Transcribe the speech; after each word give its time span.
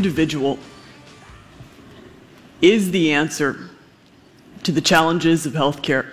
Individual 0.00 0.58
is 2.62 2.90
the 2.90 3.12
answer 3.12 3.68
to 4.62 4.72
the 4.72 4.80
challenges 4.80 5.44
of 5.44 5.52
healthcare. 5.52 6.10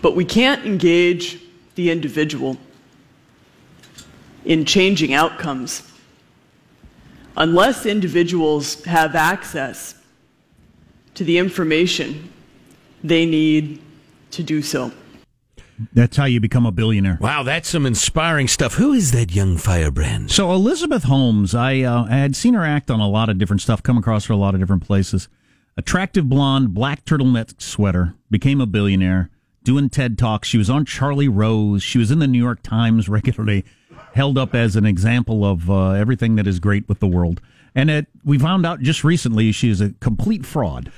But 0.00 0.16
we 0.16 0.24
can't 0.24 0.66
engage 0.66 1.40
the 1.76 1.92
individual 1.92 2.56
in 4.44 4.64
changing 4.64 5.14
outcomes 5.14 5.88
unless 7.36 7.86
individuals 7.86 8.82
have 8.82 9.14
access 9.14 9.94
to 11.14 11.22
the 11.22 11.38
information 11.38 12.32
they 13.04 13.24
need 13.24 13.80
to 14.32 14.42
do 14.42 14.62
so. 14.62 14.90
That's 15.92 16.16
how 16.16 16.24
you 16.24 16.40
become 16.40 16.66
a 16.66 16.72
billionaire. 16.72 17.18
Wow, 17.20 17.42
that's 17.42 17.68
some 17.68 17.86
inspiring 17.86 18.48
stuff. 18.48 18.74
Who 18.74 18.92
is 18.92 19.12
that 19.12 19.34
young 19.34 19.56
firebrand? 19.56 20.30
So 20.30 20.52
Elizabeth 20.52 21.04
Holmes, 21.04 21.54
I, 21.54 21.80
uh, 21.80 22.04
I 22.04 22.16
had 22.16 22.36
seen 22.36 22.54
her 22.54 22.64
act 22.64 22.90
on 22.90 23.00
a 23.00 23.08
lot 23.08 23.28
of 23.28 23.38
different 23.38 23.62
stuff, 23.62 23.82
come 23.82 23.98
across 23.98 24.26
her 24.26 24.34
a 24.34 24.36
lot 24.36 24.54
of 24.54 24.60
different 24.60 24.86
places. 24.86 25.28
Attractive 25.76 26.28
blonde, 26.28 26.74
black 26.74 27.04
turtleneck 27.04 27.60
sweater, 27.60 28.14
became 28.30 28.60
a 28.60 28.66
billionaire, 28.66 29.30
doing 29.64 29.88
TED 29.88 30.18
Talks. 30.18 30.48
She 30.48 30.58
was 30.58 30.68
on 30.68 30.84
Charlie 30.84 31.28
Rose. 31.28 31.82
She 31.82 31.98
was 31.98 32.10
in 32.10 32.18
the 32.18 32.26
New 32.26 32.38
York 32.38 32.62
Times 32.62 33.08
regularly, 33.08 33.64
held 34.14 34.36
up 34.36 34.54
as 34.54 34.76
an 34.76 34.84
example 34.84 35.44
of 35.44 35.70
uh, 35.70 35.90
everything 35.90 36.36
that 36.36 36.46
is 36.46 36.60
great 36.60 36.88
with 36.88 37.00
the 37.00 37.06
world. 37.06 37.40
And 37.74 37.90
it, 37.90 38.06
we 38.24 38.38
found 38.38 38.66
out 38.66 38.80
just 38.80 39.02
recently 39.02 39.50
she 39.52 39.70
is 39.70 39.80
a 39.80 39.90
complete 40.00 40.44
fraud. 40.44 40.92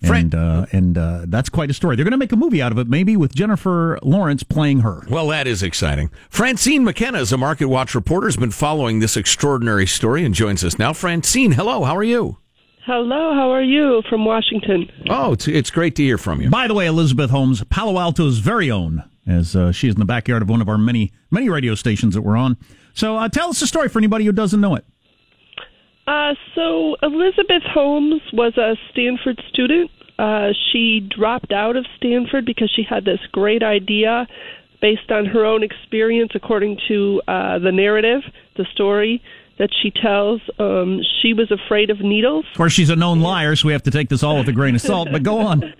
And 0.00 0.34
uh, 0.34 0.66
and 0.70 0.96
uh, 0.96 1.24
that's 1.26 1.48
quite 1.48 1.70
a 1.70 1.74
story. 1.74 1.96
They're 1.96 2.04
going 2.04 2.12
to 2.12 2.18
make 2.18 2.30
a 2.32 2.36
movie 2.36 2.62
out 2.62 2.70
of 2.70 2.78
it, 2.78 2.86
maybe 2.86 3.16
with 3.16 3.34
Jennifer 3.34 3.98
Lawrence 4.02 4.44
playing 4.44 4.80
her. 4.80 5.04
Well, 5.10 5.26
that 5.28 5.46
is 5.48 5.62
exciting. 5.62 6.10
Francine 6.30 6.84
McKenna 6.84 7.18
is 7.18 7.32
a 7.32 7.36
Market 7.36 7.66
Watch 7.66 7.94
reporter, 7.96 8.28
has 8.28 8.36
been 8.36 8.52
following 8.52 9.00
this 9.00 9.16
extraordinary 9.16 9.86
story 9.86 10.24
and 10.24 10.34
joins 10.34 10.62
us 10.62 10.78
now. 10.78 10.92
Francine, 10.92 11.52
hello, 11.52 11.82
how 11.82 11.96
are 11.96 12.04
you? 12.04 12.38
Hello, 12.86 13.34
how 13.34 13.50
are 13.50 13.62
you 13.62 14.02
from 14.08 14.24
Washington? 14.24 14.90
Oh, 15.10 15.32
it's, 15.32 15.46
it's 15.46 15.70
great 15.70 15.94
to 15.96 16.02
hear 16.02 16.16
from 16.16 16.40
you. 16.40 16.48
By 16.48 16.68
the 16.68 16.74
way, 16.74 16.86
Elizabeth 16.86 17.30
Holmes, 17.30 17.62
Palo 17.64 17.98
Alto's 17.98 18.38
very 18.38 18.70
own, 18.70 19.02
as 19.26 19.54
uh, 19.54 19.72
she 19.72 19.88
is 19.88 19.94
in 19.94 19.98
the 19.98 20.06
backyard 20.06 20.40
of 20.42 20.48
one 20.48 20.62
of 20.62 20.68
our 20.68 20.78
many 20.78 21.12
many 21.30 21.48
radio 21.48 21.74
stations 21.74 22.14
that 22.14 22.22
we're 22.22 22.36
on. 22.36 22.56
So 22.94 23.16
uh, 23.16 23.28
tell 23.28 23.50
us 23.50 23.60
the 23.60 23.66
story 23.66 23.88
for 23.88 23.98
anybody 23.98 24.24
who 24.24 24.32
doesn't 24.32 24.60
know 24.60 24.74
it. 24.74 24.86
Uh, 26.08 26.34
so 26.54 26.96
Elizabeth 27.02 27.62
Holmes 27.64 28.22
was 28.32 28.56
a 28.56 28.76
Stanford 28.90 29.42
student. 29.50 29.90
Uh, 30.18 30.48
she 30.72 31.00
dropped 31.00 31.52
out 31.52 31.76
of 31.76 31.84
Stanford 31.98 32.46
because 32.46 32.72
she 32.74 32.82
had 32.82 33.04
this 33.04 33.20
great 33.30 33.62
idea 33.62 34.26
based 34.80 35.10
on 35.10 35.26
her 35.26 35.44
own 35.44 35.62
experience, 35.62 36.32
according 36.34 36.78
to 36.88 37.20
uh, 37.28 37.58
the 37.58 37.72
narrative, 37.72 38.22
the 38.56 38.64
story 38.72 39.22
that 39.58 39.68
she 39.82 39.90
tells. 39.90 40.40
Um, 40.58 41.00
she 41.20 41.34
was 41.34 41.50
afraid 41.50 41.90
of 41.90 42.00
needles. 42.00 42.46
Of 42.52 42.56
course, 42.56 42.72
she's 42.72 42.88
a 42.88 42.96
known 42.96 43.20
liar, 43.20 43.54
so 43.54 43.66
we 43.66 43.72
have 43.74 43.82
to 43.82 43.90
take 43.90 44.08
this 44.08 44.22
all 44.22 44.38
with 44.38 44.48
a 44.48 44.52
grain 44.52 44.74
of 44.74 44.80
salt. 44.80 45.08
But 45.12 45.22
go 45.22 45.38
on. 45.46 45.74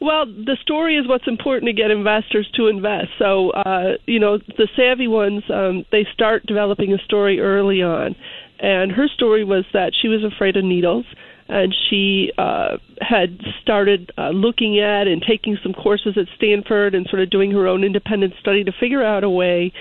Well, 0.00 0.26
the 0.26 0.56
story 0.62 0.96
is 0.96 1.08
what's 1.08 1.26
important 1.26 1.68
to 1.68 1.72
get 1.72 1.90
investors 1.90 2.48
to 2.54 2.68
invest. 2.68 3.08
So, 3.18 3.50
uh, 3.50 3.96
you 4.06 4.20
know, 4.20 4.38
the 4.38 4.68
savvy 4.76 5.08
ones, 5.08 5.42
um, 5.50 5.84
they 5.90 6.06
start 6.12 6.46
developing 6.46 6.92
a 6.92 6.98
story 6.98 7.40
early 7.40 7.82
on. 7.82 8.14
And 8.58 8.92
her 8.92 9.08
story 9.08 9.44
was 9.44 9.64
that 9.72 9.92
she 10.00 10.08
was 10.08 10.24
afraid 10.24 10.56
of 10.56 10.64
needles 10.64 11.04
and 11.48 11.74
she 11.88 12.32
uh, 12.38 12.78
had 13.00 13.38
started 13.62 14.10
uh, 14.18 14.30
looking 14.30 14.80
at 14.80 15.06
and 15.06 15.22
taking 15.22 15.56
some 15.62 15.72
courses 15.72 16.16
at 16.16 16.26
Stanford 16.36 16.94
and 16.94 17.06
sort 17.08 17.22
of 17.22 17.30
doing 17.30 17.52
her 17.52 17.68
own 17.68 17.84
independent 17.84 18.34
study 18.40 18.64
to 18.64 18.72
figure 18.80 19.04
out 19.04 19.22
a 19.22 19.30
way 19.30 19.72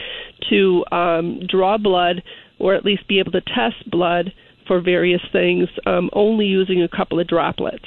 to 0.50 0.86
um, 0.92 1.40
draw 1.48 1.78
blood 1.78 2.22
or 2.60 2.76
at 2.76 2.86
least 2.86 3.08
be 3.08 3.20
able 3.20 3.32
to 3.32 3.42
test 3.42 3.90
blood 3.90 4.32
for 4.68 4.82
various 4.82 5.22
things 5.32 5.68
um, 5.86 6.10
only 6.14 6.46
using 6.46 6.84
a 6.84 6.88
couple 6.88 7.20
of 7.20 7.28
droplets. 7.28 7.86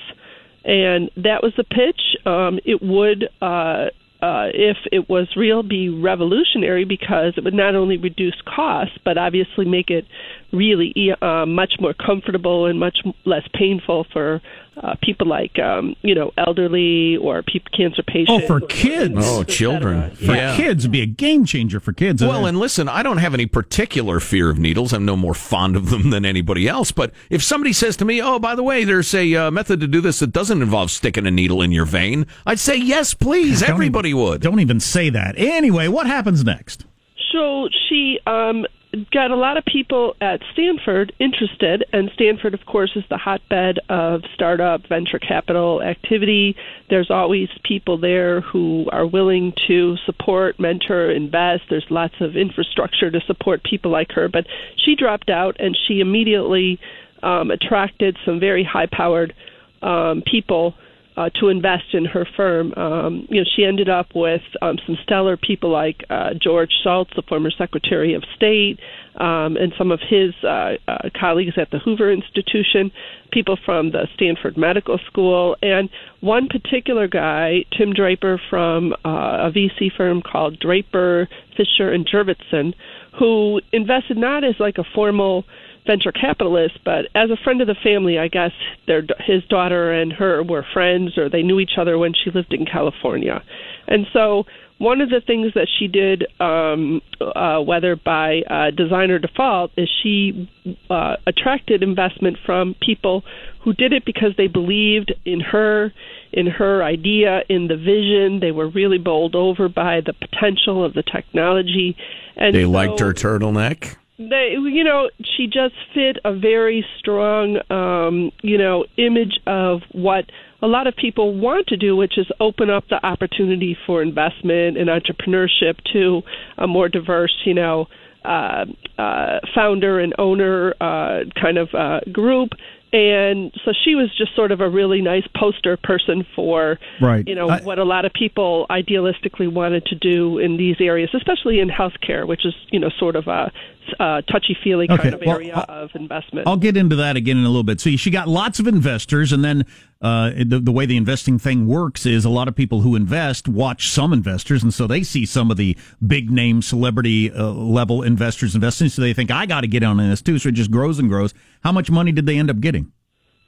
And 0.65 1.11
that 1.17 1.43
was 1.43 1.53
the 1.57 1.65
pitch. 1.65 2.01
Um, 2.27 2.59
it 2.65 2.83
would 2.83 3.29
uh, 3.41 3.87
uh, 4.21 4.51
if 4.53 4.77
it 4.91 5.09
was 5.09 5.29
real, 5.37 5.63
be 5.63 5.89
revolutionary 5.89 6.85
because 6.85 7.35
it 7.37 7.45
would 7.45 7.55
not 7.55 7.77
only 7.77 7.97
reduce 7.97 8.35
costs, 8.45 8.99
but 9.05 9.17
obviously 9.17 9.65
make 9.65 9.91
it 9.91 10.05
really 10.53 10.95
uh, 11.21 11.45
much 11.47 11.75
more 11.81 11.95
comfortable 11.95 12.67
and 12.67 12.79
much 12.81 12.99
less 13.25 13.43
painful 13.55 14.07
for 14.13 14.41
uh, 14.83 14.95
people 15.03 15.27
like 15.27 15.59
um, 15.59 15.97
you 16.03 16.15
know 16.15 16.31
elderly 16.37 17.17
or 17.17 17.43
people, 17.43 17.69
cancer 17.77 18.03
patients. 18.03 18.45
Oh, 18.45 18.47
for 18.47 18.61
kids. 18.61 19.15
Oh, 19.19 19.43
children. 19.43 20.11
For 20.13 20.35
Yeah. 20.37 20.57
kids, 20.57 20.85
it'd 20.85 20.93
be 20.93 21.01
a 21.03 21.07
game 21.07 21.45
changer 21.45 21.81
for 21.81 21.93
kids. 21.93 22.23
Well, 22.23 22.47
and 22.47 22.59
listen, 22.61 22.89
I 22.89 23.03
don't 23.03 23.19
have 23.19 23.35
any 23.35 23.47
particular 23.47 24.21
fear 24.21 24.49
of 24.51 24.59
needles. 24.59 24.93
I'm 24.93 25.05
no 25.05 25.17
more 25.17 25.35
fond 25.35 25.75
of 25.75 25.91
them 25.91 26.11
than 26.11 26.25
anybody 26.25 26.69
else. 26.69 26.93
But 26.93 27.13
if 27.29 27.43
somebody 27.43 27.73
says 27.73 27.97
to 27.97 28.05
me, 28.05 28.23
"Oh, 28.23 28.39
by 28.39 28.55
the 28.55 28.63
way, 28.63 28.85
there's 28.85 29.13
a 29.15 29.35
uh, 29.35 29.51
method 29.51 29.81
to 29.81 29.89
do 29.89 30.01
this 30.01 30.21
that 30.21 30.33
doesn't 30.33 30.63
involve 30.63 30.91
sticking 30.93 31.27
a 31.27 31.31
needle 31.31 31.61
in 31.61 31.73
your 31.73 31.85
vein," 31.87 32.27
I'd 32.47 32.61
say 32.61 32.77
yes, 32.77 33.15
please. 33.15 33.61
Don't 33.61 33.71
Everybody 33.71 34.11
even- 34.11 34.23
would. 34.23 34.41
Don't 34.43 34.61
even 34.61 34.79
say 34.81 35.11
that. 35.11 35.35
Anyway, 35.37 35.89
what 35.89 36.07
happens 36.07 36.45
next? 36.45 36.85
So 37.33 37.69
she 37.89 38.21
um, 38.27 38.65
got 39.13 39.31
a 39.31 39.37
lot 39.37 39.57
of 39.57 39.65
people 39.65 40.17
at 40.21 40.41
Stanford 40.53 41.13
interested, 41.19 41.85
and 41.93 42.11
Stanford, 42.15 42.55
of 42.55 42.65
course, 42.65 42.93
is 42.97 43.05
the 43.11 43.19
hotbed 43.19 43.79
of 43.89 44.23
startup 44.35 44.87
venture 44.89 45.19
capital 45.19 45.83
activity. 45.83 46.57
There's 46.89 47.11
always 47.11 47.49
people 47.65 47.99
there 47.99 48.41
who 48.41 48.87
are 48.91 49.07
willing 49.07 49.53
to 49.67 49.97
support, 50.07 50.59
mentor, 50.59 51.11
invest. 51.11 51.65
There's 51.69 51.87
lots 51.91 52.15
of 52.21 52.37
infrastructure 52.37 53.11
to 53.11 53.21
support 53.27 53.63
people 53.63 53.91
like 53.91 54.13
her, 54.13 54.29
but 54.29 54.47
she 54.77 54.95
dropped 54.97 55.29
out, 55.29 55.57
and 55.59 55.77
she 55.87 56.01
immediately 56.01 56.81
um, 57.23 57.51
attracted 57.51 58.17
some 58.25 58.41
very 58.41 58.65
high-powered 58.65 59.35
um, 59.83 60.23
people 60.27 60.75
uh, 61.19 61.31
to 61.41 61.49
invest 61.49 61.95
in 61.95 62.05
her 62.05 62.25
firm. 62.37 62.73
Um, 62.75 63.27
you 63.29 63.41
know, 63.41 63.47
she 63.57 63.65
ended 63.65 63.89
up 63.89 64.15
with 64.15 64.43
um, 64.63 64.77
some 64.87 64.97
stellar 65.03 65.37
people 65.37 65.69
like 65.69 66.05
uh, 66.09 66.31
George 66.41 66.71
Shultz, 66.85 67.11
the 67.17 67.23
former 67.23 67.51
Secretary 67.51 68.15
of 68.15 68.23
State, 68.37 68.79
um, 69.17 69.57
and 69.57 69.73
some 69.77 69.91
of 69.91 69.99
his 70.09 70.33
uh, 70.45 70.75
uh, 70.87 71.11
colleagues 71.19 71.55
at 71.57 71.73
the 71.73 71.81
Hoover 71.81 72.13
Institution, 72.13 72.93
people 73.33 73.59
from 73.65 73.91
the 73.91 74.07
Stanford 74.15 74.57
Medical 74.57 75.01
School, 75.09 75.57
and 75.61 75.91
one 76.21 76.47
particular 76.47 77.09
guy, 77.09 77.65
Tim 77.77 77.95
Draper 77.95 78.41
from 78.49 78.93
uh, 79.05 79.49
a 79.49 79.53
VC 79.53 79.91
firm 79.97 80.23
called 80.23 80.61
Draper, 80.61 81.29
Fisher, 81.57 81.91
and 81.91 82.09
Jurvetson, 82.09 82.75
who 83.19 83.61
invested 83.73 84.19
not 84.19 84.45
as 84.45 84.55
like 84.61 84.79
a 84.79 84.85
formal 84.95 85.45
venture 85.89 86.13
capitalist, 86.13 86.79
but 86.85 87.03
as 87.15 87.31
a 87.31 87.37
friend 87.43 87.61
of 87.61 87.67
the 87.67 87.81
family, 87.83 88.17
I 88.19 88.29
guess 88.29 88.53
their 88.87 89.03
his 89.27 89.43
daughter 89.49 89.93
and 89.93 90.13
her 90.13 90.43
were 90.43 90.65
friends, 90.73 91.19
or 91.19 91.29
they 91.29 91.43
knew 91.43 91.59
each 91.59 91.77
other 91.81 91.99
when 91.99 92.13
she 92.13 92.31
lived 92.31 92.53
in 92.53 92.65
California, 92.67 93.43
and 93.89 94.07
so 94.13 94.45
one 94.79 95.01
of 95.01 95.11
the 95.11 95.21
things 95.21 95.55
that 95.55 95.67
she 95.77 95.89
did, 95.89 96.25
um, 96.41 97.03
uh, 97.21 97.59
whether 97.61 97.97
by 97.97 98.43
uh, 98.43 98.71
design 98.71 99.11
or 99.11 99.19
default, 99.19 99.73
is 99.77 99.89
she 100.03 100.49
uh, 100.89 101.17
attracted 101.27 101.83
investment 101.83 102.37
from 102.47 102.77
people 102.81 103.25
who 103.65 103.73
did 103.73 103.93
it 103.93 104.05
because 104.05 104.33
they 104.37 104.47
believed 104.47 105.13
in 105.25 105.41
her, 105.41 105.93
in 106.33 106.47
her 106.47 106.85
idea, 106.85 107.41
in 107.49 107.67
the 107.67 107.77
vision. 107.77 108.39
They 108.41 108.53
were 108.53 108.69
really 108.69 108.99
bowled 108.99 109.35
over 109.35 109.69
by 109.69 110.01
the 110.01 110.13
potential 110.13 110.85
of 110.85 110.95
the 110.95 111.03
technology, 111.03 111.97
and 112.37 112.55
They 112.55 112.63
so- 112.63 112.71
liked 112.71 113.01
her 113.01 113.13
turtleneck. 113.13 113.97
They 114.19 114.57
you 114.59 114.83
know 114.83 115.09
she 115.23 115.47
just 115.47 115.75
fit 115.95 116.19
a 116.25 116.35
very 116.35 116.85
strong 116.99 117.59
um 117.71 118.33
you 118.43 118.59
know 118.59 118.85
image 118.97 119.39
of 119.47 119.83
what 119.93 120.25
a 120.61 120.67
lot 120.67 120.89
of 120.89 120.97
people 120.97 121.35
want 121.37 121.67
to 121.69 121.77
do 121.77 121.95
which 121.95 122.19
is 122.19 122.27
open 122.41 122.69
up 122.69 122.85
the 122.89 123.05
opportunity 123.07 123.77
for 123.87 124.03
investment 124.03 124.77
and 124.77 124.89
entrepreneurship 124.89 125.77
to 125.93 126.23
a 126.57 126.67
more 126.67 126.89
diverse 126.89 127.35
you 127.45 127.55
know 127.55 127.87
uh, 128.25 128.67
uh, 128.99 129.39
founder 129.55 130.01
and 130.01 130.13
owner 130.19 130.75
uh, 130.81 131.21
kind 131.41 131.57
of 131.57 131.73
uh, 131.73 132.01
group, 132.13 132.51
and 132.93 133.53
so 133.65 133.73
she 133.85 133.95
was 133.95 134.11
just 134.19 134.35
sort 134.35 134.51
of 134.51 134.61
a 134.61 134.69
really 134.69 135.01
nice 135.01 135.23
poster 135.37 135.77
person 135.79 136.27
for 136.35 136.79
Right. 137.01 137.27
you 137.27 137.37
know 137.37 137.49
I- 137.49 137.61
what 137.63 137.79
a 137.79 137.85
lot 137.85 138.05
of 138.05 138.13
people 138.13 138.67
idealistically 138.69 139.51
wanted 139.51 139.87
to 139.87 139.95
do 139.95 140.39
in 140.39 140.57
these 140.57 140.77
areas, 140.81 141.11
especially 141.15 141.61
in 141.61 141.69
healthcare, 141.69 142.27
which 142.27 142.45
is 142.45 142.55
you 142.71 142.81
know 142.81 142.91
sort 142.99 143.15
of 143.17 143.29
a, 143.29 143.53
a 144.01 144.23
touchy 144.31 144.57
feely 144.63 144.87
kind 144.89 145.01
Okay, 145.01 145.13
of 145.13 145.21
well, 145.25 145.37
area 145.37 145.55
I'll- 145.55 145.85
of 145.85 145.91
investment. 145.95 146.47
I'll 146.47 146.57
get 146.57 146.77
into 146.77 146.97
that 146.97 147.17
again 147.17 147.37
in 147.39 147.45
a 147.45 147.49
little 147.49 147.63
bit. 147.65 147.81
So 147.81 147.91
she 147.97 148.11
got 148.11 148.29
lots 148.29 148.59
of 148.61 148.67
investors, 148.67 149.33
and 149.33 149.45
then 149.45 149.65
uh, 150.01 150.31
the, 150.47 150.61
the 150.61 150.73
way 150.73 150.87
the 150.87 150.97
investing 150.97 151.39
thing 151.39 151.67
works 151.67 152.07
is 152.07 152.25
a 152.25 152.31
lot 152.31 152.49
of 152.49 152.55
people 152.55 152.81
who 152.83 152.95
invest 152.97 153.49
watch 153.49 153.89
some 153.89 154.13
investors, 154.13 154.63
and 154.63 154.73
so 154.73 154.87
they 154.87 155.03
see 155.03 155.27
some 155.27 155.51
of 155.51 155.57
the 155.57 155.77
big 156.07 156.31
name 156.31 156.63
celebrity 156.63 157.31
uh, 157.33 157.51
level 157.51 158.03
investors 158.03 158.55
investing, 158.55 158.89
so 158.89 159.03
they 159.03 159.13
think 159.15 159.31
I 159.31 159.47
got 159.47 159.63
to 159.63 159.69
get 159.69 159.83
on 159.83 159.99
in 160.01 160.09
this 160.11 160.23
too. 160.23 160.39
So 160.39 160.49
it 160.51 160.53
just 160.53 160.71
grows 160.71 160.99
and 160.99 161.09
grows. 161.09 161.35
How 161.63 161.73
much 161.73 161.91
money 161.91 162.13
did 162.13 162.27
they 162.27 162.39
end 162.39 162.51
up 162.51 162.61
getting? 162.61 162.93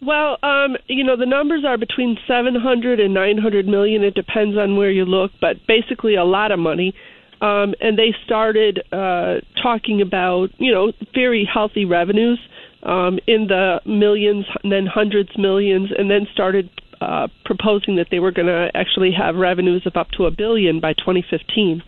Well, 0.02 0.38
um, 0.43 0.78
you 0.86 1.04
know, 1.04 1.14
the 1.16 1.26
numbers 1.26 1.62
are 1.66 1.76
between 1.76 2.16
700 2.26 3.00
and 3.00 3.12
900 3.12 3.66
million. 3.69 4.02
It 4.02 4.14
depends 4.14 4.56
on 4.56 4.76
where 4.76 4.90
you 4.90 5.04
look, 5.04 5.31
but 5.43 5.58
basically 5.69 6.14
a 6.14 6.25
lot 6.25 6.52
of 6.52 6.58
money. 6.58 6.94
Um, 7.40 7.75
and 7.81 7.98
they 7.98 8.14
started 8.25 8.82
uh, 8.92 9.37
talking 9.62 10.00
about 10.00 10.48
you 10.58 10.72
know 10.72 10.92
very 11.14 11.48
healthy 11.50 11.84
revenues 11.84 12.38
um, 12.82 13.19
in 13.26 13.46
the 13.48 13.81
millions 13.87 14.46
and 14.62 14.72
then 14.72 14.87
hundreds 14.87 15.31
millions, 15.37 15.90
and 15.96 16.10
then 16.10 16.26
started 16.32 16.70
uh, 17.00 17.28
proposing 17.44 17.96
that 17.96 18.08
they 18.10 18.19
were 18.19 18.31
going 18.31 18.46
to 18.46 18.70
actually 18.75 19.12
have 19.12 19.34
revenues 19.37 19.87
of 19.87 19.96
up 19.96 20.10
to 20.10 20.26
a 20.26 20.31
billion 20.31 20.81
by 20.81 20.92
2015. 20.92 21.82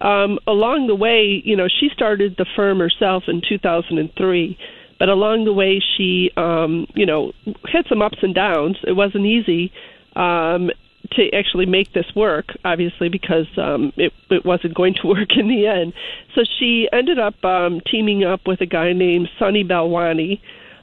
Um, 0.00 0.38
along 0.46 0.86
the 0.86 0.94
way, 0.94 1.42
you 1.44 1.56
know, 1.56 1.68
she 1.68 1.88
started 1.92 2.36
the 2.38 2.46
firm 2.56 2.78
herself 2.78 3.24
in 3.28 3.42
2003, 3.46 4.58
but 4.98 5.08
along 5.08 5.44
the 5.44 5.52
way, 5.52 5.82
she, 5.96 6.30
um, 6.36 6.86
you 6.94 7.06
know, 7.06 7.32
had 7.70 7.86
some 7.88 8.02
ups 8.02 8.18
and 8.22 8.34
downs. 8.34 8.76
It 8.86 8.92
wasn't 8.92 9.26
easy. 9.26 9.72
Um, 10.16 10.70
to 11.12 11.30
actually 11.32 11.66
make 11.66 11.92
this 11.92 12.06
work, 12.14 12.56
obviously, 12.64 13.08
because 13.08 13.46
um, 13.56 13.92
it, 13.96 14.12
it 14.30 14.44
wasn't 14.44 14.74
going 14.74 14.94
to 14.94 15.06
work 15.08 15.36
in 15.36 15.48
the 15.48 15.66
end. 15.66 15.92
So 16.34 16.42
she 16.58 16.88
ended 16.92 17.18
up 17.18 17.42
um, 17.44 17.80
teaming 17.90 18.24
up 18.24 18.46
with 18.46 18.60
a 18.60 18.66
guy 18.66 18.92
named 18.92 19.28
Sunny 19.38 19.64
Balwani, 19.64 20.40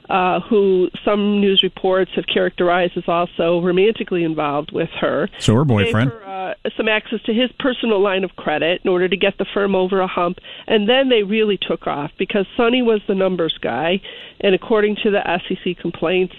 uh, 0.08 0.40
who 0.40 0.88
some 1.04 1.40
news 1.40 1.62
reports 1.62 2.10
have 2.16 2.26
characterized 2.26 2.96
as 2.96 3.04
also 3.06 3.60
romantically 3.60 4.24
involved 4.24 4.72
with 4.72 4.88
her. 5.00 5.28
So 5.38 5.54
her 5.54 5.64
boyfriend. 5.64 6.10
Her, 6.10 6.20
uh, 6.48 6.70
some 6.76 6.88
access 6.88 7.20
to 7.22 7.32
his 7.32 7.50
personal 7.58 8.00
line 8.00 8.24
of 8.24 8.36
credit 8.36 8.80
in 8.84 8.90
order 8.90 9.08
to 9.08 9.16
get 9.16 9.38
the 9.38 9.46
firm 9.52 9.74
over 9.74 10.00
a 10.00 10.06
hump, 10.06 10.38
and 10.66 10.88
then 10.88 11.08
they 11.08 11.22
really 11.22 11.58
took 11.58 11.86
off 11.86 12.10
because 12.18 12.46
Sunny 12.56 12.82
was 12.82 13.00
the 13.08 13.14
numbers 13.14 13.56
guy, 13.60 14.00
and 14.40 14.54
according 14.54 14.96
to 15.02 15.10
the 15.10 15.40
SEC 15.48 15.76
complaints, 15.78 16.34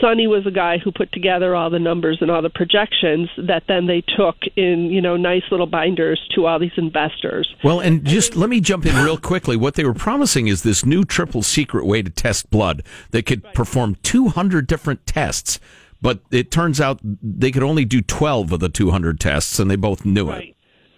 Sunny 0.00 0.26
was 0.26 0.46
a 0.46 0.50
guy 0.50 0.78
who 0.78 0.92
put 0.92 1.10
together 1.12 1.54
all 1.54 1.70
the 1.70 1.78
numbers 1.78 2.18
and 2.20 2.30
all 2.30 2.42
the 2.42 2.50
projections 2.50 3.28
that 3.36 3.64
then 3.68 3.86
they 3.86 4.02
took 4.16 4.36
in, 4.56 4.90
you 4.90 5.00
know, 5.00 5.16
nice 5.16 5.42
little 5.50 5.66
binders 5.66 6.20
to 6.34 6.46
all 6.46 6.58
these 6.58 6.76
investors. 6.76 7.52
Well, 7.64 7.80
and 7.80 8.04
just 8.04 8.36
let 8.36 8.48
me 8.48 8.60
jump 8.60 8.86
in 8.86 8.94
real 9.04 9.18
quickly. 9.18 9.56
What 9.56 9.74
they 9.74 9.84
were 9.84 9.94
promising 9.94 10.46
is 10.46 10.62
this 10.62 10.84
new 10.84 11.04
triple 11.04 11.42
secret 11.42 11.86
way 11.86 12.02
to 12.02 12.10
test 12.10 12.50
blood 12.50 12.82
that 13.10 13.26
could 13.26 13.42
perform 13.54 13.96
200 14.02 14.66
different 14.66 15.06
tests. 15.06 15.58
But 16.00 16.20
it 16.30 16.50
turns 16.50 16.80
out 16.80 17.00
they 17.02 17.50
could 17.50 17.62
only 17.62 17.84
do 17.84 18.00
12 18.00 18.52
of 18.52 18.60
the 18.60 18.68
200 18.68 19.18
tests, 19.18 19.58
and 19.58 19.70
they 19.70 19.76
both 19.76 20.04
knew 20.04 20.28
Right. 20.28 20.48
it. 20.50 20.54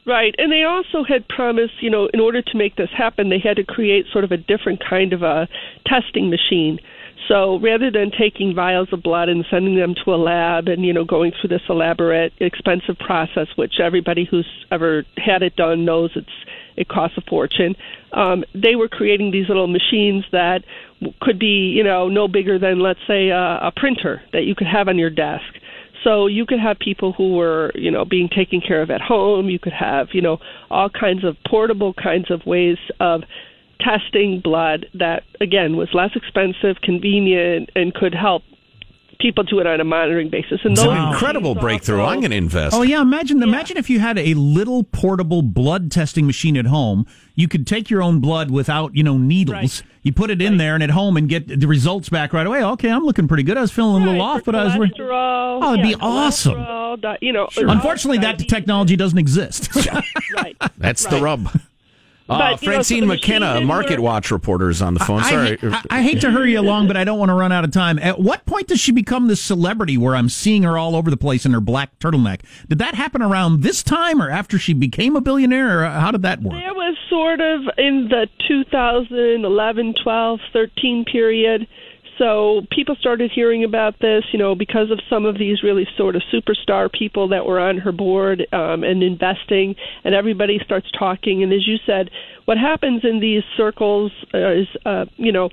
Right. 0.06 0.34
And 0.38 0.50
they 0.50 0.64
also 0.64 1.04
had 1.04 1.28
promised, 1.28 1.74
you 1.80 1.90
know, 1.90 2.08
in 2.12 2.20
order 2.20 2.42
to 2.42 2.56
make 2.56 2.76
this 2.76 2.90
happen, 2.90 3.28
they 3.28 3.38
had 3.38 3.56
to 3.56 3.64
create 3.64 4.06
sort 4.10 4.24
of 4.24 4.32
a 4.32 4.36
different 4.36 4.80
kind 4.80 5.12
of 5.12 5.22
a 5.22 5.46
testing 5.86 6.30
machine. 6.30 6.80
So 7.28 7.60
rather 7.60 7.90
than 7.90 8.10
taking 8.10 8.54
vials 8.54 8.88
of 8.92 9.02
blood 9.02 9.28
and 9.28 9.44
sending 9.50 9.76
them 9.76 9.94
to 10.04 10.14
a 10.14 10.16
lab 10.16 10.68
and, 10.68 10.84
you 10.84 10.92
know, 10.92 11.04
going 11.04 11.32
through 11.38 11.48
this 11.48 11.62
elaborate, 11.68 12.32
expensive 12.40 12.98
process, 12.98 13.46
which 13.56 13.74
everybody 13.78 14.24
who's 14.28 14.48
ever 14.72 15.04
had 15.16 15.42
it 15.42 15.54
done 15.54 15.84
knows 15.84 16.10
it's 16.16 16.28
it 16.76 16.88
costs 16.88 17.16
a 17.18 17.22
fortune. 17.22 17.74
Um, 18.12 18.44
they 18.54 18.76
were 18.76 18.88
creating 18.88 19.30
these 19.30 19.48
little 19.48 19.66
machines 19.66 20.24
that 20.32 20.64
could 21.20 21.38
be, 21.38 21.72
you 21.76 21.84
know, 21.84 22.08
no 22.08 22.28
bigger 22.28 22.58
than, 22.58 22.80
let's 22.80 23.00
say, 23.06 23.28
a, 23.28 23.58
a 23.62 23.72
printer 23.74 24.22
that 24.32 24.44
you 24.44 24.54
could 24.54 24.66
have 24.66 24.88
on 24.88 24.98
your 24.98 25.10
desk. 25.10 25.44
So 26.04 26.26
you 26.26 26.46
could 26.46 26.60
have 26.60 26.78
people 26.78 27.12
who 27.12 27.34
were, 27.34 27.72
you 27.74 27.90
know, 27.90 28.04
being 28.04 28.28
taken 28.28 28.60
care 28.60 28.82
of 28.82 28.90
at 28.90 29.00
home. 29.00 29.50
You 29.50 29.58
could 29.58 29.72
have, 29.72 30.08
you 30.12 30.22
know, 30.22 30.38
all 30.70 30.88
kinds 30.88 31.24
of 31.24 31.36
portable 31.46 31.92
kinds 31.92 32.30
of 32.30 32.40
ways 32.46 32.78
of 33.00 33.22
testing 33.80 34.40
blood 34.42 34.86
that, 34.94 35.22
again, 35.40 35.76
was 35.76 35.88
less 35.92 36.10
expensive, 36.14 36.80
convenient, 36.82 37.70
and 37.74 37.92
could 37.94 38.14
help 38.14 38.42
people 39.20 39.44
do 39.44 39.58
it 39.60 39.66
on 39.66 39.80
a 39.80 39.84
monitoring 39.84 40.28
basis. 40.30 40.60
And 40.64 40.72
It's 40.72 40.82
those 40.82 40.90
an 40.96 41.08
incredible 41.12 41.54
breakthrough. 41.54 42.00
also- 42.00 42.12
I'm 42.12 42.20
going 42.20 42.30
to 42.32 42.36
invest. 42.36 42.74
Oh 42.74 42.82
yeah, 42.82 43.00
imagine 43.00 43.42
imagine 43.42 43.76
if 43.76 43.88
you 43.90 44.00
had 44.00 44.18
a 44.18 44.34
little 44.34 44.82
portable 44.84 45.42
blood 45.42 45.90
testing 45.92 46.26
machine 46.26 46.56
at 46.56 46.66
home. 46.66 47.06
You 47.36 47.48
could 47.48 47.66
take 47.66 47.88
your 47.88 48.02
own 48.02 48.20
blood 48.20 48.50
without, 48.50 48.94
you 48.94 49.02
know, 49.02 49.16
needles. 49.16 49.54
Right. 49.54 49.82
You 50.02 50.12
put 50.12 50.30
it 50.30 50.42
in 50.42 50.56
there 50.58 50.74
and 50.74 50.82
at 50.82 50.90
home 50.90 51.16
and 51.16 51.28
get 51.28 51.60
the 51.60 51.66
results 51.66 52.08
back 52.08 52.32
right 52.32 52.46
away. 52.46 52.62
Okay, 52.62 52.90
I'm 52.90 53.04
looking 53.04 53.28
pretty 53.28 53.42
good. 53.44 53.56
I 53.56 53.62
was 53.62 53.70
feeling 53.70 54.02
a 54.02 54.06
little 54.06 54.20
off, 54.22 54.40
for 54.44 54.52
but 54.52 54.54
I 54.56 54.64
was 54.64 54.74
cholesterol. 54.74 55.60
Oh, 55.62 55.72
it'd 55.74 55.82
be 55.84 55.94
awesome. 55.94 56.54
cholesterol, 56.56 57.00
di- 57.00 57.18
You 57.22 57.32
know, 57.32 57.48
Unfortunately, 57.56 58.18
that 58.18 58.38
technology 58.40 58.96
doesn't 58.96 59.18
exist. 59.18 59.70
Right. 60.34 60.56
That's 60.78 61.04
the 61.06 61.20
rub. 61.20 61.50
Uh, 62.30 62.38
But, 62.38 62.62
you 62.62 62.68
know, 62.68 62.72
Francine 62.74 63.02
so 63.02 63.06
McKenna, 63.06 63.60
Market 63.62 63.88
didn't. 63.90 64.02
Watch 64.02 64.30
reporter, 64.30 64.70
is 64.70 64.80
on 64.80 64.94
the 64.94 65.00
phone. 65.00 65.20
I, 65.20 65.30
Sorry. 65.30 65.58
I, 65.62 65.82
I 65.90 66.02
hate 66.02 66.20
to 66.20 66.30
hurry 66.30 66.52
you 66.52 66.60
along, 66.60 66.86
but 66.86 66.96
I 66.96 67.02
don't 67.04 67.18
want 67.18 67.30
to 67.30 67.34
run 67.34 67.50
out 67.50 67.64
of 67.64 67.72
time. 67.72 67.98
At 67.98 68.20
what 68.20 68.46
point 68.46 68.68
does 68.68 68.78
she 68.78 68.92
become 68.92 69.26
this 69.26 69.40
celebrity 69.40 69.98
where 69.98 70.14
I'm 70.14 70.28
seeing 70.28 70.62
her 70.62 70.78
all 70.78 70.94
over 70.94 71.10
the 71.10 71.16
place 71.16 71.44
in 71.44 71.52
her 71.52 71.60
black 71.60 71.98
turtleneck? 71.98 72.42
Did 72.68 72.78
that 72.78 72.94
happen 72.94 73.20
around 73.20 73.62
this 73.62 73.82
time 73.82 74.22
or 74.22 74.30
after 74.30 74.58
she 74.58 74.72
became 74.72 75.16
a 75.16 75.20
billionaire, 75.20 75.80
or 75.82 75.88
how 75.88 76.12
did 76.12 76.22
that 76.22 76.40
work? 76.40 76.54
It 76.54 76.74
was 76.74 76.96
sort 77.08 77.40
of 77.40 77.62
in 77.76 78.08
the 78.08 78.28
2011, 78.48 79.94
12, 80.02 80.40
13 80.52 81.04
period. 81.10 81.66
So 82.20 82.66
people 82.70 82.96
started 83.00 83.30
hearing 83.34 83.64
about 83.64 83.98
this, 83.98 84.24
you 84.30 84.38
know, 84.38 84.54
because 84.54 84.90
of 84.90 85.00
some 85.08 85.24
of 85.24 85.38
these 85.38 85.62
really 85.62 85.88
sort 85.96 86.16
of 86.16 86.22
superstar 86.30 86.92
people 86.92 87.28
that 87.28 87.46
were 87.46 87.58
on 87.58 87.78
her 87.78 87.92
board 87.92 88.46
um, 88.52 88.84
and 88.84 89.02
investing, 89.02 89.74
and 90.04 90.14
everybody 90.14 90.60
starts 90.62 90.86
talking. 90.98 91.42
And 91.42 91.50
as 91.50 91.66
you 91.66 91.78
said, 91.86 92.10
what 92.44 92.58
happens 92.58 93.04
in 93.04 93.20
these 93.20 93.42
circles 93.56 94.12
uh, 94.34 94.52
is, 94.52 94.66
uh, 94.84 95.06
you 95.16 95.32
know, 95.32 95.48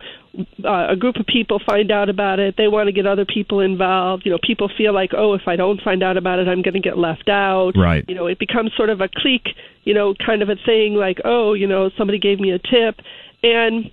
uh, 0.65 0.87
a 0.89 0.95
group 0.97 1.15
of 1.15 1.25
people 1.25 1.61
find 1.65 1.89
out 1.89 2.09
about 2.09 2.39
it. 2.39 2.55
They 2.57 2.67
want 2.67 2.87
to 2.87 2.91
get 2.91 3.07
other 3.07 3.25
people 3.25 3.61
involved. 3.61 4.23
You 4.25 4.33
know, 4.33 4.39
people 4.45 4.69
feel 4.77 4.93
like, 4.93 5.11
oh, 5.17 5.35
if 5.35 5.47
I 5.47 5.55
don't 5.55 5.81
find 5.81 6.03
out 6.03 6.17
about 6.17 6.39
it, 6.39 6.49
I'm 6.49 6.63
going 6.63 6.73
to 6.73 6.81
get 6.81 6.97
left 6.97 7.29
out. 7.29 7.77
Right. 7.77 8.03
You 8.09 8.15
know, 8.15 8.27
it 8.27 8.39
becomes 8.39 8.71
sort 8.75 8.89
of 8.89 8.99
a 8.99 9.07
clique, 9.07 9.55
you 9.85 9.93
know, 9.93 10.13
kind 10.25 10.41
of 10.41 10.49
a 10.49 10.55
thing 10.65 10.95
like, 10.95 11.19
oh, 11.23 11.53
you 11.53 11.65
know, 11.65 11.91
somebody 11.97 12.19
gave 12.19 12.41
me 12.41 12.51
a 12.51 12.59
tip. 12.59 12.99
And 13.41 13.89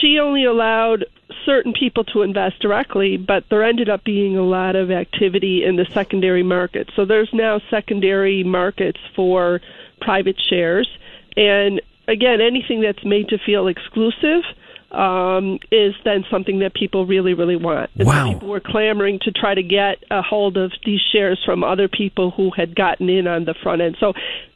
she 0.00 0.18
only 0.18 0.44
allowed 0.44 1.06
certain 1.44 1.72
people 1.72 2.04
to 2.04 2.22
invest 2.22 2.60
directly, 2.60 3.16
but 3.16 3.44
there 3.50 3.64
ended 3.64 3.88
up 3.88 4.04
being 4.04 4.36
a 4.36 4.42
lot 4.42 4.76
of 4.76 4.90
activity 4.90 5.64
in 5.64 5.76
the 5.76 5.86
secondary 5.92 6.42
market. 6.42 6.90
So 6.96 7.04
there's 7.04 7.30
now 7.32 7.60
secondary 7.70 8.44
markets 8.44 9.00
for 9.14 9.60
private 10.00 10.36
shares. 10.40 10.88
And 11.36 11.80
again, 12.08 12.40
anything 12.40 12.80
that's 12.80 13.04
made 13.04 13.28
to 13.28 13.38
feel 13.38 13.68
exclusive 13.68 14.42
um, 14.92 15.58
is 15.72 15.94
then 16.04 16.24
something 16.30 16.60
that 16.60 16.74
people 16.74 17.06
really, 17.06 17.34
really 17.34 17.56
want. 17.56 17.90
And 17.96 18.06
so 18.06 18.12
Wow. 18.12 18.32
people 18.32 18.48
were 18.48 18.60
clamoring 18.60 19.18
to 19.22 19.32
try 19.32 19.54
to 19.54 19.62
get 19.62 19.98
a 20.10 20.22
hold 20.22 20.56
of 20.56 20.72
these 20.84 21.00
shares 21.12 21.42
from 21.44 21.64
other 21.64 21.88
people 21.88 22.30
who 22.30 22.50
had 22.56 22.74
gotten 22.76 23.08
in 23.08 23.26
on 23.26 23.44
the 23.44 23.54
front 23.54 23.82
end. 23.82 23.96
So, 23.98 24.12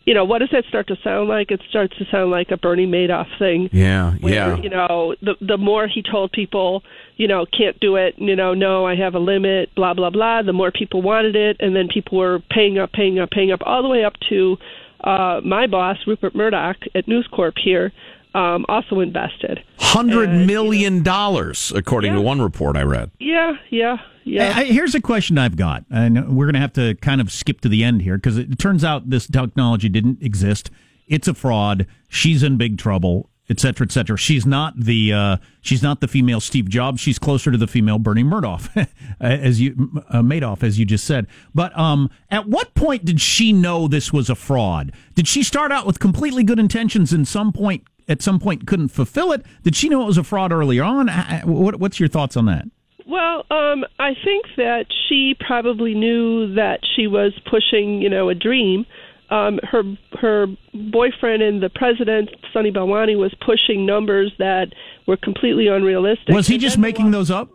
you 0.07 0.15
know, 0.15 0.25
what 0.25 0.39
does 0.39 0.51
that 0.53 0.65
start 0.67 0.87
to 0.89 0.97
sound 1.03 1.29
like? 1.29 1.51
It 1.51 1.61
starts 1.69 1.97
to 1.99 2.05
sound 2.11 2.31
like 2.31 2.51
a 2.51 2.57
Bernie 2.57 2.87
Madoff 2.87 3.27
thing. 3.39 3.69
Yeah, 3.73 4.13
Where, 4.21 4.33
yeah. 4.33 4.57
You 4.57 4.71
know, 4.71 5.15
the 5.21 5.35
the 5.41 5.59
more 5.59 5.87
he 5.89 6.03
told 6.03 6.33
people, 6.33 6.83
you 7.17 7.29
know, 7.29 7.45
can't 7.47 7.79
do 7.81 7.97
it, 7.97 8.15
you 8.17 8.35
know, 8.35 8.55
no, 8.55 8.87
I 8.87 8.95
have 8.97 9.15
a 9.15 9.19
limit, 9.19 9.75
blah 9.75 9.95
blah 9.95 10.11
blah. 10.11 10.43
The 10.43 10.53
more 10.53 10.71
people 10.71 11.03
wanted 11.03 11.37
it, 11.37 11.57
and 11.61 11.77
then 11.77 11.89
people 11.89 12.19
were 12.19 12.41
paying 12.51 12.79
up, 12.79 12.93
paying 12.93 13.19
up, 13.19 13.31
paying 13.31 13.53
up, 13.53 13.61
all 13.65 13.83
the 13.83 13.89
way 13.89 14.05
up 14.05 14.15
to 14.31 14.57
uh, 15.05 15.41
my 15.45 15.67
boss, 15.67 15.99
Rupert 16.07 16.35
Murdoch 16.35 16.77
at 16.95 17.07
News 17.07 17.29
Corp 17.31 17.55
here, 17.63 17.93
um, 18.35 18.65
also 18.69 19.01
invested. 19.01 19.63
Hundred 19.79 20.29
And, 20.31 20.47
million 20.47 21.03
dollars, 21.03 21.73
according 21.75 22.13
to 22.15 22.21
one 22.21 22.41
report 22.41 22.77
I 22.77 22.83
read. 22.83 23.11
Yeah, 23.19 23.55
yeah, 23.71 23.97
yeah. 24.25 24.53
I- 24.57 24.61
I- 24.61 24.65
here's 24.67 24.95
a 24.95 25.01
question 25.01 25.37
I've 25.39 25.57
got, 25.57 25.85
and 25.91 26.37
we're 26.37 26.47
going 26.47 26.55
to 26.55 26.61
have 26.61 26.73
to 26.75 26.95
kind 26.97 27.21
of 27.21 27.33
skip 27.33 27.61
to 27.63 27.69
the 27.69 27.83
end 27.83 28.03
here 28.03 28.17
because 28.17 28.39
it 28.39 28.59
turns 28.59 28.85
out 28.85 29.11
this 29.11 29.27
technology 29.27 29.89
didn't 29.89 30.23
exist. 30.23 30.71
It's 31.09 31.27
a 31.27 31.35
fraud. 31.35 31.87
She's 32.09 32.43
in 32.45 32.57
big 32.57 32.79
trouble, 32.79 33.29
etc., 33.49 33.73
cetera, 33.73 33.85
et 33.87 33.91
cetera. 33.93 34.17
She's 34.17 34.47
not 34.47 34.79
the 34.79 35.13
uh, 35.13 35.37
she's 35.61 35.83
not 35.83 36.01
the 36.01 36.07
female 36.07 36.39
Steve 36.41 36.69
Jobs. 36.69 37.01
She's 37.01 37.19
closer 37.19 37.51
to 37.51 37.59
the 37.59 37.67
female 37.67 37.99
Bernie 37.99 38.23
Madoff, 38.23 38.87
as 39.21 39.61
you 39.61 39.91
uh, 40.09 40.23
Madoff, 40.23 40.63
as 40.63 40.79
you 40.79 40.85
just 40.85 41.05
said. 41.05 41.27
But 41.53 41.77
um, 41.77 42.11
at 42.31 42.47
what 42.47 42.75
point 42.75 43.05
did 43.05 43.21
she 43.21 43.53
know 43.53 43.89
this 43.89 44.13
was 44.13 44.31
a 44.31 44.37
fraud? 44.37 44.93
Did 45.17 45.27
she 45.27 45.43
start 45.43 45.73
out 45.73 45.85
with 45.85 45.99
completely 45.99 46.45
good 46.45 46.61
intentions 46.61 47.13
and 47.13 47.27
some 47.27 47.53
point 47.53 47.83
at 48.11 48.21
some 48.21 48.39
point 48.39 48.67
couldn't 48.67 48.89
fulfill 48.89 49.33
it? 49.33 49.43
Did 49.63 49.75
she 49.77 49.89
know 49.89 50.03
it 50.03 50.07
was 50.07 50.19
a 50.19 50.25
fraud 50.25 50.53
earlier 50.53 50.83
on? 50.83 51.09
What, 51.47 51.77
what's 51.81 51.99
your 51.99 52.09
thoughts 52.09 52.37
on 52.37 52.45
that? 52.47 52.65
Well, 53.07 53.45
um, 53.51 53.85
I 53.99 54.15
think 54.25 54.45
that 54.57 54.87
she 55.09 55.35
probably 55.41 55.95
knew 55.95 56.55
that 56.55 56.81
she 56.95 57.07
was 57.07 57.33
pushing, 57.51 58.03
you 58.03 58.11
know, 58.11 58.29
a 58.29 58.35
dream. 58.35 58.85
Um, 59.31 59.61
her 59.63 59.83
her 60.21 60.47
boyfriend 60.75 61.41
and 61.43 61.63
the 61.63 61.71
president, 61.71 62.31
Sunny 62.53 62.73
Balwani, 62.73 63.17
was 63.17 63.33
pushing 63.45 63.87
numbers 63.87 64.33
that 64.39 64.73
were 65.07 65.17
completely 65.17 65.69
unrealistic. 65.69 66.35
Was 66.35 66.49
he 66.49 66.59
just 66.59 66.79
making 66.79 67.13
those 67.13 67.31
up? 67.31 67.49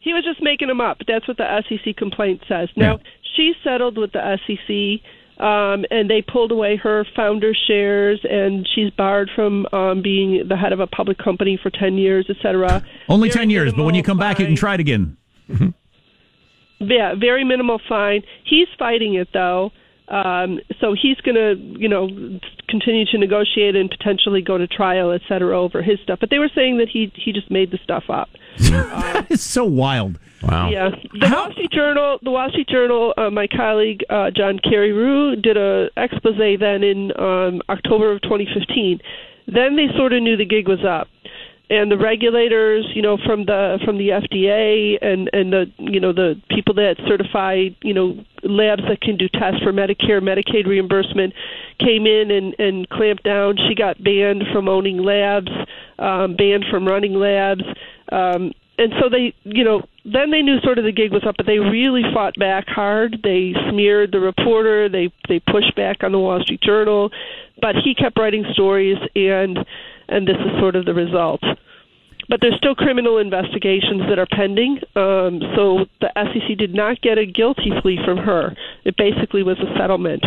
He 0.00 0.12
was 0.14 0.24
just 0.24 0.42
making 0.42 0.68
them 0.68 0.80
up. 0.80 0.98
That's 1.06 1.26
what 1.28 1.36
the 1.38 1.62
SEC 1.68 1.96
complaint 1.96 2.42
says. 2.48 2.68
Now 2.76 2.92
Yeah. 2.92 3.10
she 3.36 3.52
settled 3.62 3.96
with 3.98 4.12
the 4.12 4.38
SEC, 4.46 5.00
um, 5.38 5.84
and 5.90 6.08
they 6.08 6.22
pulled 6.22 6.52
away 6.52 6.76
her 6.76 7.04
founder 7.16 7.52
shares, 7.54 8.20
and 8.28 8.68
she's 8.74 8.90
barred 8.90 9.30
from 9.34 9.66
um, 9.72 10.02
being 10.02 10.46
the 10.48 10.56
head 10.56 10.72
of 10.72 10.80
a 10.80 10.86
public 10.86 11.18
company 11.18 11.58
for 11.60 11.70
ten 11.70 11.98
years, 11.98 12.26
et 12.28 12.36
cetera. 12.42 12.84
Only 13.08 13.28
Very 13.28 13.42
10 13.46 13.50
years, 13.50 13.72
but 13.72 13.84
when 13.84 13.94
you 13.94 14.02
come 14.02 14.18
back, 14.18 14.38
you 14.38 14.46
can 14.46 14.56
try 14.56 14.74
it 14.74 14.80
again. 14.80 15.16
Yeah, 16.80 17.14
very 17.14 17.44
minimal 17.44 17.80
fine. 17.88 18.22
He's 18.44 18.68
fighting 18.78 19.14
it 19.14 19.28
though. 19.32 19.70
Um, 20.08 20.60
so 20.80 20.94
he's 21.00 21.16
going 21.22 21.36
to, 21.36 21.54
you 21.78 21.88
know, 21.88 22.08
continue 22.68 23.06
to 23.06 23.18
negotiate 23.18 23.74
and 23.74 23.90
potentially 23.90 24.42
go 24.42 24.58
to 24.58 24.66
trial, 24.66 25.12
et 25.12 25.22
cetera, 25.28 25.58
over 25.58 25.82
his 25.82 25.98
stuff. 26.02 26.18
But 26.20 26.30
they 26.30 26.38
were 26.38 26.50
saying 26.54 26.78
that 26.78 26.88
he 26.88 27.10
he 27.14 27.32
just 27.32 27.50
made 27.50 27.70
the 27.70 27.78
stuff 27.82 28.04
up. 28.08 28.28
that 28.58 29.26
is 29.30 29.42
so 29.42 29.64
wild. 29.64 30.18
Wow. 30.42 30.68
Yeah, 30.68 30.90
the 30.90 31.30
Wall 31.30 31.52
Street 31.52 31.70
Journal, 31.72 32.18
the 32.22 32.30
Wall 32.30 32.50
Street 32.50 32.68
Journal. 32.68 33.14
Uh, 33.16 33.30
my 33.30 33.46
colleague 33.46 34.04
uh, 34.10 34.30
John 34.30 34.58
Carreyrou 34.58 35.42
did 35.42 35.56
a 35.56 35.88
expose 35.96 36.36
then 36.60 36.82
in 36.82 37.12
um, 37.18 37.62
October 37.70 38.12
of 38.12 38.20
2015. 38.22 39.00
Then 39.46 39.76
they 39.76 39.86
sort 39.96 40.12
of 40.12 40.22
knew 40.22 40.36
the 40.36 40.44
gig 40.44 40.68
was 40.68 40.84
up, 40.84 41.08
and 41.70 41.90
the 41.90 41.96
regulators, 41.96 42.86
you 42.94 43.00
know, 43.00 43.16
from 43.24 43.46
the 43.46 43.78
from 43.84 43.96
the 43.96 44.08
FDA 44.08 44.98
and 45.00 45.30
and 45.32 45.52
the 45.52 45.66
you 45.78 45.98
know 45.98 46.12
the 46.12 46.40
people 46.50 46.74
that 46.74 46.96
certify 47.08 47.68
you 47.82 47.94
know 47.94 48.22
labs 48.42 48.82
that 48.88 49.00
can 49.00 49.16
do 49.16 49.28
tests 49.28 49.62
for 49.62 49.72
Medicare, 49.72 50.20
Medicaid 50.20 50.66
reimbursement, 50.66 51.32
came 51.78 52.06
in 52.06 52.30
and 52.30 52.54
and 52.58 52.88
clamped 52.90 53.24
down. 53.24 53.56
She 53.68 53.74
got 53.74 54.02
banned 54.02 54.44
from 54.52 54.68
owning 54.68 54.98
labs, 54.98 55.50
um, 55.98 56.36
banned 56.36 56.66
from 56.70 56.86
running 56.86 57.14
labs. 57.14 57.64
Um, 58.12 58.52
and 58.76 58.92
so 59.00 59.08
they, 59.08 59.34
you 59.44 59.62
know, 59.62 59.82
then 60.04 60.30
they 60.30 60.42
knew 60.42 60.58
sort 60.60 60.78
of 60.78 60.84
the 60.84 60.92
gig 60.92 61.12
was 61.12 61.22
up, 61.26 61.36
but 61.36 61.46
they 61.46 61.58
really 61.58 62.02
fought 62.12 62.34
back 62.38 62.66
hard. 62.66 63.20
They 63.22 63.54
smeared 63.70 64.12
the 64.12 64.20
reporter. 64.20 64.88
They 64.88 65.12
they 65.28 65.38
pushed 65.38 65.74
back 65.76 66.02
on 66.02 66.12
the 66.12 66.18
Wall 66.18 66.40
Street 66.42 66.60
Journal, 66.60 67.10
but 67.60 67.76
he 67.76 67.94
kept 67.94 68.18
writing 68.18 68.44
stories, 68.52 68.98
and 69.14 69.58
and 70.08 70.26
this 70.26 70.36
is 70.36 70.60
sort 70.60 70.76
of 70.76 70.84
the 70.84 70.94
result. 70.94 71.40
But 72.28 72.40
there's 72.40 72.56
still 72.56 72.74
criminal 72.74 73.18
investigations 73.18 74.02
that 74.08 74.18
are 74.18 74.26
pending. 74.30 74.78
Um, 74.96 75.40
so 75.54 75.84
the 76.00 76.10
SEC 76.16 76.56
did 76.56 76.74
not 76.74 77.02
get 77.02 77.18
a 77.18 77.26
guilty 77.26 77.70
plea 77.82 77.98
from 78.04 78.18
her. 78.18 78.56
It 78.84 78.96
basically 78.96 79.42
was 79.42 79.58
a 79.58 79.78
settlement. 79.78 80.24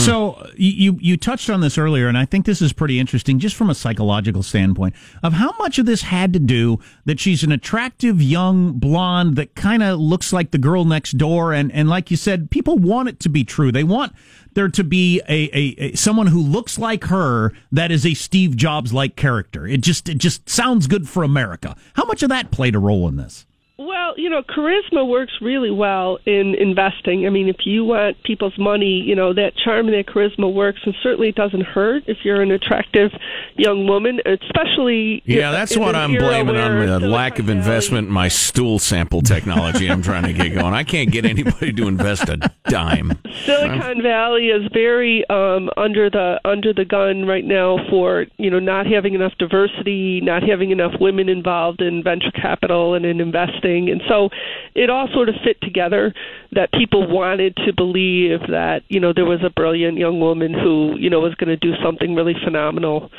Hmm. 0.00 0.06
So 0.06 0.32
uh, 0.32 0.50
you 0.56 0.98
you 1.00 1.16
touched 1.16 1.50
on 1.50 1.60
this 1.60 1.76
earlier, 1.76 2.08
and 2.08 2.16
I 2.16 2.24
think 2.24 2.46
this 2.46 2.62
is 2.62 2.72
pretty 2.72 2.98
interesting, 2.98 3.38
just 3.38 3.54
from 3.54 3.68
a 3.68 3.74
psychological 3.74 4.42
standpoint, 4.42 4.94
of 5.22 5.34
how 5.34 5.54
much 5.58 5.78
of 5.78 5.84
this 5.84 6.02
had 6.02 6.32
to 6.32 6.38
do 6.38 6.78
that 7.04 7.20
she's 7.20 7.42
an 7.42 7.52
attractive 7.52 8.22
young 8.22 8.72
blonde 8.72 9.36
that 9.36 9.54
kind 9.54 9.82
of 9.82 10.00
looks 10.00 10.32
like 10.32 10.52
the 10.52 10.58
girl 10.58 10.84
next 10.84 11.18
door, 11.18 11.52
and 11.52 11.70
and 11.72 11.88
like 11.88 12.10
you 12.10 12.16
said, 12.16 12.50
people 12.50 12.78
want 12.78 13.08
it 13.08 13.20
to 13.20 13.28
be 13.28 13.44
true. 13.44 13.70
They 13.70 13.84
want 13.84 14.14
there 14.54 14.68
to 14.68 14.84
be 14.84 15.20
a, 15.28 15.50
a, 15.56 15.74
a 15.78 15.94
someone 15.96 16.28
who 16.28 16.40
looks 16.40 16.78
like 16.78 17.04
her 17.04 17.52
that 17.70 17.92
is 17.92 18.06
a 18.06 18.14
Steve 18.14 18.56
Jobs 18.56 18.92
like 18.92 19.16
character. 19.16 19.66
It 19.66 19.82
just 19.82 20.08
it 20.08 20.18
just 20.18 20.48
sounds 20.48 20.86
good 20.86 21.08
for 21.08 21.22
America. 21.22 21.76
How 21.94 22.04
much 22.06 22.22
of 22.22 22.30
that 22.30 22.50
played 22.50 22.74
a 22.74 22.78
role 22.78 23.06
in 23.06 23.16
this? 23.16 23.46
Well, 23.80 24.12
you 24.18 24.28
know, 24.28 24.42
charisma 24.42 25.08
works 25.08 25.32
really 25.40 25.70
well 25.70 26.18
in 26.26 26.54
investing. 26.54 27.26
I 27.26 27.30
mean, 27.30 27.48
if 27.48 27.64
you 27.64 27.82
want 27.82 28.22
people's 28.24 28.58
money, 28.58 29.00
you 29.00 29.14
know, 29.14 29.32
that 29.32 29.56
charm 29.56 29.88
and 29.88 29.96
that 29.96 30.06
charisma 30.06 30.52
works, 30.52 30.80
and 30.84 30.94
certainly 31.02 31.30
it 31.30 31.34
doesn't 31.34 31.62
hurt 31.62 32.02
if 32.06 32.18
you're 32.22 32.42
an 32.42 32.50
attractive 32.50 33.10
young 33.56 33.86
woman, 33.86 34.20
especially. 34.26 35.22
Yeah, 35.24 35.50
that's 35.50 35.78
what 35.78 35.96
I'm 35.96 36.12
blaming 36.12 36.56
on 36.56 37.00
the 37.00 37.08
lack 37.08 37.38
of 37.38 37.48
investment 37.48 38.08
in 38.08 38.12
my 38.12 38.28
stool 38.28 38.78
sample 38.78 39.22
technology. 39.22 39.90
I'm 39.90 40.02
trying 40.02 40.24
to 40.24 40.34
get 40.34 40.50
going. 40.50 40.74
I 40.74 40.84
can't 40.84 41.10
get 41.10 41.24
anybody 41.24 41.72
to 41.72 41.88
invest 41.88 42.28
a 42.28 42.36
dime. 42.68 43.18
Silicon 43.46 44.02
Valley 44.02 44.48
is 44.48 44.70
very 44.74 45.24
um, 45.30 45.70
under 45.78 46.10
the 46.10 46.38
under 46.44 46.74
the 46.74 46.84
gun 46.84 47.24
right 47.24 47.46
now 47.46 47.78
for 47.88 48.26
you 48.36 48.50
know 48.50 48.58
not 48.58 48.86
having 48.86 49.14
enough 49.14 49.32
diversity, 49.38 50.20
not 50.20 50.42
having 50.42 50.70
enough 50.70 50.92
women 51.00 51.30
involved 51.30 51.80
in 51.80 52.02
venture 52.02 52.30
capital 52.32 52.92
and 52.92 53.06
in 53.06 53.20
investing, 53.22 53.69
and 53.78 54.02
so 54.08 54.28
it 54.74 54.90
all 54.90 55.08
sort 55.12 55.28
of 55.28 55.34
fit 55.44 55.60
together 55.60 56.12
that 56.52 56.72
people 56.72 57.06
wanted 57.06 57.56
to 57.56 57.72
believe 57.72 58.40
that 58.50 58.82
you 58.88 59.00
know 59.00 59.12
there 59.12 59.24
was 59.24 59.40
a 59.44 59.50
brilliant 59.50 59.98
young 59.98 60.20
woman 60.20 60.52
who 60.52 60.96
you 60.98 61.08
know 61.08 61.20
was 61.20 61.34
going 61.36 61.48
to 61.48 61.56
do 61.56 61.72
something 61.82 62.14
really 62.14 62.34
phenomenal 62.44 63.10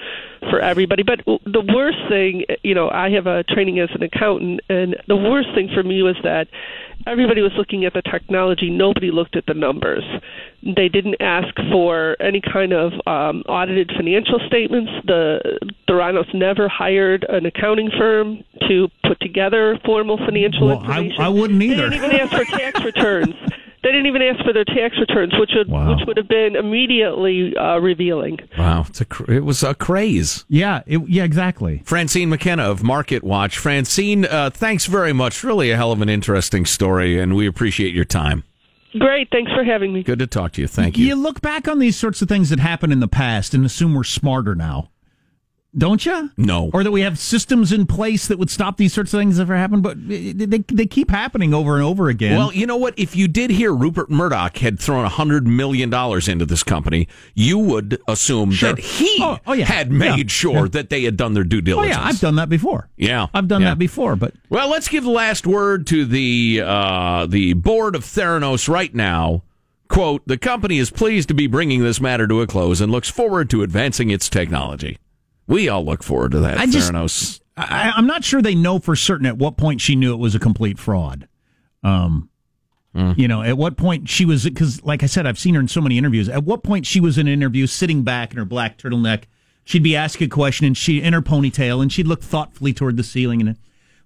for 0.49 0.59
everybody. 0.59 1.03
But 1.03 1.21
the 1.25 1.63
worst 1.73 1.97
thing, 2.09 2.45
you 2.63 2.73
know, 2.75 2.89
I 2.89 3.11
have 3.11 3.27
a 3.27 3.43
training 3.43 3.79
as 3.79 3.89
an 3.93 4.03
accountant, 4.03 4.61
and 4.69 4.95
the 5.07 5.15
worst 5.15 5.49
thing 5.53 5.69
for 5.73 5.83
me 5.83 6.01
was 6.01 6.15
that 6.23 6.47
everybody 7.07 7.41
was 7.41 7.51
looking 7.57 7.85
at 7.85 7.93
the 7.93 8.01
technology. 8.01 8.69
Nobody 8.69 9.11
looked 9.11 9.35
at 9.35 9.45
the 9.45 9.53
numbers. 9.53 10.03
They 10.63 10.89
didn't 10.89 11.15
ask 11.19 11.53
for 11.71 12.15
any 12.19 12.41
kind 12.41 12.73
of 12.73 12.93
um, 13.07 13.43
audited 13.47 13.91
financial 13.95 14.39
statements. 14.47 14.91
The 15.05 15.59
Theranos 15.87 16.33
never 16.33 16.67
hired 16.67 17.23
an 17.29 17.45
accounting 17.45 17.89
firm 17.97 18.43
to 18.67 18.87
put 19.07 19.19
together 19.19 19.79
formal 19.85 20.17
financial 20.17 20.67
Well, 20.67 20.77
I- 20.79 20.99
information. 20.99 21.21
I 21.21 21.29
wouldn't 21.29 21.59
They 21.59 21.65
either. 21.67 21.89
didn't 21.89 22.05
even 22.05 22.11
ask 22.11 22.31
for 22.31 22.45
tax 22.45 22.83
returns. 22.85 23.35
They 23.83 23.89
didn't 23.91 24.05
even 24.05 24.21
ask 24.21 24.43
for 24.45 24.53
their 24.53 24.63
tax 24.63 24.95
returns, 24.99 25.33
which 25.39 25.51
would 25.55 25.67
Wow. 25.67 25.95
which 25.95 26.05
would 26.05 26.17
have 26.17 26.27
been 26.27 26.55
immediately 26.55 27.55
uh, 27.57 27.77
revealing. 27.79 28.37
Wow, 28.57 28.85
it's 28.87 29.01
a 29.01 29.05
cr- 29.05 29.31
it 29.31 29.43
was 29.43 29.63
a 29.63 29.73
craze. 29.73 30.45
Yeah, 30.47 30.81
it, 30.85 30.99
yeah, 31.09 31.23
exactly. 31.23 31.81
Francine 31.83 32.29
McKenna 32.29 32.63
of 32.69 32.83
Market 32.83 33.23
Watch. 33.23 33.57
Francine, 33.57 34.25
uh, 34.25 34.51
thanks 34.51 34.85
very 34.85 35.13
much. 35.13 35.43
Really 35.43 35.71
a 35.71 35.77
hell 35.77 35.91
of 35.91 36.01
an 36.01 36.09
interesting 36.09 36.65
story, 36.67 37.19
and 37.19 37.35
we 37.35 37.47
appreciate 37.47 37.93
your 37.95 38.05
time. 38.05 38.43
Great, 38.99 39.29
thanks 39.31 39.51
for 39.53 39.63
having 39.63 39.93
me. 39.93 40.03
Good 40.03 40.19
to 40.19 40.27
talk 40.27 40.51
to 40.53 40.61
you. 40.61 40.67
Thank 40.67 40.97
you. 40.99 41.07
You 41.07 41.15
look 41.15 41.41
back 41.41 41.67
on 41.67 41.79
these 41.79 41.95
sorts 41.97 42.21
of 42.21 42.29
things 42.29 42.49
that 42.51 42.59
happened 42.59 42.93
in 42.93 42.99
the 42.99 43.07
past 43.07 43.55
and 43.55 43.65
assume 43.65 43.95
we're 43.95 44.03
smarter 44.03 44.53
now. 44.53 44.90
Don't 45.77 46.05
you? 46.05 46.29
No. 46.35 46.69
Or 46.73 46.83
that 46.83 46.91
we 46.91 46.99
have 46.99 47.17
systems 47.17 47.71
in 47.71 47.85
place 47.85 48.27
that 48.27 48.37
would 48.37 48.49
stop 48.49 48.75
these 48.75 48.91
sorts 48.91 49.13
of 49.13 49.21
things 49.21 49.39
ever 49.39 49.55
happen, 49.55 49.79
but 49.79 49.95
they, 50.05 50.33
they 50.33 50.85
keep 50.85 51.09
happening 51.09 51.53
over 51.53 51.75
and 51.75 51.83
over 51.85 52.09
again. 52.09 52.37
Well, 52.37 52.51
you 52.51 52.65
know 52.67 52.75
what? 52.75 52.93
If 52.99 53.15
you 53.15 53.29
did 53.29 53.51
hear 53.51 53.73
Rupert 53.73 54.09
Murdoch 54.11 54.57
had 54.57 54.79
thrown 54.81 55.07
$100 55.09 55.45
million 55.45 55.93
into 55.93 56.45
this 56.45 56.63
company, 56.63 57.07
you 57.35 57.57
would 57.57 58.01
assume 58.05 58.51
Sure. 58.51 58.73
that 58.73 58.81
he 58.83 59.17
Oh, 59.21 59.37
oh, 59.47 59.53
yeah. 59.53 59.63
had 59.63 59.93
made 59.93 60.17
Yeah. 60.17 60.23
sure 60.27 60.63
Yeah. 60.63 60.67
that 60.71 60.89
they 60.89 61.03
had 61.03 61.15
done 61.15 61.35
their 61.35 61.45
due 61.45 61.61
diligence. 61.61 61.95
oh 61.95 62.01
yeah, 62.01 62.05
I've 62.05 62.19
done 62.19 62.35
that 62.35 62.49
before. 62.49 62.89
Yeah. 62.97 63.27
I've 63.33 63.47
done 63.47 63.63
that 63.63 63.79
before, 63.79 64.17
but 64.17 64.33
Well, 64.49 64.69
let's 64.69 64.89
give 64.89 65.05
the 65.05 65.09
last 65.09 65.47
word 65.47 65.87
to 65.87 66.03
the 66.03 66.63
uh, 66.65 67.27
the 67.27 67.53
board 67.53 67.95
of 67.95 68.03
Theranos 68.03 68.67
right 68.67 68.93
now. 68.93 69.43
Quote: 69.87 70.21
The 70.25 70.37
company 70.37 70.79
is 70.79 70.89
pleased 70.89 71.29
to 71.29 71.33
be 71.33 71.47
bringing 71.47 71.81
this 71.81 72.01
matter 72.01 72.27
to 72.27 72.41
a 72.41 72.47
close 72.47 72.81
and 72.81 72.91
looks 72.91 73.09
forward 73.09 73.49
to 73.51 73.61
advancing 73.63 74.09
its 74.09 74.27
technology. 74.29 74.97
We 75.47 75.69
all 75.69 75.83
look 75.83 76.03
forward 76.03 76.31
to 76.31 76.39
that. 76.41 76.57
I 76.57 76.65
just- 76.65 76.91
Theranos. 76.91 77.39
I, 77.57 77.93
I'm 77.95 78.07
not 78.07 78.23
sure 78.23 78.41
they 78.41 78.55
know 78.55 78.79
for 78.79 78.95
certain 78.95 79.25
at 79.25 79.37
what 79.37 79.57
point 79.57 79.81
she 79.81 79.95
knew 79.95 80.13
it 80.13 80.17
was 80.19 80.33
a 80.33 80.39
complete 80.39 80.79
fraud. 80.79 81.27
Um, 81.83 82.29
you 83.15 83.27
know, 83.27 83.41
at 83.41 83.57
what 83.57 83.77
point 83.77 84.09
she 84.09 84.25
was 84.25 84.43
because, 84.43 84.83
like 84.83 85.01
I 85.03 85.05
said, 85.05 85.25
I've 85.25 85.39
seen 85.39 85.53
her 85.55 85.61
in 85.61 85.67
so 85.69 85.79
many 85.79 85.97
interviews. 85.97 86.27
At 86.27 86.43
what 86.43 86.61
point 86.63 86.85
she 86.85 86.99
was 86.99 87.17
in 87.17 87.27
an 87.27 87.33
interview, 87.33 87.65
sitting 87.67 88.03
back 88.03 88.31
in 88.31 88.37
her 88.37 88.43
black 88.45 88.77
turtleneck, 88.77 89.23
she'd 89.63 89.83
be 89.83 89.95
asked 89.95 90.19
a 90.21 90.27
question 90.27 90.65
and 90.65 90.75
she 90.77 91.01
in 91.01 91.13
her 91.13 91.21
ponytail, 91.21 91.81
and 91.81 91.91
she'd 91.91 92.07
look 92.07 92.21
thoughtfully 92.21 92.73
toward 92.73 92.97
the 92.97 93.03
ceiling. 93.03 93.39
And 93.41 93.55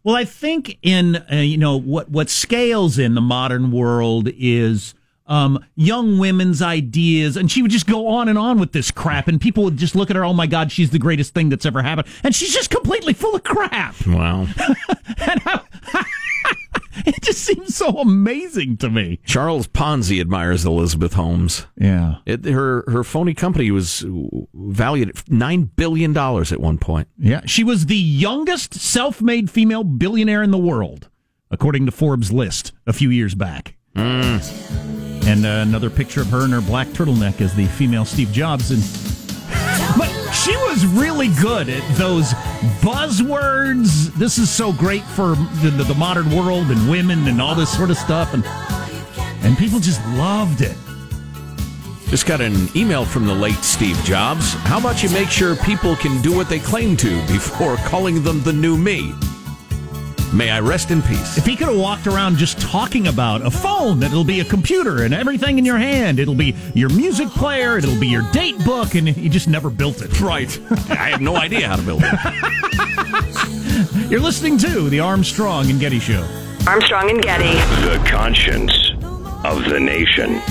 well, 0.04 0.16
I 0.16 0.24
think 0.26 0.78
in 0.84 1.16
uh, 1.32 1.36
you 1.38 1.58
know 1.58 1.80
what 1.80 2.10
what 2.10 2.30
scales 2.30 3.00
in 3.00 3.16
the 3.16 3.22
modern 3.22 3.72
world 3.72 4.30
is 4.38 4.94
um, 5.28 5.64
young 5.76 6.18
women's 6.20 6.62
ideas, 6.62 7.36
and 7.38 7.52
she 7.52 7.62
would 7.62 7.72
just 7.72 7.88
go 7.88 8.08
on 8.08 8.30
and 8.30 8.38
on 8.38 8.60
with 8.60 8.72
this 8.74 8.92
crap, 8.92 9.28
and 9.28 9.40
people 9.42 9.64
would 9.64 9.78
just 9.78 9.96
look 9.96 10.10
at 10.10 10.16
her. 10.16 10.24
Oh 10.26 10.34
my 10.34 10.48
God, 10.48 10.72
she's 10.72 10.92
the 10.92 11.00
greatest 11.00 11.34
thing 11.34 11.50
that's 11.50 11.66
ever 11.66 11.82
happened, 11.82 12.08
and 12.24 12.36
she's 12.36 12.54
just 12.54 12.70
completely 12.70 13.14
full 13.14 13.36
of 13.36 13.44
crap. 13.44 13.96
Wow. 14.08 14.48
And 15.18 15.42
I- 15.46 15.62
it 17.06 17.22
just 17.22 17.40
seems 17.44 17.76
so 17.76 17.90
amazing 18.00 18.78
to 18.78 18.90
me. 18.90 19.20
Charles 19.26 19.68
Ponzi 19.68 20.20
admires 20.20 20.66
Elizabeth 20.66 21.14
Holmes. 21.14 21.66
Yeah, 21.78 22.16
It, 22.26 22.44
her 22.46 22.84
her 22.88 23.04
phony 23.04 23.34
company 23.34 23.72
was 23.72 24.04
valued 24.54 25.10
at 25.10 25.30
nine 25.32 25.64
billion 25.76 26.12
dollars 26.14 26.52
at 26.52 26.60
one 26.60 26.78
point. 26.78 27.08
yeah. 27.18 27.42
She 27.46 27.64
was 27.64 27.86
the 27.86 27.96
youngest 27.98 28.74
self-made 28.76 29.50
female 29.50 29.84
billionaire 29.84 30.44
in 30.44 30.52
the 30.52 30.58
world, 30.58 31.10
according 31.52 31.86
to 31.86 31.92
Forbes' 31.92 32.32
list 32.32 32.72
a 32.88 32.94
few 32.94 33.10
years 33.10 33.36
back. 33.36 33.76
And 35.26 35.46
uh, 35.46 35.64
another 35.68 35.90
picture 35.90 36.22
of 36.22 36.28
her 36.28 36.46
in 36.46 36.52
her 36.52 36.62
black 36.62 36.88
turtleneck 36.90 37.42
as 37.42 37.56
the 37.56 37.66
female 37.68 38.06
Steve 38.06 38.32
Jobs. 38.32 38.72
And 38.72 38.82
but 39.98 40.10
she 40.34 40.56
was 40.58 40.86
really 40.86 41.30
good 41.42 41.70
at 41.70 41.98
those 41.98 42.34
buzzwords. 42.82 44.14
This 44.14 44.38
is 44.38 44.50
so 44.50 44.72
great 44.72 45.04
for 45.04 45.36
the, 45.64 45.74
the, 45.76 45.84
the 45.84 45.96
modern 45.96 46.30
world 46.30 46.70
and 46.70 46.90
women 46.90 47.28
and 47.28 47.42
all 47.42 47.56
this 47.56 47.76
sort 47.76 47.90
of 47.90 47.98
stuff. 47.98 48.34
And 48.34 48.46
and 49.44 49.58
people 49.58 49.80
just 49.80 50.04
loved 50.10 50.62
it. 50.62 50.76
Just 52.08 52.28
got 52.28 52.40
an 52.40 52.70
email 52.76 53.04
from 53.04 53.26
the 53.26 53.34
late 53.34 53.64
Steve 53.64 53.98
Jobs. 54.04 54.54
How 54.54 54.80
about 54.80 55.02
you 55.02 55.10
make 55.10 55.30
sure 55.30 55.56
people 55.56 55.96
can 55.96 56.22
do 56.22 56.36
what 56.36 56.50
they 56.50 56.60
claim 56.60 56.96
to 56.98 57.22
before 57.28 57.76
calling 57.86 58.24
them 58.24 58.42
the 58.44 58.54
new 58.54 58.78
me? 58.78 59.14
May 60.36 60.50
I 60.50 60.60
rest 60.60 60.92
in 60.92 61.02
peace. 61.02 61.38
If 61.38 61.46
he 61.46 61.56
could 61.56 61.70
have 61.70 61.78
walked 61.78 62.08
around 62.08 62.36
just 62.36 62.60
talking 62.60 63.08
about 63.08 63.42
a 63.42 63.50
phone, 63.50 64.02
that'll 64.02 64.26
be 64.26 64.42
a 64.42 64.44
computer 64.44 65.04
and 65.04 65.14
everything 65.14 65.58
in 65.58 65.64
your 65.64 65.78
hand. 65.78 66.20
It'll 66.20 66.36
be 66.36 66.54
your 66.74 66.90
music 66.90 67.30
player, 67.30 67.78
it'll 67.78 67.98
be 67.98 68.08
your 68.08 68.30
date 68.34 68.62
book, 68.66 68.96
and 68.96 69.08
he 69.08 69.30
just 69.30 69.48
never 69.48 69.70
built 69.70 70.02
it. 70.02 70.20
Right. 70.20 70.60
I 70.90 71.10
have 71.10 71.22
no 71.22 71.38
idea 71.38 71.70
how 71.70 71.78
to 71.78 71.82
build 71.82 72.02
it. 72.04 72.12
You're 74.12 74.20
listening 74.20 74.58
to 74.58 74.90
the 74.90 75.00
Armstrong 75.00 75.70
and 75.70 75.80
Getty 75.80 76.00
Show. 76.00 76.28
Armstrong 76.68 77.10
and 77.12 77.22
Getty. 77.22 77.54
The 77.88 78.04
conscience 78.06 78.92
of 79.46 79.64
the 79.70 79.80
nation. 79.80 80.42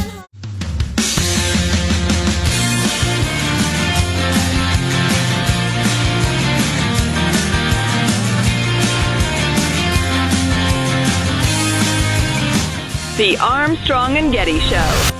The 13.16 13.36
Armstrong 13.40 14.16
and 14.16 14.32
Getty 14.32 14.58
Show. 14.58 15.10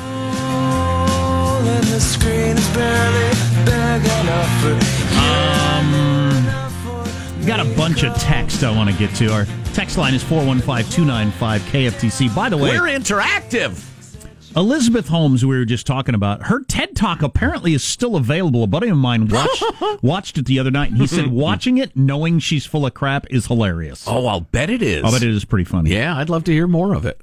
Got 7.47 7.61
a 7.61 7.77
bunch 7.77 8.03
of 8.03 8.15
text 8.17 8.65
I 8.65 8.75
want 8.75 8.91
to 8.91 8.97
get 8.97 9.15
to. 9.17 9.33
Our 9.33 9.47
text 9.75 9.97
line 9.97 10.15
is 10.15 10.25
415 10.25 10.91
295 10.91 11.63
KFTC. 11.63 12.35
By 12.35 12.49
the 12.49 12.57
way, 12.57 12.71
We're 12.71 12.89
interactive. 12.89 13.91
Elizabeth 14.57 15.07
Holmes, 15.09 15.45
we 15.45 15.57
were 15.57 15.65
just 15.65 15.87
talking 15.87 16.15
about, 16.15 16.45
her 16.45 16.65
TED 16.65 16.97
Talk 16.97 17.23
apparently 17.23 17.75
is 17.75 17.85
still 17.85 18.17
available. 18.17 18.63
A 18.63 18.67
buddy 18.67 18.89
of 18.89 18.97
mine 18.97 19.29
watched, 19.29 19.63
watched 20.03 20.39
it 20.39 20.47
the 20.47 20.59
other 20.59 20.71
night, 20.71 20.91
and 20.91 20.99
he 20.99 21.07
said 21.07 21.27
watching 21.31 21.79
it, 21.79 21.97
knowing 21.97 22.39
she's 22.39 22.65
full 22.65 22.87
of 22.87 22.95
crap, 22.95 23.27
is 23.31 23.47
hilarious. 23.47 24.05
Oh, 24.09 24.27
I'll 24.27 24.41
bet 24.41 24.71
it 24.71 24.81
is. 24.81 25.05
I 25.05 25.11
bet 25.11 25.23
it 25.23 25.31
is 25.31 25.45
pretty 25.45 25.65
funny. 25.65 25.91
Yeah, 25.91 26.17
I'd 26.17 26.31
love 26.31 26.45
to 26.45 26.53
hear 26.53 26.67
more 26.67 26.95
of 26.95 27.05
it. 27.05 27.21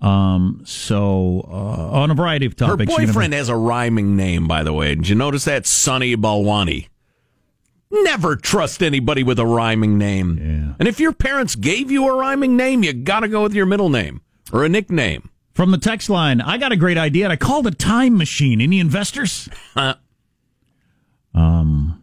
Um. 0.00 0.62
So, 0.64 1.44
uh, 1.50 1.90
on 2.00 2.10
a 2.10 2.14
variety 2.14 2.46
of 2.46 2.52
Her 2.52 2.66
topics. 2.68 2.92
you 2.96 3.06
boyfriend 3.06 3.32
has 3.32 3.48
a 3.48 3.56
rhyming 3.56 4.16
name, 4.16 4.46
by 4.46 4.62
the 4.62 4.72
way. 4.72 4.94
Did 4.94 5.08
you 5.08 5.14
notice 5.16 5.44
that? 5.46 5.66
Sunny 5.66 6.16
Balwani. 6.16 6.88
Never 7.90 8.36
trust 8.36 8.82
anybody 8.82 9.22
with 9.22 9.38
a 9.38 9.46
rhyming 9.46 9.96
name. 9.98 10.36
Yeah. 10.38 10.74
And 10.78 10.86
if 10.86 11.00
your 11.00 11.12
parents 11.12 11.54
gave 11.56 11.90
you 11.90 12.06
a 12.08 12.14
rhyming 12.16 12.56
name, 12.56 12.84
you 12.84 12.92
got 12.92 13.20
to 13.20 13.28
go 13.28 13.42
with 13.42 13.54
your 13.54 13.66
middle 13.66 13.88
name 13.88 14.20
or 14.52 14.64
a 14.64 14.68
nickname. 14.68 15.30
From 15.54 15.70
the 15.72 15.78
text 15.78 16.08
line, 16.08 16.40
I 16.40 16.58
got 16.58 16.70
a 16.70 16.76
great 16.76 16.98
idea. 16.98 17.28
I 17.28 17.34
called 17.36 17.66
a 17.66 17.70
time 17.72 18.16
machine. 18.16 18.60
Any 18.60 18.78
investors? 18.78 19.48
um. 21.34 22.02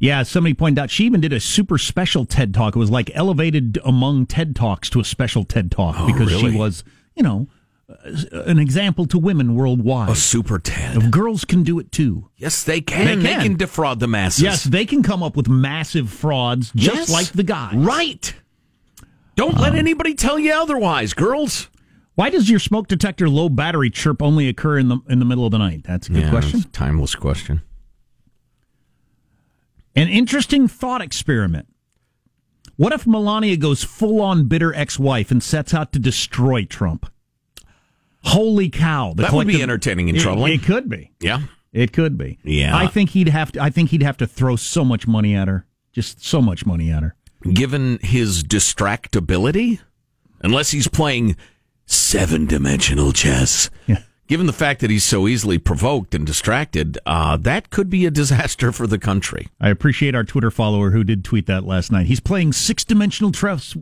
Yeah, 0.00 0.22
somebody 0.22 0.54
pointed 0.54 0.80
out 0.80 0.90
she 0.90 1.04
even 1.04 1.20
did 1.20 1.32
a 1.34 1.40
super 1.40 1.76
special 1.76 2.24
TED 2.24 2.54
talk. 2.54 2.74
It 2.74 2.78
was 2.78 2.90
like 2.90 3.10
elevated 3.14 3.78
among 3.84 4.26
TED 4.26 4.56
talks 4.56 4.88
to 4.90 5.00
a 5.00 5.04
special 5.04 5.44
TED 5.44 5.70
talk 5.70 6.06
because 6.06 6.32
really? 6.32 6.52
she 6.52 6.56
was, 6.58 6.82
you 7.14 7.22
know, 7.22 7.48
uh, 7.88 8.40
an 8.46 8.58
example 8.58 9.04
to 9.06 9.18
women 9.18 9.54
worldwide. 9.54 10.08
A 10.08 10.14
super 10.14 10.58
Ted. 10.58 10.96
If 10.96 11.10
girls 11.10 11.44
can 11.44 11.62
do 11.64 11.78
it 11.78 11.92
too. 11.92 12.30
Yes, 12.38 12.64
they 12.64 12.80
can. 12.80 13.22
They 13.22 13.34
can. 13.34 13.56
defraud 13.58 14.00
the 14.00 14.06
masses. 14.08 14.42
Yes, 14.42 14.64
they 14.64 14.86
can 14.86 15.02
come 15.02 15.22
up 15.22 15.36
with 15.36 15.48
massive 15.48 16.08
frauds 16.08 16.72
just 16.74 16.96
Yes. 16.96 17.10
like 17.10 17.26
the 17.32 17.42
guy. 17.42 17.72
Right. 17.74 18.34
Don't 19.36 19.58
let 19.58 19.74
anybody 19.74 20.14
tell 20.14 20.38
you 20.38 20.52
otherwise, 20.54 21.12
girls. 21.12 21.68
Why 22.14 22.30
does 22.30 22.48
your 22.48 22.58
smoke 22.58 22.88
detector 22.88 23.28
low 23.28 23.48
battery 23.50 23.90
chirp 23.90 24.22
only 24.22 24.48
occur 24.48 24.78
in 24.78 24.88
the 24.88 24.98
in 25.08 25.18
the 25.18 25.24
middle 25.24 25.44
of 25.44 25.52
the 25.52 25.58
night? 25.58 25.84
That's 25.84 26.08
a 26.08 26.12
good 26.12 26.30
question. 26.30 26.60
it's 26.60 26.68
a 26.68 26.72
timeless 26.72 27.14
question. 27.14 27.62
An 29.96 30.08
interesting 30.08 30.68
thought 30.68 31.00
experiment. 31.02 31.66
What 32.76 32.92
if 32.92 33.06
Melania 33.06 33.56
goes 33.56 33.84
full 33.84 34.20
on 34.22 34.48
bitter 34.48 34.74
ex 34.74 34.98
wife 34.98 35.30
and 35.30 35.42
sets 35.42 35.74
out 35.74 35.92
to 35.92 35.98
destroy 35.98 36.64
Trump? 36.64 37.10
Holy 38.24 38.68
cow! 38.70 39.12
The 39.14 39.22
That 39.24 39.32
would 39.32 39.46
be 39.46 39.62
entertaining 39.62 40.08
and 40.08 40.16
It- 40.18 40.20
troubling. 40.22 40.52
It, 40.52 40.62
could 40.62 40.88
be. 40.88 41.10
Yeah. 41.20 41.42
It 41.72 41.92
could 41.92 42.16
be. 42.18 42.38
Yeah. 42.44 42.76
I 42.76 42.86
think 42.86 43.10
he'd 43.10 43.28
have 43.28 43.52
to. 43.52 43.62
I 43.62 43.70
think 43.70 43.90
he'd 43.90 44.02
have 44.02 44.16
to 44.18 44.26
throw 44.26 44.56
so 44.56 44.84
much 44.84 45.06
money 45.06 45.34
at 45.34 45.48
her. 45.48 45.66
Just 45.92 46.24
so 46.24 46.40
much 46.40 46.64
money 46.66 46.90
at 46.90 47.02
her. 47.02 47.16
Given 47.52 47.98
his 48.02 48.44
distractibility, 48.44 49.80
unless 50.42 50.70
he's 50.70 50.88
playing 50.88 51.36
seven 51.86 52.46
dimensional 52.46 53.12
chess. 53.12 53.70
Yeah. 53.86 54.02
Given 54.30 54.46
the 54.46 54.52
fact 54.52 54.80
that 54.80 54.90
he's 54.90 55.02
so 55.02 55.26
easily 55.26 55.58
provoked 55.58 56.14
and 56.14 56.24
distracted, 56.24 56.96
uh, 57.04 57.36
that 57.38 57.70
could 57.70 57.90
be 57.90 58.06
a 58.06 58.12
disaster 58.12 58.70
for 58.70 58.86
the 58.86 58.96
country. 58.96 59.48
I 59.60 59.70
appreciate 59.70 60.14
our 60.14 60.22
Twitter 60.22 60.52
follower 60.52 60.92
who 60.92 61.02
did 61.02 61.24
tweet 61.24 61.46
that 61.46 61.64
last 61.64 61.90
night. 61.90 62.06
He's 62.06 62.20
playing 62.20 62.52
six 62.52 62.84
dimensional 62.84 63.32
chess 63.32 63.74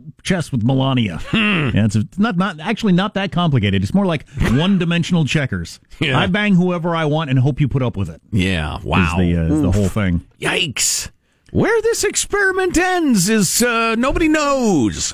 with 0.51 0.63
Melania. 0.63 1.19
Hmm. 1.29 1.69
It's 1.77 1.95
it's 1.95 2.17
not 2.17 2.37
not 2.37 2.59
actually 2.59 2.93
not 2.93 3.13
that 3.13 3.31
complicated. 3.31 3.83
It's 3.83 3.93
more 3.93 4.07
like 4.07 4.27
one 4.53 4.79
dimensional 4.79 5.23
checkers. 5.25 5.79
Yeah. 5.99 6.17
I 6.17 6.27
bang 6.27 6.55
whoever 6.55 6.95
I 6.95 7.05
want 7.05 7.29
and 7.29 7.37
hope 7.37 7.59
you 7.59 7.67
put 7.67 7.83
up 7.83 7.97
with 7.97 8.09
it. 8.09 8.21
Yeah. 8.31 8.79
Wow. 8.81 9.03
Is 9.03 9.17
the 9.17 9.37
uh, 9.37 9.53
is 9.53 9.61
the 9.61 9.71
whole 9.71 9.89
thing. 9.89 10.25
Yikes. 10.39 11.11
Where 11.51 11.81
this 11.81 12.03
experiment 12.05 12.77
ends 12.77 13.27
is 13.29 13.61
uh, 13.61 13.95
nobody 13.95 14.29
knows. 14.29 15.13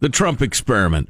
The 0.00 0.08
Trump 0.08 0.42
experiment. 0.42 1.08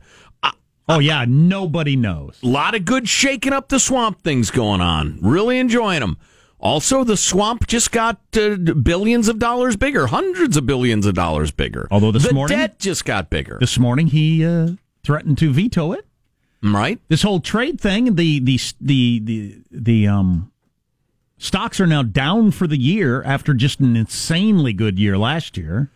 Oh 0.89 0.99
yeah, 1.01 1.25
nobody 1.27 1.97
knows. 1.97 2.39
A 2.43 2.47
lot 2.47 2.75
of 2.75 2.85
good 2.85 3.09
shaking 3.09 3.53
up 3.53 3.69
the 3.69 3.81
swamp 3.81 4.23
things 4.23 4.51
going 4.51 4.81
on. 4.81 5.19
Really 5.21 5.59
enjoying 5.59 6.01
them. 6.01 6.17
Also, 6.59 7.05
the 7.05 7.17
swamp 7.17 7.67
just 7.67 7.93
got 7.93 8.21
uh, 8.37 8.57
billions 8.57 9.29
of 9.29 9.39
dollars 9.39 9.77
bigger, 9.77 10.07
hundreds 10.07 10.57
of 10.57 10.65
billions 10.65 11.05
of 11.05 11.15
dollars 11.15 11.51
bigger. 11.51 11.87
Although 11.91 12.13
this 12.13 12.27
the 12.29 12.35
morning- 12.35 12.57
debt 12.57 12.79
just 12.79 13.05
got 13.05 13.31
bigger, 13.31 13.59
This 13.61 13.79
morning 13.79 14.07
he 14.09 14.45
uh, 14.45 14.71
threatened 15.05 15.39
to 15.39 15.53
veto 15.53 15.93
it. 15.93 16.07
right? 16.63 16.99
This 17.09 17.23
whole 17.23 17.41
trade 17.41 17.81
thing, 17.81 18.15
the 18.15 18.39
the 18.41 18.59
the 18.81 19.19
the 19.21 19.59
the 19.71 20.07
um 20.09 20.51
stocks 21.37 21.81
are 21.81 21.87
now 21.87 22.03
down 22.03 22.51
for 22.53 22.67
the 22.67 22.79
year 22.79 23.23
after 23.25 23.53
just 23.53 23.81
an 23.81 23.97
insanely 23.97 24.73
good 24.73 24.99
year 24.99 25.19
last 25.19 25.57
year. 25.57 25.91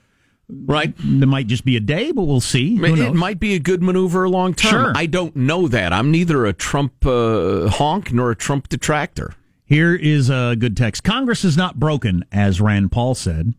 Right. 0.52 0.94
There 0.98 1.28
might 1.28 1.46
just 1.46 1.64
be 1.64 1.76
a 1.76 1.80
day, 1.80 2.12
but 2.12 2.22
we'll 2.24 2.40
see. 2.40 2.76
It, 2.76 3.14
might 3.14 3.40
be 3.40 3.54
a 3.54 3.58
good 3.58 3.82
maneuver 3.82 4.28
long 4.28 4.54
term. 4.54 4.70
Sure. 4.70 4.92
I 4.94 5.06
don't 5.06 5.34
know 5.36 5.68
that. 5.68 5.92
I'm 5.92 6.10
neither 6.10 6.46
a 6.46 6.52
Trump 6.52 7.04
uh, 7.06 7.68
honk 7.68 8.12
nor 8.12 8.30
a 8.30 8.36
Trump 8.36 8.68
detractor. 8.68 9.34
Here 9.64 9.94
is 9.94 10.30
a 10.30 10.56
good 10.58 10.76
text. 10.76 11.04
Congress 11.04 11.44
is 11.44 11.56
not 11.56 11.78
broken, 11.78 12.24
as 12.32 12.60
Rand 12.60 12.90
Paul 12.90 13.14
said. 13.14 13.54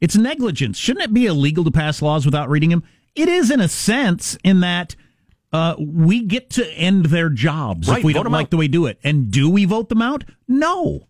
It's 0.00 0.16
negligence. 0.16 0.76
Shouldn't 0.76 1.04
it 1.04 1.14
be 1.14 1.26
illegal 1.26 1.64
to 1.64 1.70
pass 1.70 2.02
laws 2.02 2.26
without 2.26 2.50
reading 2.50 2.70
them? 2.70 2.84
It 3.14 3.28
is 3.28 3.50
in 3.50 3.60
a 3.60 3.68
sense, 3.68 4.36
in 4.44 4.60
that 4.60 4.94
uh, 5.52 5.74
we 5.78 6.22
get 6.22 6.50
to 6.50 6.70
end 6.74 7.06
their 7.06 7.30
jobs 7.30 7.88
Right, 7.88 7.98
if 7.98 8.04
we 8.04 8.12
don't 8.12 8.30
like 8.30 8.46
out. 8.46 8.50
the 8.50 8.56
way 8.58 8.64
we 8.64 8.68
do 8.68 8.86
it. 8.86 8.98
And 9.02 9.30
do 9.30 9.48
we 9.48 9.64
vote 9.64 9.88
them 9.88 10.02
out? 10.02 10.24
No. 10.46 11.06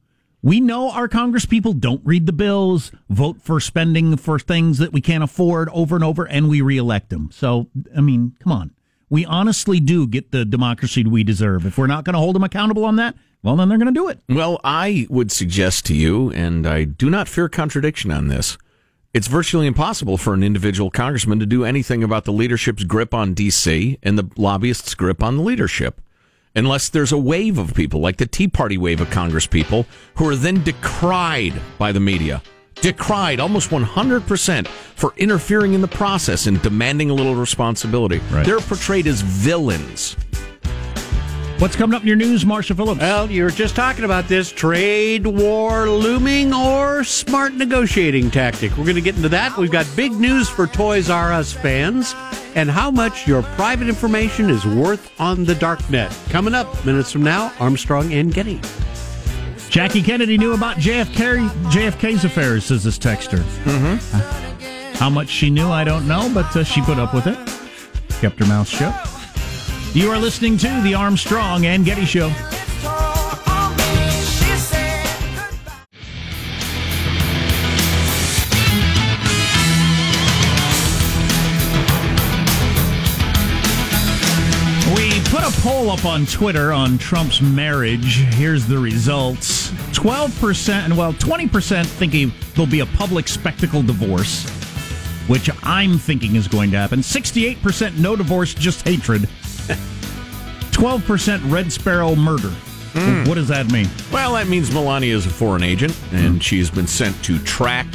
We 0.47 0.61
know 0.61 0.93
our 0.93 1.09
Congress 1.09 1.45
people 1.45 1.73
don't 1.73 2.01
read 2.05 2.27
the 2.27 2.33
bills, 2.33 2.93
vote 3.11 3.43
for 3.43 3.59
spending 3.59 4.17
for 4.17 4.39
things 4.39 4.79
that 4.79 4.93
we 4.93 5.01
can't 5.01 5.25
afford 5.25 5.69
over 5.73 5.97
and 5.97 6.05
over, 6.05 6.25
and 6.25 6.49
we 6.49 6.61
reelect 6.61 7.11
them. 7.11 7.31
So, 7.33 7.67
I 7.97 8.01
mean, 8.01 8.37
come 8.39 8.53
on. 8.53 8.71
We 9.11 9.25
honestly 9.25 9.81
do 9.81 10.07
get 10.07 10.31
the 10.31 10.45
democracy 10.45 11.03
we 11.03 11.25
deserve. 11.25 11.67
If 11.67 11.77
we're 11.77 11.89
not 11.89 12.05
going 12.05 12.15
to 12.15 12.21
hold 12.21 12.37
them 12.37 12.45
accountable 12.45 12.85
on 12.85 12.95
that, 12.95 13.17
well, 13.43 13.57
then 13.57 13.69
they're 13.69 13.77
going 13.77 13.93
to 13.93 14.01
do 14.01 14.07
it. 14.07 14.21
Well, 14.29 14.61
I 14.63 15.09
would 15.11 15.33
suggest 15.33 15.85
to 15.87 15.97
you, 15.97 16.31
and 16.31 16.65
I 16.65 16.85
do 16.85 17.11
not 17.11 17.27
fear 17.27 17.49
contradiction 17.49 18.13
on 18.13 18.29
this, 18.29 18.57
it's 19.13 19.27
virtually 19.27 19.67
impossible 19.67 20.17
for 20.17 20.33
an 20.33 20.45
individual 20.45 20.93
congressman 20.93 21.41
to 21.41 21.47
do 21.47 21.65
anything 21.65 22.05
about 22.05 22.25
the 22.25 22.33
leadership's 22.33 22.85
grip 22.85 23.13
on 23.13 23.35
D.C. 23.35 23.99
and 24.01 24.17
the 24.17 24.31
lobbyists' 24.37 24.95
grip 24.95 25.25
on 25.25 25.39
the 25.39 25.43
leadership. 25.43 26.01
Unless 26.57 26.88
there's 26.88 27.12
a 27.12 27.19
wave 27.19 27.59
of 27.59 27.75
people, 27.75 28.01
like 28.01 28.16
the 28.16 28.27
Tea 28.27 28.49
Party 28.49 28.79
wave 28.79 29.03
of 29.03 29.11
Congress 29.11 29.47
people, 29.47 29.85
who 30.14 30.27
are 30.27 30.35
then 30.35 30.62
decried 30.62 31.53
by 31.77 31.92
the 31.92 32.01
media. 32.01 32.42
Decried 32.77 33.40
almost 33.40 33.69
100% 33.69 34.66
for 34.66 35.12
interfering 35.19 35.75
in 35.75 35.83
the 35.83 35.88
process 35.88 36.47
and 36.47 36.61
demanding 36.62 37.11
a 37.11 37.14
little 37.14 37.35
responsibility. 37.35 38.21
Right. 38.31 38.47
They're 38.47 38.61
portrayed 38.61 39.07
as 39.07 39.21
villains. 39.21 40.16
What's 41.59 41.77
coming 41.77 41.95
up 41.95 42.03
in 42.03 42.09
your 42.09 42.16
news, 42.16 42.47
Marshall 42.47 42.77
Phillips? 42.77 43.01
Well, 43.03 43.31
you 43.31 43.45
were 43.45 43.51
just 43.51 43.77
talking 43.77 44.05
about 44.05 44.27
this 44.27 44.51
trade 44.51 45.27
war 45.27 45.90
looming 45.90 46.55
or 46.55 47.05
smart 47.05 47.53
negotiating 47.53 48.31
tactic. 48.31 48.71
We're 48.79 48.85
going 48.85 48.97
to 48.97 49.03
get 49.03 49.16
into 49.16 49.29
that. 49.29 49.59
We've 49.59 49.71
got 49.71 49.87
big 49.95 50.12
news 50.12 50.49
for 50.49 50.66
Toys 50.66 51.11
R 51.11 51.35
Us 51.35 51.53
fans 51.53 52.14
and 52.57 52.71
how 52.71 52.90
much 52.90 53.29
your 53.29 53.42
private 53.42 53.88
information 53.88 54.51
is 54.51 54.66
worth 54.66 55.12
on 55.21 55.45
the 55.45 55.55
dark 55.55 55.88
net. 55.90 56.16
Coming 56.31 56.55
up 56.55 56.85
minutes 56.85 57.12
from 57.12 57.23
now, 57.23 57.53
Armstrong 57.61 58.12
and 58.12 58.35
Getty. 58.35 58.61
Jackie 59.69 60.03
Kennedy 60.03 60.38
knew 60.38 60.55
about 60.55 60.79
JFK, 60.79 61.49
JFK's 61.71 62.25
affairs, 62.25 62.64
says 62.64 62.83
this 62.83 62.99
texter. 62.99 63.40
Mm-hmm. 63.64 64.95
How 64.97 65.11
much 65.11 65.29
she 65.29 65.51
knew, 65.51 65.69
I 65.69 65.85
don't 65.85 66.09
know, 66.09 66.31
but 66.33 66.57
uh, 66.57 66.64
she 66.64 66.81
put 66.81 66.99
up 66.99 67.12
with 67.12 67.27
it. 67.27 67.37
Kept 68.21 68.38
her 68.38 68.47
mouth 68.47 68.66
shut. 68.66 68.95
You 69.95 70.11
are 70.11 70.19
listening 70.19 70.57
to 70.59 70.81
the 70.83 70.95
Armstrong 70.95 71.66
and 71.66 71.85
Getty 71.85 72.07
Show. 72.07 72.33
Put 85.47 85.59
a 85.59 85.63
poll 85.63 85.91
up 85.91 86.05
on 86.05 86.27
Twitter 86.27 86.73
on 86.73 86.99
Trump's 86.99 87.41
marriage. 87.41 88.19
Here's 88.35 88.67
the 88.67 88.79
results 88.79 89.71
12%, 89.93 90.73
and 90.73 90.97
well, 90.97 91.13
20% 91.13 91.87
thinking 91.87 92.33
there'll 92.55 92.71
be 92.71 92.81
a 92.81 92.87
public 92.87 93.29
spectacle 93.29 93.83
divorce, 93.83 94.49
which 95.29 95.51
I'm 95.63 95.99
thinking 95.99 96.37
is 96.37 96.49
going 96.49 96.71
to 96.73 96.77
happen. 96.77 97.01
68% 97.01 97.99
no 97.99 98.17
divorce, 98.17 98.55
just 98.55 98.87
hatred. 98.87 99.23
12% 100.73 101.51
Red 101.51 101.73
Sparrow 101.73 102.17
murder. 102.17 102.51
Hmm. 102.93 103.29
What 103.29 103.35
does 103.35 103.49
that 103.49 103.71
mean? 103.71 103.89
Well, 104.13 104.33
that 104.35 104.49
means 104.49 104.73
Melania 104.73 105.15
is 105.15 105.27
a 105.27 105.31
foreign 105.31 105.63
agent, 105.63 105.97
and 106.13 106.35
hmm. 106.35 106.39
she's 106.39 106.71
been 106.71 106.87
sent 106.87 107.23
to 107.25 107.39
track 107.41 107.87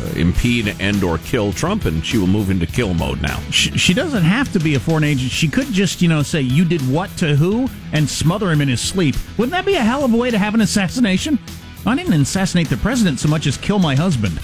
Uh, 0.00 0.12
impede 0.16 0.74
and 0.80 1.04
or 1.04 1.18
kill 1.18 1.52
Trump, 1.52 1.84
and 1.84 2.04
she 2.04 2.16
will 2.16 2.26
move 2.26 2.48
into 2.48 2.66
kill 2.66 2.94
mode 2.94 3.20
now. 3.20 3.38
She, 3.50 3.70
she 3.76 3.92
doesn't 3.92 4.22
have 4.22 4.50
to 4.52 4.58
be 4.58 4.74
a 4.74 4.80
foreign 4.80 5.04
agent. 5.04 5.30
She 5.30 5.46
could 5.46 5.66
just, 5.66 6.00
you 6.00 6.08
know, 6.08 6.22
say 6.22 6.40
you 6.40 6.64
did 6.64 6.80
what 6.88 7.14
to 7.18 7.36
who 7.36 7.68
and 7.92 8.08
smother 8.08 8.50
him 8.50 8.62
in 8.62 8.68
his 8.68 8.80
sleep. 8.80 9.14
Wouldn't 9.36 9.52
that 9.52 9.66
be 9.66 9.74
a 9.74 9.82
hell 9.82 10.02
of 10.04 10.14
a 10.14 10.16
way 10.16 10.30
to 10.30 10.38
have 10.38 10.54
an 10.54 10.62
assassination? 10.62 11.38
I 11.84 11.94
didn't 11.96 12.14
assassinate 12.14 12.68
the 12.70 12.78
president 12.78 13.20
so 13.20 13.28
much 13.28 13.46
as 13.46 13.58
kill 13.58 13.78
my 13.78 13.94
husband. 13.94 14.38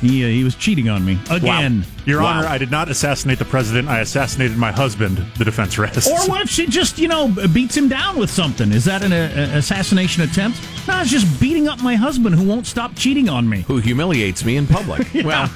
He 0.00 0.24
uh, 0.24 0.28
he 0.28 0.44
was 0.44 0.54
cheating 0.54 0.88
on 0.88 1.04
me 1.04 1.18
again. 1.30 1.84
Your 2.06 2.22
Wow. 2.22 2.38
Honor, 2.38 2.46
I 2.48 2.56
did 2.58 2.70
not 2.70 2.88
assassinate 2.88 3.38
the 3.38 3.44
president. 3.44 3.88
I 3.88 4.00
assassinated 4.00 4.56
my 4.56 4.72
husband. 4.72 5.18
The 5.38 5.44
defense 5.44 5.76
rests. 5.78 6.06
Or 6.08 6.28
what 6.28 6.40
if 6.40 6.48
she 6.48 6.66
just, 6.66 6.98
you 6.98 7.06
know, 7.08 7.28
beats 7.52 7.76
him 7.76 7.88
down 7.88 8.18
with 8.18 8.30
something? 8.30 8.72
Is 8.72 8.84
that 8.86 9.02
an 9.02 9.12
uh, 9.12 9.52
assassination 9.56 10.22
attempt? 10.22 10.58
No, 10.88 11.00
it's 11.00 11.10
just 11.10 11.38
beating 11.40 11.68
up 11.68 11.82
my 11.82 11.94
husband 11.96 12.34
who 12.34 12.48
won't 12.48 12.66
stop 12.66 12.94
cheating 12.96 13.28
on 13.28 13.48
me. 13.48 13.62
Who 13.62 13.76
humiliates 13.78 14.44
me 14.44 14.56
in 14.56 14.66
public? 14.66 15.06
Well, 15.24 15.50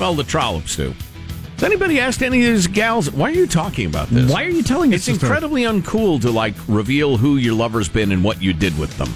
well, 0.00 0.14
the 0.14 0.24
trollops 0.24 0.74
do. 0.76 0.92
Has 1.54 1.62
anybody 1.62 2.00
asked 2.00 2.20
any 2.22 2.44
of 2.44 2.52
these 2.52 2.66
gals? 2.66 3.12
Why 3.12 3.28
are 3.30 3.34
you 3.34 3.46
talking 3.46 3.86
about 3.86 4.08
this? 4.08 4.30
Why 4.30 4.42
are 4.44 4.48
you 4.48 4.64
telling 4.64 4.92
us 4.92 4.96
It's 4.96 5.06
this 5.06 5.16
story? 5.18 5.30
incredibly 5.30 5.62
uncool 5.62 6.20
to 6.22 6.30
like 6.32 6.54
reveal 6.66 7.16
who 7.16 7.36
your 7.36 7.54
lover's 7.54 7.88
been 7.88 8.10
and 8.10 8.24
what 8.24 8.42
you 8.42 8.52
did 8.52 8.76
with 8.76 8.90
them. 8.98 9.08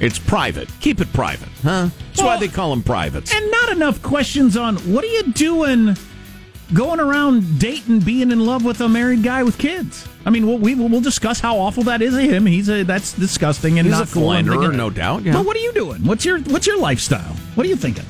It's 0.00 0.18
private. 0.18 0.68
Keep 0.80 1.00
it 1.00 1.12
private, 1.12 1.48
huh? 1.62 1.88
That's 2.08 2.22
why 2.22 2.38
they 2.38 2.48
call 2.48 2.70
them 2.70 2.82
privates. 2.82 3.34
And 3.34 3.50
not 3.50 3.70
enough 3.70 4.02
questions 4.02 4.56
on 4.56 4.76
what 4.92 5.04
are 5.04 5.08
you 5.08 5.32
doing 5.32 5.96
going 6.74 7.00
around 7.00 7.58
dating, 7.58 8.00
being 8.00 8.30
in 8.30 8.44
love 8.44 8.64
with 8.64 8.80
a 8.80 8.88
married 8.88 9.22
guy 9.22 9.42
with 9.42 9.56
kids? 9.56 10.06
I 10.26 10.30
mean, 10.30 10.46
we'll, 10.46 10.58
we, 10.58 10.74
we'll 10.74 11.00
discuss 11.00 11.40
how 11.40 11.56
awful 11.58 11.84
that 11.84 12.02
is 12.02 12.14
of 12.14 12.20
him. 12.20 12.46
He's 12.46 12.68
a, 12.68 12.82
that's 12.82 13.12
disgusting 13.12 13.78
and 13.78 13.86
He's 13.86 13.96
not 13.96 14.10
a 14.10 14.12
cool. 14.12 14.28
I'm 14.30 14.44
philanderer, 14.44 14.72
no 14.76 14.90
doubt, 14.90 15.22
yeah. 15.22 15.32
But 15.32 15.46
what 15.46 15.56
are 15.56 15.60
you 15.60 15.72
doing? 15.72 16.04
What's 16.04 16.24
your 16.24 16.40
what's 16.40 16.66
your 16.66 16.78
lifestyle? 16.78 17.34
What 17.54 17.64
are 17.64 17.68
you 17.68 17.76
thinking? 17.76 18.04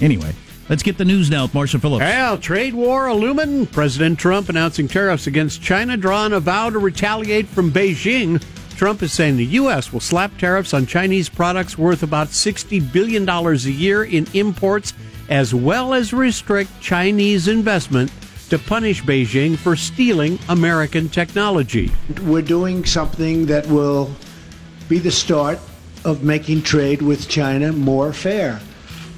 Anyway, 0.00 0.32
let's 0.68 0.82
get 0.82 0.98
the 0.98 1.04
news 1.04 1.30
now 1.30 1.44
with 1.44 1.54
Marshall 1.54 1.80
Phillips. 1.80 2.00
Well, 2.02 2.36
trade 2.36 2.74
war 2.74 3.06
aluminum. 3.06 3.66
President 3.66 4.18
Trump 4.18 4.50
announcing 4.50 4.86
tariffs 4.88 5.26
against 5.26 5.62
China, 5.62 5.96
drawing 5.96 6.32
a 6.34 6.40
vow 6.40 6.68
to 6.68 6.78
retaliate 6.78 7.46
from 7.48 7.72
Beijing. 7.72 8.42
Trump 8.84 9.02
is 9.02 9.14
saying 9.14 9.38
the 9.38 9.46
U.S. 9.46 9.94
will 9.94 9.98
slap 9.98 10.36
tariffs 10.36 10.74
on 10.74 10.84
Chinese 10.84 11.30
products 11.30 11.78
worth 11.78 12.02
about 12.02 12.28
$60 12.28 12.92
billion 12.92 13.26
a 13.26 13.54
year 13.54 14.04
in 14.04 14.26
imports, 14.34 14.92
as 15.30 15.54
well 15.54 15.94
as 15.94 16.12
restrict 16.12 16.70
Chinese 16.82 17.48
investment 17.48 18.12
to 18.50 18.58
punish 18.58 19.02
Beijing 19.02 19.56
for 19.56 19.74
stealing 19.74 20.38
American 20.50 21.08
technology. 21.08 21.92
We're 22.24 22.42
doing 22.42 22.84
something 22.84 23.46
that 23.46 23.66
will 23.68 24.14
be 24.86 24.98
the 24.98 25.10
start 25.10 25.58
of 26.04 26.22
making 26.22 26.60
trade 26.60 27.00
with 27.00 27.26
China 27.26 27.72
more 27.72 28.12
fair. 28.12 28.60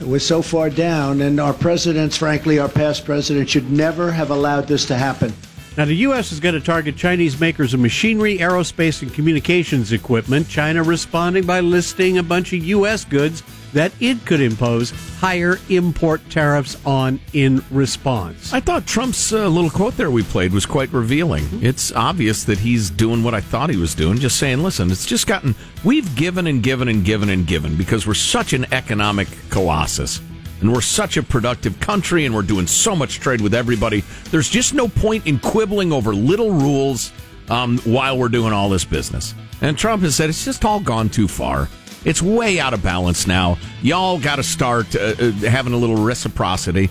We're 0.00 0.20
so 0.20 0.42
far 0.42 0.70
down, 0.70 1.22
and 1.22 1.40
our 1.40 1.52
presidents, 1.52 2.16
frankly, 2.16 2.60
our 2.60 2.68
past 2.68 3.04
presidents, 3.04 3.50
should 3.50 3.72
never 3.72 4.12
have 4.12 4.30
allowed 4.30 4.68
this 4.68 4.86
to 4.86 4.94
happen. 4.94 5.34
Now, 5.76 5.84
the 5.84 5.94
U.S. 5.94 6.32
is 6.32 6.40
going 6.40 6.54
to 6.54 6.60
target 6.60 6.96
Chinese 6.96 7.38
makers 7.38 7.74
of 7.74 7.80
machinery, 7.80 8.38
aerospace, 8.38 9.02
and 9.02 9.12
communications 9.12 9.92
equipment. 9.92 10.48
China 10.48 10.82
responding 10.82 11.44
by 11.44 11.60
listing 11.60 12.16
a 12.16 12.22
bunch 12.22 12.54
of 12.54 12.64
U.S. 12.64 13.04
goods 13.04 13.42
that 13.74 13.92
it 14.00 14.24
could 14.24 14.40
impose 14.40 14.90
higher 15.18 15.58
import 15.68 16.22
tariffs 16.30 16.78
on 16.86 17.20
in 17.34 17.62
response. 17.70 18.54
I 18.54 18.60
thought 18.60 18.86
Trump's 18.86 19.34
uh, 19.34 19.48
little 19.48 19.68
quote 19.68 19.98
there 19.98 20.10
we 20.10 20.22
played 20.22 20.52
was 20.52 20.64
quite 20.64 20.90
revealing. 20.94 21.46
It's 21.62 21.92
obvious 21.92 22.44
that 22.44 22.58
he's 22.58 22.88
doing 22.88 23.22
what 23.22 23.34
I 23.34 23.42
thought 23.42 23.68
he 23.68 23.76
was 23.76 23.94
doing, 23.94 24.16
just 24.18 24.38
saying, 24.38 24.62
listen, 24.62 24.90
it's 24.90 25.04
just 25.04 25.26
gotten, 25.26 25.54
we've 25.84 26.16
given 26.16 26.46
and 26.46 26.62
given 26.62 26.88
and 26.88 27.04
given 27.04 27.28
and 27.28 27.46
given 27.46 27.76
because 27.76 28.06
we're 28.06 28.14
such 28.14 28.54
an 28.54 28.64
economic 28.72 29.28
colossus 29.50 30.20
and 30.60 30.72
we're 30.72 30.80
such 30.80 31.16
a 31.16 31.22
productive 31.22 31.78
country 31.80 32.24
and 32.24 32.34
we're 32.34 32.42
doing 32.42 32.66
so 32.66 32.96
much 32.96 33.20
trade 33.20 33.40
with 33.40 33.54
everybody. 33.54 34.02
There's 34.30 34.48
just 34.48 34.74
no 34.74 34.88
point 34.88 35.26
in 35.26 35.38
quibbling 35.38 35.92
over 35.92 36.14
little 36.14 36.50
rules 36.50 37.12
um, 37.48 37.78
while 37.78 38.18
we're 38.18 38.28
doing 38.28 38.52
all 38.52 38.68
this 38.68 38.84
business. 38.84 39.34
And 39.60 39.76
Trump 39.76 40.02
has 40.02 40.16
said 40.16 40.30
it's 40.30 40.44
just 40.44 40.64
all 40.64 40.80
gone 40.80 41.08
too 41.08 41.28
far. 41.28 41.68
It's 42.04 42.22
way 42.22 42.60
out 42.60 42.72
of 42.72 42.82
balance 42.82 43.26
now. 43.26 43.58
Y'all 43.82 44.18
got 44.20 44.36
to 44.36 44.42
start 44.42 44.94
uh, 44.94 45.14
uh, 45.18 45.32
having 45.32 45.72
a 45.72 45.76
little 45.76 45.96
reciprocity. 45.96 46.88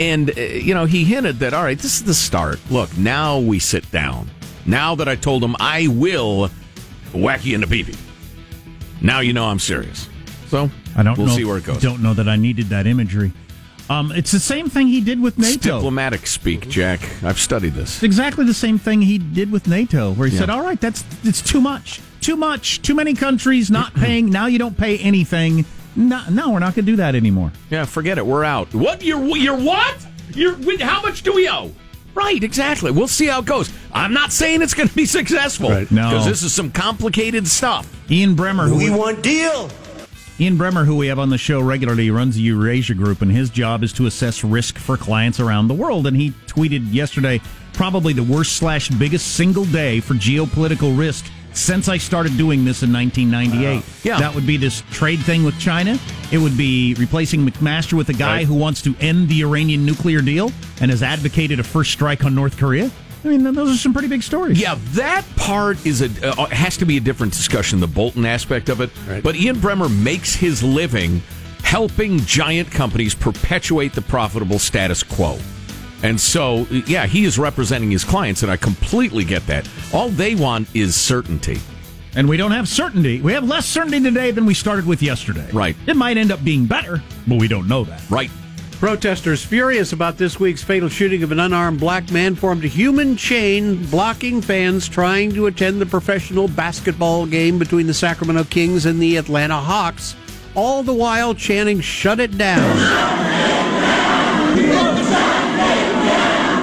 And, 0.00 0.36
uh, 0.36 0.40
you 0.40 0.74
know, 0.74 0.84
he 0.84 1.04
hinted 1.04 1.38
that, 1.38 1.54
all 1.54 1.62
right, 1.62 1.78
this 1.78 1.96
is 1.96 2.04
the 2.04 2.14
start. 2.14 2.58
Look, 2.70 2.96
now 2.98 3.38
we 3.38 3.58
sit 3.58 3.90
down. 3.90 4.28
Now 4.66 4.96
that 4.96 5.08
I 5.08 5.14
told 5.14 5.44
him 5.44 5.54
I 5.60 5.86
will 5.86 6.50
whack 7.14 7.44
you 7.44 7.54
in 7.54 7.60
the 7.60 7.66
pee 7.66 7.94
Now 9.00 9.20
you 9.20 9.32
know 9.32 9.44
I'm 9.44 9.60
serious. 9.60 10.08
So 10.48 10.70
I 10.96 11.02
don't 11.02 11.16
we'll 11.18 11.26
know, 11.28 11.36
see 11.36 11.44
where 11.44 11.58
it 11.58 11.64
goes. 11.64 11.80
Don't 11.82 12.02
know 12.02 12.14
that 12.14 12.28
I 12.28 12.36
needed 12.36 12.66
that 12.66 12.86
imagery. 12.86 13.32
Um, 13.88 14.10
it's 14.12 14.32
the 14.32 14.40
same 14.40 14.68
thing 14.68 14.88
he 14.88 15.00
did 15.00 15.20
with 15.20 15.38
It's 15.38 15.48
NATO. 15.48 15.76
diplomatic 15.76 16.26
speak, 16.26 16.68
Jack. 16.68 17.00
I've 17.22 17.38
studied 17.38 17.74
this. 17.74 17.94
It's 17.96 18.02
exactly 18.02 18.44
the 18.44 18.54
same 18.54 18.78
thing 18.78 19.02
he 19.02 19.18
did 19.18 19.52
with 19.52 19.68
NATO, 19.68 20.12
where 20.12 20.26
he 20.26 20.34
Yeah. 20.34 20.40
said, 20.40 20.50
"All 20.50 20.62
right, 20.62 20.80
that's 20.80 21.04
it's 21.22 21.40
too 21.40 21.60
much, 21.60 22.00
too 22.20 22.34
much, 22.34 22.82
too 22.82 22.94
many 22.96 23.14
countries 23.14 23.70
not 23.70 23.94
paying. 24.02 24.28
Now 24.30 24.46
you 24.46 24.58
don't 24.58 24.76
pay 24.76 24.98
anything. 24.98 25.64
No, 25.94 26.20
no 26.30 26.50
we're 26.50 26.58
not 26.58 26.74
going 26.74 26.84
to 26.86 26.92
do 26.92 26.96
that 26.96 27.14
anymore." 27.14 27.52
Yeah, 27.70 27.84
forget 27.84 28.18
it. 28.18 28.26
We're 28.26 28.42
out. 28.44 28.74
What? 28.74 29.04
You're 29.04 29.24
you're 29.36 29.56
what? 29.56 29.94
You're 30.34 30.56
how 30.84 31.00
much 31.02 31.22
do 31.22 31.32
we 31.32 31.48
owe? 31.48 31.70
Right, 32.14 32.42
exactly. 32.42 32.90
We'll 32.90 33.08
see 33.08 33.26
how 33.26 33.40
it 33.40 33.44
goes. 33.44 33.70
I'm 33.92 34.14
not 34.14 34.32
saying 34.32 34.62
it's 34.62 34.72
going 34.74 34.88
to 34.88 34.94
be 34.96 35.04
successful 35.06 35.68
Right. 35.70 35.90
No. 35.92 36.08
because 36.08 36.24
this 36.24 36.42
is 36.42 36.52
some 36.52 36.70
complicated 36.72 37.46
stuff. 37.46 37.86
Ian 38.10 38.34
Bremmer, 38.34 38.66
who 38.68 38.98
want 38.98 39.22
deal. 39.22 39.70
Ian 40.38 40.58
Bremmer, 40.58 40.84
who 40.84 40.96
we 40.96 41.06
have 41.06 41.18
on 41.18 41.30
the 41.30 41.38
show 41.38 41.60
regularly, 41.62 42.10
runs 42.10 42.36
the 42.36 42.42
Eurasia 42.42 42.92
Group, 42.94 43.22
and 43.22 43.30
his 43.32 43.48
job 43.48 43.82
is 43.82 43.92
to 43.94 44.04
assess 44.06 44.44
risk 44.44 44.76
for 44.76 44.98
clients 44.98 45.40
around 45.40 45.68
the 45.68 45.74
world. 45.74 46.06
And 46.06 46.14
he 46.14 46.32
tweeted 46.46 46.92
yesterday, 46.92 47.40
probably 47.72 48.12
the 48.12 48.22
worst 48.22 48.56
slash 48.56 48.90
biggest 48.90 49.34
single 49.34 49.64
day 49.64 50.00
for 50.00 50.12
geopolitical 50.12 50.96
risk 50.98 51.24
since 51.54 51.88
I 51.88 51.96
started 51.96 52.36
doing 52.36 52.66
this 52.66 52.82
in 52.82 52.92
1998. 52.92 53.82
Yeah. 54.04 54.18
that 54.18 54.34
would 54.34 54.46
be 54.46 54.58
this 54.58 54.82
trade 54.90 55.20
thing 55.20 55.42
with 55.42 55.58
China. 55.58 55.98
It 56.30 56.36
would 56.36 56.56
be 56.58 56.92
replacing 56.98 57.46
McMaster 57.48 57.94
with 57.94 58.10
a 58.10 58.12
guy 58.12 58.36
Right. 58.38 58.46
who 58.46 58.54
wants 58.54 58.82
to 58.82 58.94
end 59.00 59.30
the 59.30 59.40
Iranian 59.42 59.86
nuclear 59.86 60.20
deal 60.20 60.52
and 60.82 60.90
has 60.90 61.02
advocated 61.02 61.58
a 61.60 61.64
first 61.64 61.92
strike 61.92 62.26
on 62.26 62.34
North 62.34 62.58
Korea. 62.58 62.90
I 63.26 63.30
mean, 63.30 63.54
those 63.54 63.74
are 63.74 63.78
some 63.78 63.92
pretty 63.92 64.08
big 64.08 64.22
stories. 64.22 64.60
Yeah, 64.60 64.76
that 64.92 65.24
part 65.36 65.84
is 65.84 66.02
a 66.02 66.28
uh, 66.28 66.46
has 66.46 66.76
to 66.78 66.84
be 66.84 66.96
a 66.96 67.00
different 67.00 67.32
discussion. 67.32 67.80
The 67.80 67.86
Bolton 67.86 68.24
aspect 68.24 68.68
of 68.68 68.80
it, 68.80 68.90
but 69.22 69.34
Ian 69.34 69.56
Bremmer 69.56 69.90
makes 70.02 70.34
his 70.34 70.62
living 70.62 71.22
helping 71.62 72.20
giant 72.20 72.70
companies 72.70 73.14
perpetuate 73.14 73.92
the 73.92 74.02
profitable 74.02 74.58
status 74.58 75.02
quo. 75.02 75.38
And 76.02 76.20
so, 76.20 76.66
yeah, 76.86 77.06
he 77.06 77.24
is 77.24 77.38
representing 77.38 77.90
his 77.90 78.04
clients, 78.04 78.42
and 78.42 78.52
I 78.52 78.56
completely 78.56 79.24
get 79.24 79.44
that. 79.48 79.68
All 79.92 80.08
they 80.08 80.36
want 80.36 80.68
is 80.74 80.94
certainty. 80.94 81.58
And 82.14 82.28
we 82.28 82.36
don't 82.36 82.52
have 82.52 82.68
certainty. 82.68 83.20
We 83.20 83.32
have 83.32 83.44
less 83.44 83.66
certainty 83.66 84.00
today 84.00 84.30
than 84.30 84.46
we 84.46 84.54
started 84.54 84.86
with 84.86 85.02
yesterday. 85.02 85.48
Right. 85.52 85.76
It 85.86 85.96
might 85.96 86.16
end 86.16 86.30
up 86.30 86.44
being 86.44 86.66
better, 86.66 87.02
but 87.26 87.38
we 87.38 87.48
don't 87.48 87.66
know 87.66 87.84
that. 87.84 88.00
Right. 88.08 88.30
Protesters 88.78 89.42
furious 89.42 89.94
about 89.94 90.18
this 90.18 90.38
week's 90.38 90.62
fatal 90.62 90.90
shooting 90.90 91.22
of 91.22 91.32
an 91.32 91.40
unarmed 91.40 91.80
black 91.80 92.10
man 92.10 92.34
formed 92.34 92.62
a 92.62 92.68
human 92.68 93.16
chain 93.16 93.82
blocking 93.86 94.42
fans 94.42 94.86
trying 94.86 95.32
to 95.32 95.46
attend 95.46 95.80
the 95.80 95.86
professional 95.86 96.46
basketball 96.46 97.24
game 97.24 97.58
between 97.58 97.86
the 97.86 97.94
Sacramento 97.94 98.44
Kings 98.44 98.84
and 98.84 99.00
the 99.00 99.16
Atlanta 99.16 99.56
Hawks, 99.56 100.14
all 100.54 100.82
the 100.82 100.92
while 100.92 101.34
chanting, 101.34 101.80
Shut 101.80 102.20
it 102.20 102.36
down. 102.36 103.65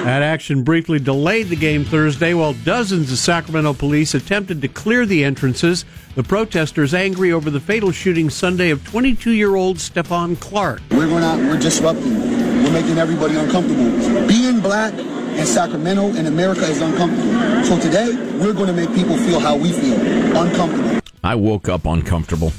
That 0.04 0.20
action 0.20 0.64
briefly 0.64 0.98
delayed 0.98 1.48
the 1.48 1.56
game 1.56 1.82
Thursday 1.82 2.34
while 2.34 2.52
dozens 2.52 3.10
of 3.10 3.16
Sacramento 3.16 3.72
police 3.72 4.12
attempted 4.12 4.60
to 4.60 4.68
clear 4.68 5.06
the 5.06 5.24
entrances. 5.24 5.86
The 6.14 6.22
protesters 6.22 6.92
angry 6.92 7.32
over 7.32 7.48
the 7.48 7.58
fatal 7.58 7.90
shooting 7.90 8.28
Sunday 8.28 8.68
of 8.68 8.84
22 8.84 9.30
year 9.30 9.56
old 9.56 9.78
Stephon 9.78 10.38
Clark. 10.38 10.82
We're 10.90 11.08
going 11.08 11.24
out, 11.24 11.38
we're 11.38 11.58
disrupting. 11.58 12.20
We're 12.20 12.72
making 12.72 12.98
everybody 12.98 13.36
uncomfortable. 13.36 14.28
Being 14.28 14.60
black 14.60 14.92
in 14.92 15.46
Sacramento 15.46 16.08
in 16.08 16.26
America 16.26 16.64
is 16.64 16.82
uncomfortable. 16.82 17.64
So 17.64 17.80
today, 17.80 18.14
we're 18.38 18.52
going 18.52 18.66
to 18.66 18.74
make 18.74 18.94
people 18.94 19.16
feel 19.16 19.40
how 19.40 19.56
we 19.56 19.72
feel 19.72 19.98
uncomfortable. 20.36 21.00
I 21.24 21.34
woke 21.34 21.70
up 21.70 21.86
uncomfortable. 21.86 22.52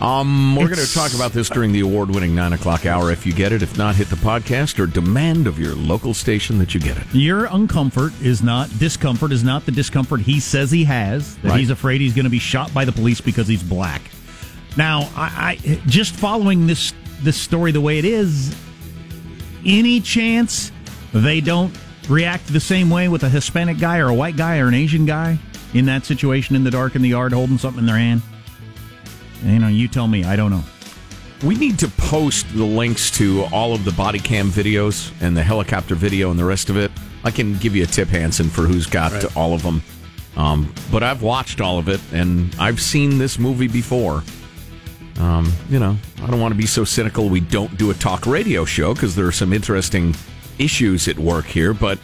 Um, 0.00 0.56
we're 0.56 0.68
going 0.68 0.78
to 0.78 0.94
talk 0.94 1.12
about 1.12 1.32
this 1.32 1.50
during 1.50 1.72
the 1.72 1.80
award-winning 1.80 2.34
nine 2.34 2.54
o'clock 2.54 2.86
hour. 2.86 3.10
If 3.10 3.26
you 3.26 3.34
get 3.34 3.52
it, 3.52 3.62
if 3.62 3.76
not, 3.76 3.96
hit 3.96 4.08
the 4.08 4.16
podcast 4.16 4.78
or 4.78 4.86
demand 4.86 5.46
of 5.46 5.58
your 5.58 5.74
local 5.74 6.14
station 6.14 6.56
that 6.58 6.72
you 6.72 6.80
get 6.80 6.96
it. 6.96 7.04
Your 7.12 7.46
uncomfort 7.48 8.18
is 8.22 8.42
not 8.42 8.70
discomfort 8.78 9.30
is 9.30 9.44
not 9.44 9.66
the 9.66 9.72
discomfort 9.72 10.22
he 10.22 10.40
says 10.40 10.70
he 10.70 10.84
has. 10.84 11.36
That 11.38 11.50
Right. 11.50 11.60
he's 11.60 11.68
afraid 11.70 12.00
he's 12.00 12.14
going 12.14 12.24
to 12.24 12.30
be 12.30 12.38
shot 12.38 12.72
by 12.72 12.86
the 12.86 12.92
police 12.92 13.20
because 13.20 13.46
he's 13.46 13.62
black. 13.62 14.00
Now, 14.76 15.10
I, 15.16 15.58
I 15.66 15.80
just 15.86 16.14
following 16.14 16.66
this 16.66 16.94
this 17.22 17.36
story 17.36 17.70
the 17.70 17.80
way 17.82 17.98
it 17.98 18.06
is, 18.06 18.56
any 19.66 20.00
chance 20.00 20.72
they 21.12 21.42
don't 21.42 21.76
react 22.08 22.46
the 22.50 22.60
same 22.60 22.88
way 22.88 23.08
with 23.08 23.22
a 23.24 23.28
Hispanic 23.28 23.78
guy 23.78 23.98
or 23.98 24.08
a 24.08 24.14
white 24.14 24.36
guy 24.38 24.58
or 24.60 24.68
an 24.68 24.74
Asian 24.74 25.04
guy 25.04 25.38
in 25.74 25.84
that 25.86 26.06
situation 26.06 26.56
in 26.56 26.64
the 26.64 26.70
dark 26.70 26.96
in 26.96 27.02
the 27.02 27.10
yard 27.10 27.32
holding 27.34 27.58
something 27.58 27.80
in 27.80 27.86
their 27.86 27.98
hand? 27.98 28.22
You 29.44 29.58
know, 29.58 29.68
you 29.68 29.88
tell 29.88 30.06
me. 30.08 30.24
I 30.24 30.36
don't 30.36 30.50
know. 30.50 30.64
We 31.42 31.56
need 31.56 31.78
to 31.78 31.88
post 31.88 32.46
the 32.54 32.64
links 32.64 33.10
to 33.12 33.44
all 33.52 33.72
of 33.72 33.84
the 33.84 33.92
body 33.92 34.18
cam 34.18 34.50
videos 34.50 35.10
and 35.22 35.34
the 35.36 35.42
helicopter 35.42 35.94
video 35.94 36.30
and 36.30 36.38
the 36.38 36.44
rest 36.44 36.68
of 36.68 36.76
it. 36.76 36.90
I 37.24 37.30
can 37.30 37.56
give 37.58 37.74
you 37.74 37.82
a 37.84 37.86
tip, 37.86 38.08
Hanson, 38.08 38.50
for 38.50 38.62
who's 38.62 38.86
got 38.86 39.12
Right. 39.12 39.36
all 39.36 39.54
of 39.54 39.62
them. 39.62 39.82
Um, 40.36 40.72
but 40.92 41.02
I've 41.02 41.22
watched 41.22 41.60
all 41.60 41.78
of 41.78 41.88
it, 41.88 42.00
and 42.12 42.54
I've 42.58 42.80
seen 42.80 43.18
this 43.18 43.38
movie 43.38 43.68
before. 43.68 44.22
Um, 45.18 45.52
you 45.68 45.78
know, 45.78 45.96
I 46.22 46.26
don't 46.30 46.40
want 46.40 46.52
to 46.52 46.58
be 46.58 46.66
so 46.66 46.84
cynical. 46.84 47.28
We 47.28 47.40
don't 47.40 47.76
do 47.76 47.90
a 47.90 47.94
talk 47.94 48.26
radio 48.26 48.64
show 48.64 48.94
because 48.94 49.14
there 49.16 49.26
are 49.26 49.32
some 49.32 49.52
interesting 49.52 50.14
issues 50.58 51.08
at 51.08 51.18
work 51.18 51.46
here, 51.46 51.74
but 51.74 51.98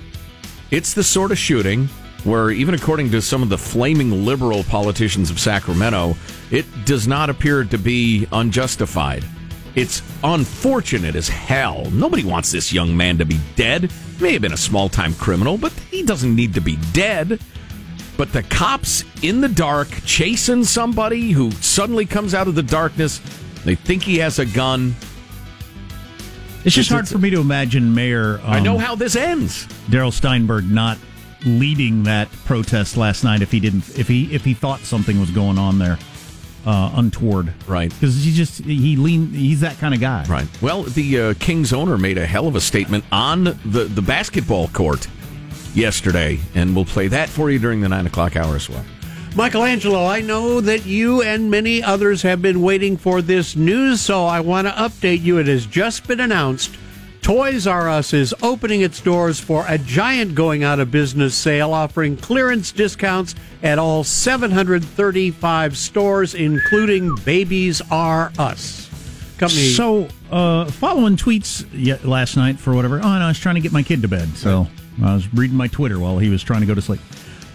it's 0.70 0.92
the 0.94 1.04
sort 1.04 1.30
of 1.30 1.38
shooting 1.38 1.88
where, 2.26 2.50
even 2.50 2.74
according 2.74 3.10
to 3.12 3.22
some 3.22 3.42
of 3.42 3.48
the 3.48 3.56
flaming 3.56 4.24
liberal 4.24 4.64
politicians 4.64 5.30
of 5.30 5.38
Sacramento, 5.38 6.16
it 6.50 6.66
does 6.84 7.06
not 7.06 7.30
appear 7.30 7.64
to 7.64 7.78
be 7.78 8.26
unjustified. 8.32 9.24
It's 9.76 10.02
unfortunate 10.24 11.14
as 11.14 11.28
hell. 11.28 11.88
Nobody 11.92 12.24
wants 12.24 12.50
this 12.50 12.72
young 12.72 12.96
man 12.96 13.18
to 13.18 13.24
be 13.24 13.38
dead. 13.54 13.90
He 14.18 14.22
may 14.22 14.32
have 14.32 14.42
been 14.42 14.52
a 14.52 14.56
small 14.56 14.88
time 14.88 15.14
criminal, 15.14 15.56
but 15.56 15.72
he 15.90 16.02
doesn't 16.02 16.34
need 16.34 16.54
to 16.54 16.60
be 16.60 16.76
dead. 16.92 17.40
But 18.16 18.32
the 18.32 18.42
cops 18.42 19.04
in 19.22 19.40
the 19.42 19.48
dark 19.48 19.88
chasing 20.04 20.64
somebody 20.64 21.30
who 21.30 21.50
suddenly 21.52 22.06
comes 22.06 22.34
out 22.34 22.48
of 22.48 22.54
the 22.54 22.62
darkness, 22.62 23.20
they 23.64 23.74
think 23.74 24.02
he 24.02 24.18
has 24.18 24.38
a 24.38 24.46
gun. 24.46 24.96
It's 26.64 26.74
just 26.74 26.88
It's- 26.88 26.88
hard 26.88 27.04
it's- 27.04 27.12
for 27.12 27.18
me 27.18 27.30
to 27.30 27.40
imagine 27.40 27.94
Mayor. 27.94 28.40
Um, 28.42 28.52
I 28.52 28.60
know 28.60 28.78
how 28.78 28.96
this 28.96 29.14
ends. 29.14 29.68
Darrell 29.90 30.10
Steinberg 30.10 30.68
not 30.68 30.98
leading 31.44 32.04
that 32.04 32.30
protest 32.44 32.96
last 32.96 33.22
night 33.24 33.42
if 33.42 33.52
he 33.52 33.60
didn't 33.60 33.98
if 33.98 34.08
he 34.08 34.32
if 34.34 34.44
he 34.44 34.54
thought 34.54 34.80
something 34.80 35.20
was 35.20 35.30
going 35.30 35.58
on 35.58 35.78
there 35.78 35.98
uh, 36.64 36.90
untoward 36.96 37.52
Right. 37.68 37.90
because 37.90 38.24
he 38.24 38.32
just 38.32 38.64
he 38.64 38.96
lean 38.96 39.28
he's 39.28 39.60
that 39.60 39.78
kind 39.78 39.94
of 39.94 40.00
guy 40.00 40.24
Right. 40.28 40.48
Well, 40.62 40.82
the 40.84 41.20
uh, 41.20 41.34
Kings 41.38 41.72
owner 41.72 41.96
made 41.98 42.18
a 42.18 42.26
hell 42.26 42.48
of 42.48 42.56
a 42.56 42.60
statement 42.60 43.04
on 43.12 43.44
the, 43.44 43.84
the 43.84 44.02
basketball 44.02 44.68
court 44.68 45.06
yesterday, 45.74 46.40
and 46.54 46.74
we'll 46.74 46.86
play 46.86 47.06
that 47.08 47.28
for 47.28 47.50
you 47.50 47.58
during 47.58 47.80
the 47.82 47.88
nine 47.88 48.06
o'clock 48.06 48.34
hour 48.34 48.56
as 48.56 48.68
well. 48.68 48.84
Michelangelo, 49.36 50.06
I 50.06 50.22
know 50.22 50.62
that 50.62 50.86
you 50.86 51.20
and 51.20 51.50
many 51.50 51.82
others 51.82 52.22
have 52.22 52.40
been 52.40 52.62
waiting 52.62 52.96
for 52.96 53.20
this 53.20 53.54
news, 53.54 54.00
so 54.00 54.24
I 54.24 54.40
want 54.40 54.66
to 54.66 54.72
update 54.72 55.20
you. 55.22 55.36
It 55.38 55.46
has 55.48 55.66
just 55.66 56.08
been 56.08 56.20
announced. 56.20 56.74
Toys 57.26 57.66
R 57.66 57.88
Us 57.88 58.12
is 58.12 58.32
opening 58.40 58.82
its 58.82 59.00
doors 59.00 59.40
for 59.40 59.64
a 59.66 59.78
giant 59.78 60.36
going 60.36 60.62
out 60.62 60.78
of 60.78 60.92
business 60.92 61.34
sale, 61.34 61.72
offering 61.72 62.16
clearance 62.16 62.70
discounts 62.70 63.34
at 63.64 63.80
all 63.80 64.04
735 64.04 65.76
stores, 65.76 66.36
including 66.36 67.12
Babies 67.24 67.82
R 67.90 68.30
Us. 68.38 68.88
Company. 69.38 69.70
So, 69.70 70.06
uh, 70.30 70.66
following 70.66 71.16
tweets 71.16 71.66
last 72.04 72.36
night 72.36 72.60
for 72.60 72.72
whatever. 72.72 72.98
Oh, 72.98 73.18
no, 73.18 73.24
I 73.24 73.26
was 73.26 73.40
trying 73.40 73.56
to 73.56 73.60
get 73.60 73.72
my 73.72 73.82
kid 73.82 74.02
to 74.02 74.08
bed, 74.08 74.36
so 74.36 74.68
I 75.02 75.12
was 75.12 75.34
reading 75.34 75.56
my 75.56 75.66
Twitter 75.66 75.98
while 75.98 76.18
he 76.18 76.28
was 76.28 76.44
trying 76.44 76.60
to 76.60 76.66
go 76.68 76.76
to 76.76 76.80
sleep. 76.80 77.00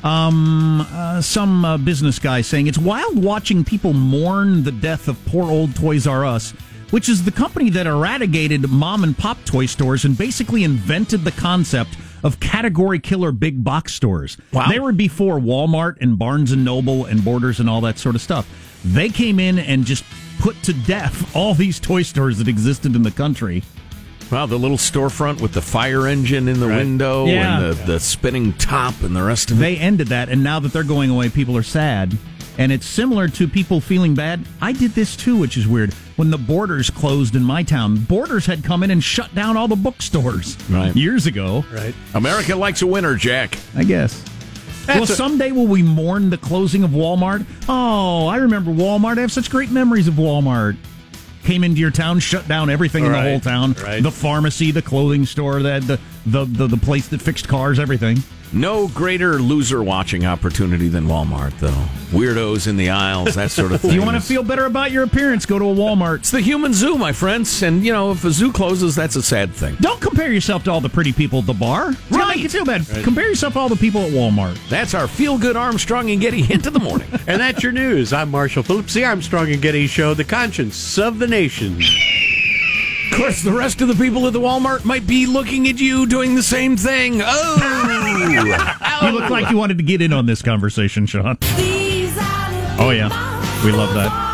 Um, 0.04 0.82
uh, 0.82 1.22
some 1.22 1.64
uh, 1.64 1.78
business 1.78 2.20
guy 2.20 2.42
saying 2.42 2.68
it's 2.68 2.78
wild 2.78 3.24
watching 3.24 3.64
people 3.64 3.94
mourn 3.94 4.64
the 4.64 4.74
death 4.74 5.08
of 5.08 5.24
poor 5.28 5.50
old 5.50 5.78
Toys 5.78 6.08
R 6.08 6.26
Us, 6.26 6.54
which 6.92 7.10
is 7.10 7.24
the 7.26 7.32
company 7.32 7.70
that 7.72 7.88
eradicated 7.88 8.70
mom 8.70 9.04
and 9.04 9.18
pop 9.18 9.44
toy 9.46 9.66
stores 9.66 10.06
and 10.06 10.18
basically 10.18 10.64
invented 10.64 11.24
the 11.24 11.32
concept 11.32 11.98
of 12.24 12.40
category 12.40 13.00
killer 13.00 13.32
big 13.32 13.64
box 13.64 13.94
stores. 13.96 14.38
Wow. 14.54 14.70
They 14.70 14.80
were 14.80 14.92
before 14.92 15.40
Walmart 15.40 15.98
and 16.02 16.20
Barnes 16.20 16.52
and 16.52 16.64
Noble 16.64 17.06
and 17.06 17.26
Borders 17.26 17.60
and 17.60 17.70
all 17.70 17.82
that 17.82 17.98
sort 17.98 18.14
of 18.16 18.22
stuff. 18.22 18.48
They 18.86 19.10
came 19.10 19.40
in 19.40 19.58
and 19.60 19.86
just 19.86 20.04
put 20.40 20.62
to 20.64 20.74
death 20.74 21.36
all 21.36 21.54
these 21.56 21.80
toy 21.80 22.04
stores 22.04 22.38
that 22.38 22.48
existed 22.48 22.96
in 22.96 23.04
the 23.04 23.12
country. 23.12 23.64
Wow, 24.32 24.46
the 24.46 24.58
little 24.58 24.78
storefront 24.78 25.42
with 25.42 25.52
the 25.54 25.62
fire 25.62 26.08
engine 26.08 26.48
in 26.48 26.60
the 26.62 26.68
Right. 26.68 26.78
window 26.78 27.26
Yeah. 27.26 27.60
and 27.60 27.76
the, 27.78 27.84
the 27.86 28.00
spinning 28.00 28.54
top 28.54 29.02
and 29.04 29.14
the 29.16 29.22
rest 29.24 29.52
of 29.52 29.58
it. 29.58 29.60
They 29.60 29.76
ended 29.78 30.08
that, 30.08 30.30
and 30.30 30.42
now 30.42 30.60
that 30.62 30.72
they're 30.72 30.84
going 30.84 31.10
away, 31.10 31.28
people 31.30 31.58
are 31.58 31.64
sad. 31.64 32.18
And 32.58 32.72
it's 32.72 32.86
similar 32.86 33.28
to 33.30 33.48
people 33.48 33.80
feeling 33.80 34.14
bad. 34.14 34.46
I 34.62 34.72
did 34.74 34.92
this 34.92 35.16
too, 35.16 35.38
which 35.38 35.58
is 35.58 35.68
weird. 35.68 35.94
When 36.18 36.30
the 36.32 36.38
Borders 36.38 36.90
closed 36.90 37.36
in 37.36 37.44
my 37.44 37.64
town, 37.64 37.98
Borders 37.98 38.46
had 38.46 38.64
come 38.64 38.84
in 38.84 38.92
and 38.92 39.04
shut 39.04 39.34
down 39.34 39.58
all 39.58 39.68
the 39.68 39.76
bookstores 39.76 40.58
Right. 40.70 40.96
years 40.96 41.26
ago. 41.26 41.66
right. 41.74 41.96
America 42.14 42.56
likes 42.56 42.82
a 42.82 42.88
winner, 42.88 43.16
Jack. 43.16 43.58
I 43.76 43.84
guess. 43.86 44.22
well, 44.88 45.04
a- 45.04 45.08
someday 45.08 45.52
will 45.52 45.68
we 45.68 45.82
mourn 45.82 46.30
the 46.30 46.38
closing 46.38 46.84
of 46.84 46.92
Walmart? 46.92 47.46
Oh, 47.70 48.28
I 48.28 48.38
remember 48.38 48.72
Walmart. 48.72 49.18
I 49.18 49.22
have 49.22 49.32
such 49.32 49.50
great 49.50 49.72
memories 49.72 50.08
of 50.08 50.16
Walmart. 50.16 50.76
Came 51.44 51.64
into 51.64 51.80
your 51.80 51.90
town, 51.90 52.20
shut 52.20 52.48
down 52.48 52.70
everything 52.70 53.04
in 53.06 53.12
the 53.12 53.20
whole 53.22 53.40
town. 53.40 53.76
right. 53.84 54.04
The 54.04 54.12
pharmacy, 54.12 54.70
the 54.72 54.82
clothing 54.84 55.26
store, 55.26 55.62
the, 55.64 55.80
the 55.80 56.00
the 56.28 56.46
the 56.46 56.68
the 56.68 56.78
place 56.78 57.08
that 57.08 57.20
fixed 57.22 57.48
cars, 57.48 57.80
everything. 57.80 58.22
No 58.54 58.90
greater 58.90 59.40
loser 59.40 59.82
watching 59.82 60.26
opportunity 60.26 60.90
than 60.90 61.06
Walmart, 61.06 61.58
though. 61.60 61.86
Weirdos 62.12 62.68
in 62.68 62.76
the 62.76 62.90
aisles, 62.90 63.36
that 63.36 63.50
sort 63.50 63.72
of 63.72 63.80
thing. 63.82 63.92
If 63.92 63.96
you 63.96 64.02
want 64.04 64.16
to 64.18 64.22
feel 64.22 64.44
better 64.44 64.66
about 64.66 64.92
your 64.92 65.04
appearance, 65.04 65.46
go 65.46 65.58
to 65.58 65.64
a 65.64 65.74
Walmart. 65.74 66.18
It's 66.18 66.32
the 66.32 66.42
human 66.42 66.74
zoo, 66.74 66.98
my 66.98 67.14
friends. 67.14 67.64
And, 67.64 67.86
you 67.86 67.94
know, 67.94 68.12
if 68.12 68.26
a 68.26 68.32
zoo 68.32 68.52
closes, 68.52 68.94
that's 68.94 69.16
a 69.16 69.22
sad 69.22 69.54
thing. 69.54 69.78
Don't 69.80 70.02
compare 70.02 70.34
yourself 70.34 70.66
to 70.66 70.72
all 70.72 70.82
the 70.82 70.90
pretty 70.90 71.14
people 71.14 71.40
at 71.40 71.46
the 71.46 71.54
bar. 71.54 71.92
It's 71.92 72.12
Right. 72.12 72.28
make 72.36 72.44
you 72.44 72.50
feel 72.50 72.66
bad. 72.66 72.86
Compare 73.04 73.30
yourself 73.30 73.54
to 73.54 73.60
all 73.60 73.70
the 73.70 73.78
people 73.78 74.02
at 74.02 74.12
Walmart. 74.12 74.58
That's 74.68 74.94
our 74.94 75.08
feel 75.08 75.38
good 75.38 75.56
Armstrong 75.56 76.10
and 76.12 76.20
Getty 76.20 76.42
hint 76.42 76.66
of 76.68 76.74
the 76.74 76.80
morning. 76.80 77.08
And 77.28 77.40
that's 77.40 77.64
your 77.64 77.72
news. 77.72 78.12
I'm 78.12 78.30
Marshall 78.32 78.64
Phillips, 78.64 78.94
the 78.94 79.06
Armstrong 79.06 79.50
and 79.54 79.62
Getty 79.62 79.88
Show, 79.88 80.14
the 80.14 80.24
conscience 80.26 80.98
of 80.98 81.20
the 81.20 81.28
nation. 81.28 81.80
Of 83.12 83.18
course, 83.18 83.42
the 83.44 83.52
rest 83.54 83.82
of 83.82 83.88
the 83.88 83.96
people 83.96 84.26
at 84.28 84.34
the 84.34 84.40
Walmart 84.40 84.84
might 84.86 85.06
be 85.08 85.26
looking 85.28 85.68
at 85.70 85.80
you 85.80 86.06
doing 86.08 86.36
the 86.36 86.44
same 86.44 86.76
thing. 86.78 87.22
Oh! 87.24 88.01
You 88.30 89.12
look 89.12 89.30
like 89.30 89.50
you 89.50 89.58
wanted 89.58 89.78
to 89.78 89.84
get 89.84 90.02
in 90.02 90.14
on 90.14 90.26
this 90.26 90.42
conversation, 90.42 91.06
Sean. 91.06 91.38
Oh 92.84 92.92
yeah, 92.96 93.10
we 93.66 93.72
love 93.72 93.94
that. 93.96 94.30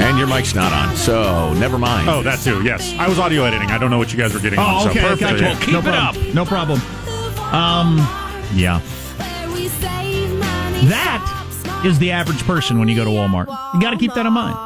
and 0.00 0.18
your 0.18 0.26
mic's 0.26 0.54
not 0.54 0.72
on, 0.72 0.94
so 0.96 1.52
never 1.54 1.78
mind. 1.78 2.08
Oh, 2.08 2.22
that 2.22 2.40
too. 2.40 2.62
Yes, 2.64 2.94
I 2.98 3.08
was 3.08 3.18
audio 3.18 3.44
editing. 3.44 3.70
I 3.70 3.78
don't 3.78 3.90
know 3.90 3.98
what 3.98 4.12
you 4.12 4.18
guys 4.18 4.34
were 4.34 4.40
getting 4.40 4.58
on. 4.58 4.66
Oh, 4.76 4.84
So 4.84 4.90
okay, 4.90 5.00
perfect. 5.00 5.20
gotcha. 5.20 5.44
Yeah. 5.44 5.58
Keep 5.60 5.72
no 5.72 5.78
it 5.80 5.84
problem. 5.84 6.34
No 6.34 6.44
problem. 6.44 6.80
Um, 7.54 7.98
yeah, 8.54 8.80
that 10.88 11.82
is 11.86 11.98
the 11.98 12.10
average 12.10 12.42
person 12.44 12.78
when 12.78 12.88
you 12.88 12.96
go 12.96 13.04
to 13.04 13.10
Walmart. 13.10 13.46
You 13.74 13.80
got 13.80 13.90
to 13.90 13.96
keep 13.96 14.14
that 14.14 14.26
in 14.26 14.32
mind. 14.32 14.56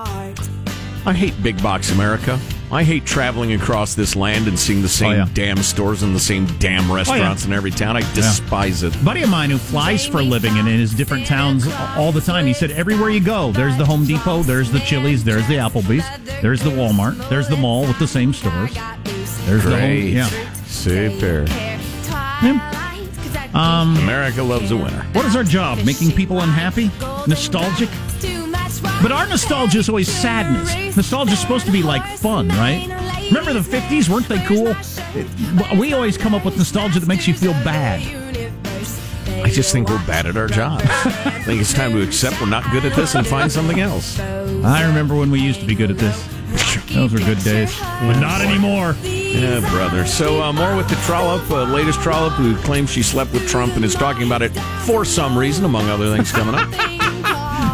I 1.07 1.13
hate 1.15 1.41
big 1.43 1.63
box 1.63 1.91
America. 1.93 2.39
I 2.71 2.83
hate 2.85 3.07
traveling 3.07 3.55
across 3.55 3.95
this 3.95 4.15
land 4.15 4.47
and 4.47 4.59
seeing 4.59 4.83
the 4.83 4.89
same 4.91 5.13
Oh, 5.13 5.15
yeah. 5.15 5.29
damn 5.33 5.57
stores 5.63 6.03
and 6.03 6.15
the 6.15 6.21
same 6.21 6.47
damn 6.59 6.91
restaurants 6.93 7.47
in 7.47 7.53
every 7.55 7.71
town. 7.71 7.97
I 7.97 8.01
despise 8.15 8.83
it. 8.83 8.95
A 8.95 8.99
buddy 9.05 9.23
of 9.23 9.31
mine 9.31 9.49
who 9.51 9.57
flies 9.57 10.07
for 10.07 10.19
a 10.19 10.23
living 10.23 10.59
and 10.59 10.69
in 10.69 10.79
his 10.79 10.93
different 10.93 11.27
towns 11.27 11.67
all 11.97 12.13
the 12.13 12.21
time. 12.21 12.47
He 12.47 12.53
said 12.53 12.71
everywhere 12.73 13.09
you 13.09 13.21
go, 13.21 13.53
there's 13.53 13.77
the 13.79 13.87
Home 13.87 14.05
Depot, 14.05 14.43
there's 14.43 14.71
the 14.71 14.81
Chili's, 14.81 15.25
there's 15.25 15.47
the 15.49 15.55
Applebee's, 15.55 16.05
there's 16.43 16.61
the 16.63 16.71
Walmart, 16.71 17.29
there's 17.31 17.49
the 17.49 17.57
mall 17.57 17.83
with 17.87 17.99
the 17.99 18.07
same 18.09 18.35
stores. 18.35 18.75
There's 19.47 19.65
the 19.65 19.71
whole, 19.71 19.79
Great. 19.79 20.11
yeah. 20.13 20.29
Super. 20.67 21.47
Um, 23.55 23.97
America 23.97 24.43
loves 24.43 24.71
a 24.71 24.77
winner. 24.77 25.03
what 25.15 25.25
is 25.25 25.35
our 25.35 25.43
job? 25.43 25.83
Making 25.85 26.13
people 26.13 26.41
unhappy? 26.41 26.91
Nostalgic? 27.27 27.89
But 29.03 29.13
our 29.13 29.27
nostalgia 29.27 29.79
is 29.79 29.89
always 29.89 30.09
sadness. 30.11 30.97
Nostalgia 30.97 31.33
is 31.33 31.41
supposed 31.41 31.67
to 31.67 31.73
be 31.73 31.83
like 31.83 32.05
fun, 32.19 32.49
right? 32.49 32.87
Remember 33.29 33.53
the 33.53 33.61
50s? 33.61 34.09
Weren't 34.09 34.29
they 34.29 34.45
cool? 34.47 34.75
We 35.79 35.93
always 35.93 36.17
come 36.17 36.35
up 36.35 36.45
with 36.45 36.57
nostalgia 36.57 37.01
that 37.01 37.07
makes 37.07 37.27
you 37.27 37.35
feel 37.35 37.53
bad. 37.65 38.01
I 39.45 39.51
just 39.51 39.73
think 39.73 39.89
we're 39.89 40.05
bad 40.07 40.27
at 40.27 40.37
our 40.37 40.49
jobs. 40.49 40.85
I 40.85 41.43
think 41.45 41.61
it's 41.61 41.73
time 41.73 41.93
to 41.93 42.03
accept 42.03 42.41
we're 42.41 42.49
not 42.49 42.71
good 42.71 42.85
at 42.85 42.95
this 42.95 43.15
and 43.15 43.27
find 43.27 43.51
something 43.51 43.81
else. 43.81 44.19
I 44.21 44.85
remember 44.87 45.15
when 45.15 45.31
we 45.31 45.41
used 45.41 45.61
to 45.61 45.67
be 45.67 45.75
good 45.75 45.91
at 45.91 45.99
this. 45.99 46.29
Those 46.93 47.13
were 47.13 47.19
good 47.19 47.43
days. 47.45 47.79
But 47.81 48.19
not 48.19 48.41
anymore. 48.41 48.97
Yeah, 49.05 49.61
brother. 49.71 50.07
So 50.07 50.43
uh, 50.43 50.53
more 50.53 50.77
with 50.77 50.89
the 50.89 50.97
trollop, 51.07 51.49
uh, 51.51 51.65
latest 51.65 52.01
trollop 52.01 52.33
who 52.35 52.57
claims 52.63 52.91
she 52.91 53.03
slept 53.03 53.33
with 53.33 53.47
Trump 53.49 53.77
and 53.77 53.85
is 53.85 53.95
talking 53.95 54.25
about 54.27 54.43
it 54.43 54.51
for 54.85 55.05
some 55.05 55.37
reason, 55.39 55.65
among 55.65 55.89
other 55.89 56.15
things 56.15 56.33
coming 56.33 56.55
up. 56.55 56.69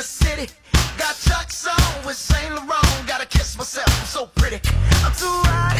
The 0.00 0.06
city. 0.06 0.48
Got 0.96 1.14
Chuck's 1.28 1.66
on 1.66 2.06
with 2.06 2.16
Saint 2.16 2.54
Laurent, 2.54 3.06
got 3.06 3.20
a 3.20 3.26
myself, 3.58 4.00
I'm 4.00 4.06
so 4.06 4.26
pretty. 4.34 4.56
I'm 5.04 5.12
too 5.12 5.36
hot. 5.44 5.76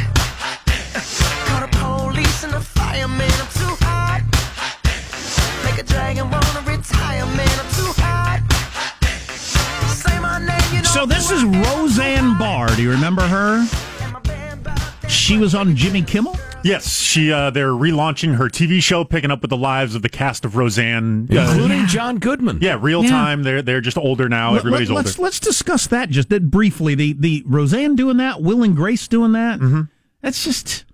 Call 1.48 1.60
the 1.62 1.68
police 1.78 2.44
and 2.44 2.52
the 2.52 2.60
fireman, 2.60 3.32
I'm 3.40 3.48
too 3.60 3.74
hot. 3.80 4.20
Make 5.64 5.80
a 5.80 5.86
dragon 5.86 6.30
wanna 6.30 6.60
retire, 6.66 7.24
man, 7.24 7.48
I'm 7.62 7.70
too 7.72 7.92
hot. 7.96 8.40
Say 9.88 10.18
my 10.20 10.38
name, 10.38 10.74
you 10.74 10.82
know. 10.82 10.90
So 10.90 11.06
this 11.06 11.30
is 11.30 11.42
Roseanne 11.42 12.36
Barr. 12.36 12.68
Do 12.76 12.82
you 12.82 12.90
remember 12.90 13.22
her? 13.22 13.66
She 15.08 15.38
was 15.38 15.54
on 15.54 15.74
Jimmy 15.74 16.02
Kimmel. 16.02 16.36
Yes, 16.62 16.92
she. 17.00 17.32
Uh, 17.32 17.50
they're 17.50 17.72
relaunching 17.72 18.36
her 18.36 18.48
TV 18.48 18.82
show, 18.82 19.02
picking 19.04 19.30
up 19.30 19.40
with 19.42 19.48
the 19.50 19.56
lives 19.56 19.94
of 19.94 20.02
the 20.02 20.08
cast 20.08 20.44
of 20.44 20.56
Roseanne, 20.56 21.26
uh, 21.32 21.40
including 21.52 21.86
John 21.86 22.18
Goodman. 22.18 22.58
Yeah, 22.60 22.76
real 22.80 23.02
Yeah. 23.02 23.10
time. 23.10 23.42
They're 23.44 23.62
they're 23.62 23.80
just 23.80 23.96
older 23.96 24.28
now. 24.28 24.50
Let- 24.52 24.58
Everybody's 24.60 24.90
let, 24.90 24.96
older. 24.98 25.08
Let's 25.08 25.18
let's 25.18 25.40
discuss 25.40 25.86
that 25.88 26.10
just 26.10 26.28
that 26.28 26.50
briefly. 26.50 26.94
The 26.94 27.14
the 27.14 27.42
Roseanne 27.46 27.96
doing 27.96 28.18
that, 28.18 28.42
Will 28.42 28.62
and 28.62 28.76
Grace 28.76 29.08
doing 29.08 29.32
that. 29.32 29.58
Mm-hmm. 29.60 29.82
That's 30.22 30.44
just 30.44 30.84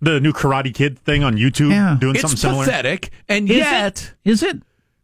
the 0.00 0.18
new 0.18 0.32
Karate 0.32 0.72
Kid 0.72 0.98
thing 0.98 1.22
on 1.22 1.36
YouTube, 1.36 1.70
Yeah. 1.72 1.96
doing 2.00 2.14
It's 2.14 2.22
something 2.22 2.38
similar. 2.38 2.64
pathetic, 2.64 3.10
and 3.28 3.50
Is 3.50 3.56
yet, 3.58 4.14
it? 4.24 4.30
Is 4.30 4.42
it? 4.42 4.62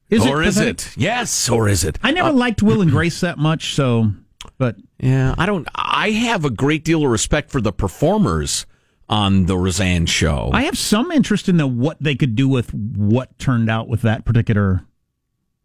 Is 0.09 0.25
or 0.25 0.43
it 0.43 0.49
is 0.49 0.59
it? 0.59 0.91
Yes, 0.97 1.51
or 1.51 1.69
is 1.69 1.85
it? 1.85 1.99
I 2.03 2.12
never 2.12 2.29
Uh, 2.31 2.33
liked 2.33 2.62
Will 2.62 2.81
and 2.81 2.91
Grace 2.91 3.21
that 3.21 3.37
much, 3.39 3.75
so 3.75 4.12
but 4.57 4.77
Yeah, 4.99 5.35
I 5.37 5.45
don't. 5.45 5.69
I 5.75 6.11
have 6.12 6.47
a 6.47 6.51
great 6.51 6.83
deal 6.85 7.05
of 7.05 7.11
respect 7.11 7.51
for 7.51 7.61
the 7.61 7.73
performers 7.73 8.65
on 9.09 9.47
the 9.47 9.57
Roseanne 9.57 10.07
show. 10.07 10.51
I 10.53 10.62
have 10.62 10.77
some 10.77 11.11
interest 11.12 11.49
in 11.49 11.57
the 11.57 11.66
what 11.66 11.97
they 12.01 12.14
could 12.14 12.35
do 12.35 12.49
with 12.49 12.73
what 12.75 13.38
turned 13.38 13.71
out 13.71 13.88
with 13.88 14.03
that 14.03 14.25
particular 14.25 14.85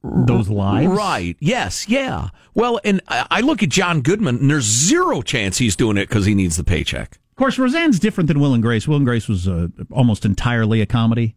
those 0.03 0.49
lives. 0.49 0.87
Right. 0.91 1.37
Yes. 1.39 1.87
Yeah. 1.87 2.29
Well, 2.55 2.79
and 2.83 3.01
I 3.07 3.41
look 3.41 3.61
at 3.61 3.69
John 3.69 4.01
Goodman, 4.01 4.37
and 4.37 4.49
there's 4.49 4.65
zero 4.65 5.21
chance 5.21 5.59
he's 5.59 5.75
doing 5.75 5.97
it 5.97 6.09
because 6.09 6.25
he 6.25 6.33
needs 6.33 6.57
the 6.57 6.63
paycheck. 6.63 7.19
Of 7.31 7.35
course, 7.35 7.57
Roseanne's 7.59 7.99
different 7.99 8.27
than 8.27 8.39
Will 8.39 8.53
and 8.53 8.63
Grace. 8.63 8.87
Will 8.87 8.97
and 8.97 9.05
Grace 9.05 9.27
was 9.27 9.47
uh, 9.47 9.67
almost 9.91 10.25
entirely 10.25 10.81
a 10.81 10.85
comedy, 10.87 11.35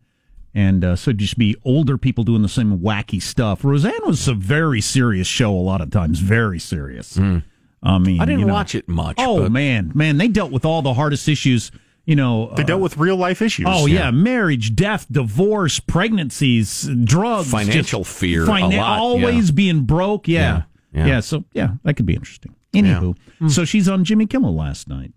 and 0.55 0.83
uh, 0.85 0.97
so 0.97 1.13
just 1.13 1.37
be 1.39 1.57
older 1.65 1.99
people 1.99 2.25
doing 2.25 2.43
the 2.43 2.49
same 2.49 2.79
wacky 2.79 3.21
stuff. 3.21 3.65
Roseanne 3.65 4.01
was 4.07 4.29
a 4.29 4.35
very 4.35 4.81
serious 4.81 5.27
show. 5.27 5.53
A 5.53 5.61
lot 5.61 5.81
of 5.83 5.91
times, 5.91 6.21
very 6.21 6.59
serious. 6.59 7.19
I 7.19 7.99
mean. 7.99 8.21
I 8.21 8.25
didn't 8.25 8.41
you 8.41 8.47
know- 8.47 8.55
watch 8.55 8.75
it 8.75 8.89
much. 8.89 9.17
Oh 9.19 9.43
but 9.43 9.53
man, 9.53 9.93
man, 9.95 10.17
they 10.17 10.29
dealt 10.29 10.53
with 10.53 10.65
all 10.65 10.81
the 10.83 10.95
hardest 10.95 11.29
issues. 11.29 11.71
You 12.07 12.17
know, 12.17 12.53
They 12.55 12.63
uh, 12.63 12.67
dealt 12.67 12.81
with 12.83 12.99
real 12.99 13.17
life 13.17 13.41
issues. 13.41 13.67
Oh 13.69 13.87
yeah. 13.87 14.11
marriage, 14.11 14.75
death, 14.77 15.07
divorce, 15.11 15.81
pregnancies, 15.81 16.89
drugs, 17.05 17.51
Financial 17.51 18.03
just 18.05 18.19
fear, 18.19 18.45
a 18.45 18.47
finan- 18.47 18.77
lot, 18.77 18.99
always 18.99 19.49
yeah. 19.49 19.55
being 19.55 19.81
broke. 19.85 20.29
Yeah. 20.29 20.65
Yeah, 20.93 21.01
yeah, 21.01 21.07
yeah. 21.07 21.21
So 21.21 21.45
yeah, 21.53 21.75
that 21.83 21.95
could 21.95 22.07
be 22.07 22.15
interesting. 22.15 22.55
Anywho, 22.75 23.17
so 23.49 23.65
she's 23.65 23.89
on 23.89 24.05
Jimmy 24.05 24.27
Kimmel 24.27 24.55
last 24.55 24.89
night. 24.89 25.13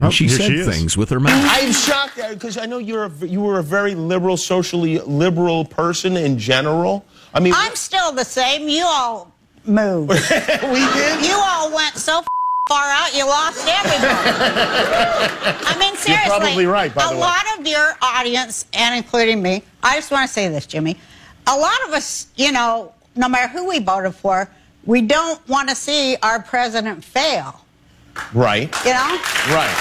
and 0.00 0.12
she 0.12 0.28
said 0.28 0.46
she 0.46 0.62
things 0.64 0.96
with 0.96 1.10
her 1.10 1.20
mouth. 1.20 1.32
I'm 1.48 1.70
shocked 1.72 2.18
because 2.30 2.58
I 2.58 2.66
know 2.66 2.78
you're 2.78 3.04
a, 3.04 3.10
you 3.26 3.40
were 3.40 3.58
a 3.58 3.62
very 3.62 3.94
liberal, 3.94 4.36
socially 4.36 4.98
liberal 5.00 5.64
person 5.64 6.16
in 6.16 6.38
general. 6.38 7.04
I 7.32 7.40
mean, 7.40 7.52
I'm 7.54 7.76
still 7.76 8.12
the 8.12 8.24
same. 8.24 8.68
You 8.68 8.84
all 8.86 9.32
moved. 9.66 10.10
we 10.10 10.16
did. 10.16 11.26
You 11.26 11.34
all 11.38 11.74
went 11.74 11.96
so 11.96 12.18
f- 12.18 12.26
far 12.68 12.86
out, 12.88 13.14
you 13.14 13.24
lost 13.26 13.66
everybody. 13.68 14.06
I 15.66 15.76
mean, 15.78 15.96
seriously. 15.96 16.30
You're 16.30 16.38
probably 16.40 16.66
right, 16.66 16.94
by 16.94 17.04
a 17.04 17.08
the 17.08 17.14
way. 17.14 17.20
lot 17.20 17.44
of 17.58 17.66
your 17.66 17.92
audience, 18.02 18.66
and 18.72 18.96
including 18.96 19.40
me, 19.42 19.62
I 19.82 19.96
just 19.96 20.10
want 20.10 20.26
to 20.26 20.32
say 20.32 20.48
this, 20.48 20.66
Jimmy. 20.66 20.96
A 21.46 21.56
lot 21.56 21.78
of 21.86 21.92
us, 21.94 22.26
you 22.36 22.50
know, 22.52 22.92
no 23.14 23.28
matter 23.28 23.48
who 23.48 23.68
we 23.68 23.78
voted 23.78 24.14
for, 24.14 24.50
we 24.84 25.00
don't 25.00 25.46
want 25.48 25.68
to 25.68 25.74
see 25.74 26.16
our 26.22 26.42
president 26.42 27.04
fail. 27.04 27.60
Right, 28.32 28.74
You 28.84 28.92
know, 28.94 29.18
right. 29.52 29.74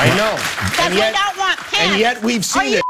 I 0.00 0.14
know. 0.16 0.32
because 0.70 0.90
we 0.92 1.00
don't 1.00 1.36
want 1.38 1.58
Pence. 1.58 1.90
and 1.90 1.98
yet 1.98 2.22
we've 2.22 2.44
seen 2.44 2.74
it 2.74 2.82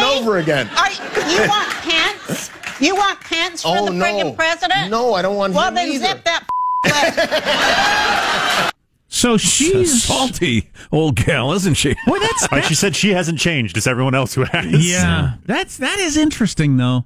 over 0.00 0.38
again. 0.38 0.68
Are 0.78 0.90
you, 0.90 1.48
want 1.48 1.68
Pence? 1.70 2.50
You 2.80 2.94
want 2.94 3.20
Pence 3.20 3.62
for 3.62 3.76
Oh, 3.76 3.86
the 3.86 3.90
no. 3.92 4.04
friggin' 4.04 4.36
president? 4.36 4.90
No, 4.90 5.14
I 5.14 5.22
don't 5.22 5.36
want 5.36 5.54
well, 5.54 5.68
him 5.68 5.74
then 5.74 5.88
either. 5.88 6.06
zip 6.06 6.24
that. 6.24 6.44
So 9.14 9.36
she's 9.36 10.02
salty 10.02 10.70
old 10.90 11.16
gal, 11.16 11.52
isn't 11.52 11.74
she? 11.74 11.94
Boy, 12.06 12.18
that's 12.18 12.50
Like 12.50 12.64
she 12.64 12.74
said, 12.74 12.96
she 12.96 13.10
hasn't 13.10 13.38
changed. 13.38 13.76
It's 13.76 13.86
everyone 13.86 14.14
else 14.14 14.34
who 14.34 14.44
has. 14.44 14.90
yeah. 14.90 15.34
That's 15.44 15.76
that 15.76 15.98
is 15.98 16.16
interesting 16.16 16.78
though. 16.78 17.04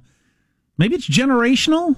Maybe 0.77 0.95
it's 0.95 1.07
generational. 1.07 1.97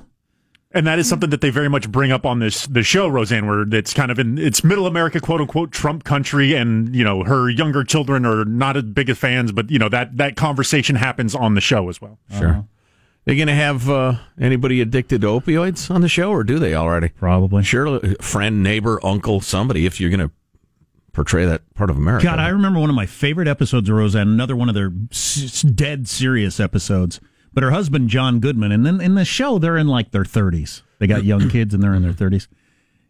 And 0.71 0.85
that 0.87 0.99
is 0.99 1.07
something 1.07 1.29
that 1.29 1.41
they 1.41 1.51
very 1.51 1.69
much 1.69 1.91
bring 1.91 2.11
up 2.11 2.25
on 2.25 2.39
this 2.39 2.65
the 2.65 2.81
show, 2.83 3.07
Roseanne, 3.07 3.47
where 3.47 3.61
it's 3.71 3.93
kind 3.93 4.11
of 4.11 4.17
in 4.17 4.37
it's 4.39 4.63
middle 4.63 4.87
America, 4.87 5.19
quote 5.19 5.41
unquote, 5.41 5.71
Trump 5.71 6.03
country, 6.03 6.55
and 6.55 6.95
you 6.95 7.03
know 7.03 7.23
her 7.23 7.49
younger 7.49 7.83
children 7.83 8.25
are 8.25 8.45
not 8.45 8.77
as 8.77 8.83
big 8.83 9.09
as 9.09 9.17
fans, 9.17 9.51
but 9.51 9.69
you 9.69 9.77
know 9.79 9.89
that 9.89 10.17
that 10.17 10.35
conversation 10.35 10.95
happens 10.95 11.35
on 11.35 11.53
the 11.53 11.61
show 11.61 11.87
as 11.87 12.01
well. 12.01 12.17
Sure. 12.37 12.49
Uh-huh. 12.49 12.61
They 13.29 13.35
going 13.35 13.47
to 13.47 13.53
have 13.53 13.87
uh, 13.87 14.15
anybody 14.41 14.81
addicted 14.81 15.21
to 15.21 15.27
opioids 15.27 15.93
on 15.93 16.01
the 16.01 16.09
show, 16.09 16.31
or 16.31 16.43
do 16.43 16.57
they 16.57 16.73
already? 16.73 17.09
Probably. 17.09 17.61
Sure, 17.61 17.99
friend, 18.21 18.63
neighbor, 18.63 18.99
uncle, 19.05 19.39
somebody. 19.39 19.85
If 19.85 19.99
you're 20.01 20.09
going 20.09 20.27
to 20.27 20.31
portray 21.11 21.45
that 21.45 21.61
part 21.75 21.91
of 21.91 21.97
America. 21.97 22.23
God, 22.23 22.39
I 22.39 22.49
remember 22.49 22.79
one 22.79 22.89
of 22.89 22.95
my 22.95 23.05
favorite 23.05 23.47
episodes 23.47 23.87
of 23.87 23.95
Roseanne. 23.95 24.29
Another 24.29 24.55
one 24.55 24.67
of 24.67 24.73
their 24.73 24.91
s- 25.11 25.61
dead 25.61 26.07
serious 26.07 26.59
episodes. 26.59 27.19
But 27.53 27.63
her 27.63 27.69
husband, 27.69 28.09
John 28.09 28.39
Goodman, 28.39 28.71
and 28.71 28.83
then 28.83 28.99
in 28.99 29.13
the 29.13 29.25
show, 29.25 29.59
they're 29.59 29.77
in 29.77 29.87
like 29.87 30.09
their 30.09 30.25
thirties. 30.25 30.81
They 30.97 31.05
got 31.05 31.23
young 31.23 31.49
kids, 31.51 31.75
and 31.75 31.83
they're 31.83 31.93
in 31.93 32.01
their 32.01 32.13
thirties. 32.13 32.47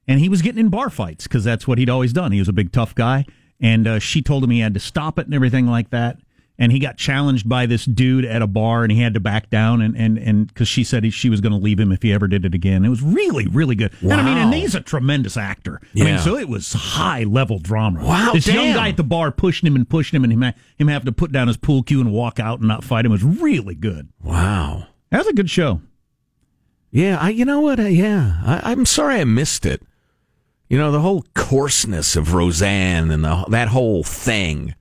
And 0.05 0.19
he 0.19 0.27
was 0.27 0.41
getting 0.41 0.59
in 0.59 0.67
bar 0.67 0.89
fights 0.89 1.27
because 1.27 1.45
that's 1.45 1.65
what 1.65 1.77
he'd 1.77 1.89
always 1.89 2.11
done. 2.11 2.33
He 2.33 2.39
was 2.39 2.49
a 2.49 2.53
big 2.53 2.73
tough 2.73 2.93
guy, 2.93 3.25
and 3.61 3.87
uh, 3.87 3.99
she 3.99 4.21
told 4.21 4.43
him 4.43 4.49
he 4.49 4.59
had 4.59 4.73
to 4.73 4.81
stop 4.81 5.17
it 5.17 5.27
and 5.27 5.33
everything 5.33 5.65
like 5.65 5.91
that. 5.91 6.17
And 6.61 6.73
he 6.73 6.79
got 6.79 6.97
challenged 6.97 7.47
by 7.47 7.65
this 7.67 7.85
dude 7.85 8.25
at 8.25 8.41
a 8.41 8.47
bar, 8.47 8.83
and 8.83 8.91
he 8.91 8.99
had 9.01 9.13
to 9.13 9.21
back 9.21 9.49
down, 9.49 9.81
and 9.81 9.95
and 9.95 10.17
and 10.17 10.45
because 10.47 10.67
she 10.67 10.83
said 10.83 11.05
he, 11.05 11.09
she 11.09 11.29
was 11.29 11.39
going 11.39 11.53
to 11.53 11.57
leave 11.57 11.79
him 11.79 11.93
if 11.93 12.01
he 12.03 12.11
ever 12.11 12.27
did 12.27 12.43
it 12.43 12.53
again. 12.53 12.83
It 12.83 12.89
was 12.89 13.01
really, 13.01 13.47
really 13.47 13.75
good. 13.75 13.93
And 14.01 14.11
I 14.11 14.23
mean, 14.25 14.37
and 14.37 14.53
he's 14.53 14.75
a 14.75 14.81
tremendous 14.81 15.37
actor. 15.37 15.79
I 15.81 15.87
mean, 15.99 16.07
Yeah. 16.07 16.19
so 16.19 16.35
it 16.35 16.49
was 16.49 16.73
high 16.73 17.23
level 17.23 17.59
drama. 17.59 18.03
Wow, 18.03 18.31
this 18.33 18.45
young 18.45 18.73
guy 18.73 18.89
at 18.89 18.97
the 18.97 19.05
bar 19.05 19.31
pushing 19.31 19.67
him 19.67 19.77
and 19.77 19.89
pushing 19.89 20.17
him, 20.17 20.25
and 20.25 20.33
him 20.33 20.53
him 20.77 20.87
having 20.89 21.05
to 21.05 21.13
put 21.13 21.31
down 21.31 21.47
his 21.47 21.55
pool 21.55 21.81
cue 21.81 22.01
and 22.01 22.11
walk 22.11 22.41
out 22.41 22.59
and 22.59 22.67
not 22.67 22.83
fight 22.83 23.05
him 23.05 23.11
was 23.13 23.23
really 23.23 23.75
good. 23.75 24.09
Wow. 24.21 24.87
That 25.11 25.19
was 25.19 25.27
a 25.27 25.33
good 25.33 25.49
show. 25.49 25.79
Yeah, 26.91 27.17
I. 27.21 27.29
You 27.29 27.45
know 27.45 27.61
what? 27.61 27.79
Uh, 27.79 27.83
yeah, 27.83 28.41
I, 28.43 28.71
I'm 28.71 28.85
sorry 28.85 29.21
I 29.21 29.23
missed 29.23 29.65
it. 29.65 29.81
You 30.67 30.77
know 30.77 30.91
the 30.91 30.99
whole 30.99 31.23
coarseness 31.35 32.17
of 32.17 32.33
Roseanne 32.33 33.11
and 33.11 33.23
the, 33.23 33.45
that 33.47 33.69
whole 33.69 34.03
thing. 34.03 34.75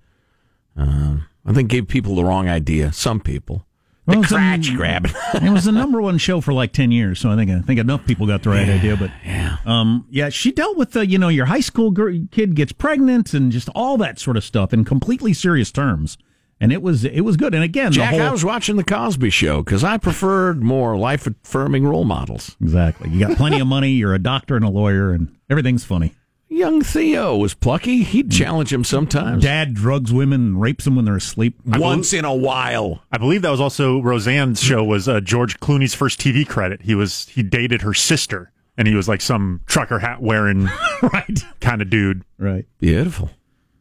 Uh, 0.77 1.19
I 1.49 1.53
think 1.55 1.71
gave 1.71 1.89
people 1.89 2.15
the 2.15 2.25
wrong 2.25 2.49
idea. 2.49 2.93
Some 2.93 3.21
people. 3.21 3.65
The 4.07 4.19
Well, 4.19 4.25
crotch 4.25 4.75
grabbing. 4.75 5.13
it 5.35 5.51
was 5.51 5.65
the 5.65 5.73
number 5.73 6.01
one 6.01 6.17
show 6.19 6.41
for 6.41 6.53
like 6.55 6.73
ten 6.73 6.91
years, 6.91 7.19
so 7.21 7.31
I 7.31 7.37
think 7.37 7.51
I 7.51 7.61
think 7.61 7.79
enough 7.79 8.07
people 8.07 8.27
got 8.27 8.43
the 8.43 8.51
right 8.51 8.69
idea. 8.69 8.97
But 8.97 9.11
yeah, 9.25 9.59
um, 9.67 10.07
yeah, 10.09 10.31
she 10.31 10.51
dealt 10.51 10.77
with 10.79 10.93
the 10.93 11.07
you 11.07 11.19
know 11.19 11.29
your 11.29 11.47
high 11.47 11.61
school 11.61 11.91
girl, 11.91 12.19
kid 12.31 12.55
gets 12.55 12.73
pregnant 12.73 13.35
and 13.35 13.53
just 13.53 13.69
all 13.75 13.99
that 13.99 14.19
sort 14.19 14.37
of 14.39 14.45
stuff 14.45 14.73
in 14.73 14.85
completely 14.87 15.35
serious 15.35 15.71
terms, 15.71 16.17
and 16.59 16.73
it 16.73 16.81
was 16.81 17.05
it 17.05 17.21
was 17.21 17.37
good. 17.37 17.55
And 17.55 17.63
again, 17.63 17.93
Jack, 17.93 18.13
the 18.13 18.19
whole, 18.19 18.29
I 18.29 18.33
was 18.33 18.45
watching 18.47 18.77
the 18.77 18.85
Cosby 18.85 19.29
Show 19.29 19.63
because 19.63 19.85
I 19.85 19.99
preferred 19.99 20.63
more 20.63 20.97
life 20.97 21.27
affirming 21.27 21.87
role 21.87 22.05
models. 22.05 22.57
exactly. 22.63 23.11
You 23.11 23.27
got 23.27 23.37
plenty 23.37 23.61
of 23.61 23.67
money. 23.67 23.91
You're 23.91 24.15
a 24.15 24.19
doctor 24.19 24.57
and 24.57 24.65
a 24.65 24.71
lawyer, 24.71 25.13
and 25.13 25.37
everything's 25.51 25.85
funny. 25.85 26.15
Young 26.49 26.83
Theo 26.83 27.37
was 27.37 27.55
plucky. 27.55 28.03
He'd 28.03 28.31
challenge 28.33 28.73
him 28.73 28.83
sometimes. 28.83 29.43
Dad 29.43 29.75
drugs 29.75 30.13
women 30.13 30.41
and 30.41 30.61
rapes 30.61 30.85
them 30.85 30.97
when 30.97 31.05
they're 31.05 31.17
asleep. 31.17 31.57
Once 31.65 32.13
in 32.13 32.25
a 32.25 32.35
while. 32.35 33.03
I 33.13 33.19
believe 33.19 33.43
that 33.43 33.51
was 33.51 33.61
also 33.61 34.01
Roseanne's 34.01 34.63
show 34.63 34.83
was 34.83 35.09
uh, 35.09 35.21
George 35.21 35.61
Clooney's 35.61 35.95
first 35.95 36.21
TV 36.21 36.49
credit. 36.49 36.83
He 36.83 36.95
was 36.95 37.29
he 37.29 37.43
dated 37.43 37.83
her 37.83 37.93
sister, 37.95 38.51
and 38.77 38.89
he 38.89 38.95
was 38.95 39.09
like 39.09 39.21
some 39.21 39.61
trucker 39.67 39.99
hat 39.99 40.23
wearing 40.23 40.65
right 41.03 41.45
kind 41.61 41.83
of 41.83 41.91
dude. 41.91 42.25
Right. 42.39 42.67
Beautiful. 42.79 43.31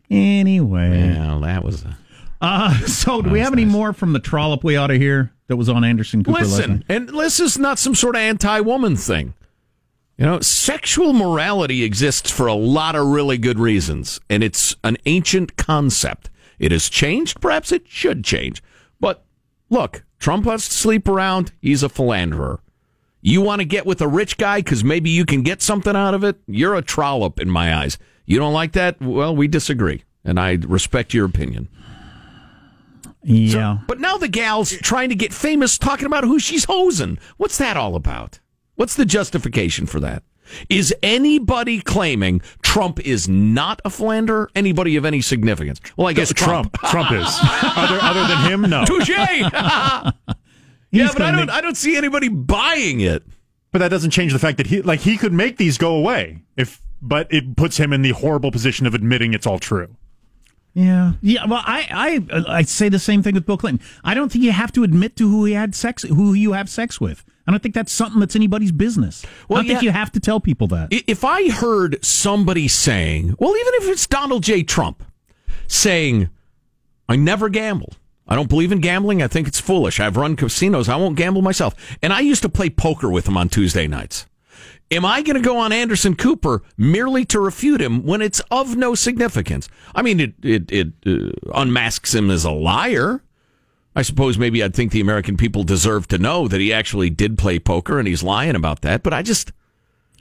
Anyway, 0.09 1.13
Well, 1.18 1.41
that 1.41 1.63
was. 1.63 1.84
A... 1.84 1.97
uh, 2.41 2.78
so 2.86 3.22
do 3.22 3.30
we 3.30 3.39
have 3.39 3.53
any 3.53 3.65
more 3.65 3.93
from 3.93 4.13
the 4.13 4.20
trollop 4.20 4.63
we 4.63 4.76
ought 4.76 4.88
to 4.88 4.97
hear 4.97 5.32
that 5.47 5.57
was 5.57 5.70
on 5.70 5.84
Anderson 5.84 6.24
Cooper 6.24 6.39
last 6.39 6.57
Listen, 6.57 6.72
night? 6.72 6.84
and 6.89 7.09
this 7.09 7.39
is 7.39 7.57
not 7.57 7.80
some 7.80 7.95
sort 7.95 8.15
of 8.15 8.22
anti-woman 8.22 8.95
thing. 8.95 9.34
You 10.18 10.26
know, 10.26 10.39
sexual 10.39 11.13
morality 11.13 11.84
exists 11.84 12.32
for 12.32 12.47
a 12.47 12.53
lot 12.53 12.95
of 12.95 13.05
really 13.05 13.38
good 13.38 13.59
reasons, 13.59 14.20
and 14.30 14.43
it's 14.43 14.76
an 14.84 14.97
ancient 15.05 15.57
concept. 15.57 16.32
It 16.57 16.72
has 16.72 16.89
changed. 16.89 17.39
Perhaps 17.39 17.72
it 17.72 17.88
should 17.88 18.24
change. 18.24 18.63
But 18.99 19.24
look, 19.70 20.03
Trump 20.18 20.45
wants 20.45 20.68
to 20.70 20.74
sleep 20.74 21.07
around. 21.07 21.51
He's 21.61 21.84
a 21.84 21.89
philanderer. 21.89 22.61
You 23.22 23.41
want 23.41 23.59
to 23.59 23.65
get 23.65 23.86
with 23.86 24.01
a 24.01 24.07
rich 24.07 24.38
guy 24.38 24.59
because 24.59 24.84
maybe 24.84 25.11
you 25.11 25.24
can 25.24 25.43
get 25.43 25.61
something 25.61 25.95
out 25.95 26.15
of 26.15 26.24
it? 26.24 26.38
You're 26.47 26.76
a 26.76 26.82
trollop 26.82 27.39
in 27.39 27.49
my 27.49 27.76
eyes. 27.76 27.99
You 28.26 28.39
don't 28.39 28.53
like 28.53 28.72
that? 28.72 28.99
Well, 28.99 29.36
we 29.36 29.47
disagree, 29.47 30.03
and 30.24 30.39
I 30.39 30.57
respect 30.68 31.13
your 31.13 31.26
opinion. 31.26 31.70
Yeah. 33.22 33.80
But 33.88 33.99
now 33.99 34.18
the 34.18 34.28
gal's 34.28 34.72
trying 34.72 35.09
to 35.09 35.15
get 35.15 35.34
famous 35.34 35.78
talking 35.78 36.05
about 36.05 36.24
who 36.24 36.39
she's 36.39 36.65
hosing. 36.65 37.20
What's 37.38 37.57
that 37.59 37.78
all 37.78 37.95
about? 37.95 38.39
What's 38.78 38.95
the 38.95 39.05
justification 39.05 39.86
for 39.88 39.99
that? 39.99 40.23
Is 40.69 40.93
anybody 41.03 41.82
claiming 41.82 42.41
Trump 42.61 42.99
is 43.05 43.28
not 43.28 43.82
a 43.84 43.89
philanderer? 43.89 44.49
Anybody 44.55 44.95
of 44.95 45.03
any 45.03 45.19
significance? 45.19 45.82
Well, 45.97 46.07
I 46.07 46.13
guess 46.13 46.32
Trump. 46.32 46.78
Trump 46.84 47.11
is. 47.11 47.28
other, 47.28 47.97
other 48.01 48.28
than 48.28 48.49
him, 48.49 48.61
no. 48.69 48.86
Touche. 48.86 49.09
yeah, 49.09 50.11
but 51.11 51.21
I 51.21 51.32
don't. 51.32 51.47
make- 51.47 51.49
I 51.49 51.59
don't 51.59 51.75
see 51.75 51.97
anybody 51.97 52.30
buying 52.30 53.01
it. 53.01 53.23
But 53.73 53.80
that 53.80 53.89
doesn't 53.89 54.11
change 54.11 54.32
the 54.32 54.39
fact 54.39 54.57
that 54.57 54.67
he 54.67 54.82
like 54.82 55.01
he 55.01 55.17
could 55.17 55.34
make 55.34 55.57
these 55.57 55.78
go 55.78 55.95
away 55.95 56.43
if 56.55 56.82
but 57.01 57.28
it 57.32 57.57
puts 57.57 57.78
him 57.78 57.91
in 57.91 58.01
the 58.01 58.11
horrible 58.11 58.49
position 58.51 58.88
of 58.88 58.93
admitting 58.93 59.34
it's 59.34 59.45
all 59.45 59.59
true. 59.59 59.95
Yeah, 60.78 61.13
yeah. 61.23 61.47
Well, 61.47 61.63
I, 61.65 62.21
I 62.30 62.59
I 62.59 62.61
say 62.61 62.88
the 62.88 62.99
same 62.99 63.23
thing 63.23 63.34
with 63.34 63.47
Bill 63.47 63.57
Clinton. 63.57 63.84
I 64.03 64.13
don't 64.13 64.32
think 64.32 64.43
you 64.43 64.51
have 64.51 64.71
to 64.73 64.84
admit 64.84 65.15
to 65.15 65.28
who 65.28 65.43
he 65.45 65.53
had 65.53 65.73
sex, 65.73 66.03
who 66.03 66.34
you 66.36 66.53
have 66.53 66.69
sex 66.69 67.01
with. 67.01 67.25
I 67.47 67.51
don't 67.51 67.63
think 67.63 67.73
that's 67.73 67.91
something 67.91 68.19
that's 68.19 68.36
anybody's 68.36 68.71
business. 68.71 69.25
Well, 69.49 69.57
I 69.57 69.61
don't 69.63 69.69
think 69.69 69.82
you 69.82 69.89
have 69.89 70.11
to 70.11 70.19
tell 70.19 70.39
people 70.39 70.67
that. 70.67 70.89
If 70.91 71.25
I 71.25 71.49
heard 71.49 72.05
somebody 72.05 72.67
saying, 72.67 73.34
well, 73.39 73.55
even 73.57 73.73
if 73.75 73.89
it's 73.89 74.05
Donald 74.05 74.43
J. 74.43 74.61
Trump 74.61 75.03
saying, 75.65 76.30
I 77.09 77.15
never 77.15 77.49
gamble. 77.49 77.93
I 78.28 78.36
don't 78.36 78.49
believe 78.49 78.71
in 78.71 78.80
gambling. 78.80 79.23
I 79.23 79.28
think 79.28 79.47
it's 79.47 79.59
foolish. 79.59 79.99
I've 79.99 80.15
run 80.15 80.36
casinos. 80.36 80.89
I 80.89 80.97
won't 80.97 81.15
gamble 81.15 81.41
myself. 81.41 81.73
And 82.03 82.13
I 82.13 82.19
used 82.19 82.43
to 82.43 82.49
play 82.49 82.69
poker 82.69 83.09
with 83.09 83.28
him 83.28 83.36
on 83.38 83.49
Tuesday 83.49 83.88
nights. 83.88 84.28
Am 84.89 85.03
I 85.03 85.21
going 85.21 85.35
to 85.35 85.41
go 85.41 85.57
on 85.57 85.73
Anderson 85.73 86.15
Cooper 86.15 86.63
merely 86.77 87.25
to 87.25 87.39
refute 87.39 87.81
him 87.81 88.05
when 88.05 88.21
it's 88.21 88.39
of 88.49 88.77
no 88.77 88.95
significance? 88.95 89.67
I 89.93 90.01
mean, 90.01 90.19
it 90.19 90.33
it, 90.41 90.71
it 90.71 90.88
uh, 91.05 91.31
unmasks 91.53 92.15
him 92.15 92.31
as 92.31 92.45
a 92.45 92.51
liar. 92.51 93.21
I 93.95 94.03
suppose 94.03 94.38
maybe 94.38 94.63
I'd 94.63 94.75
think 94.75 94.91
the 94.91 95.01
American 95.01 95.38
people 95.38 95.63
deserve 95.63 96.07
to 96.09 96.17
know 96.17 96.47
that 96.47 96.61
he 96.61 96.71
actually 96.71 97.09
did 97.09 97.38
play 97.38 97.57
poker 97.59 97.97
and 97.99 98.07
he's 98.07 98.21
lying 98.23 98.55
about 98.55 98.81
that. 98.81 99.03
But 99.03 99.13
I 99.13 99.23
just 99.23 99.51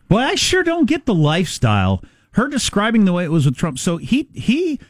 Well, 0.08 0.26
I 0.26 0.34
sure 0.34 0.62
don't 0.62 0.88
get 0.88 1.06
the 1.06 1.14
lifestyle. 1.14 2.02
Her 2.32 2.48
describing 2.48 3.04
the 3.04 3.12
way 3.12 3.24
it 3.24 3.30
was 3.30 3.44
with 3.46 3.56
Trump. 3.56 3.78
So 3.78 3.98
he 3.98 4.28
he 4.32 4.80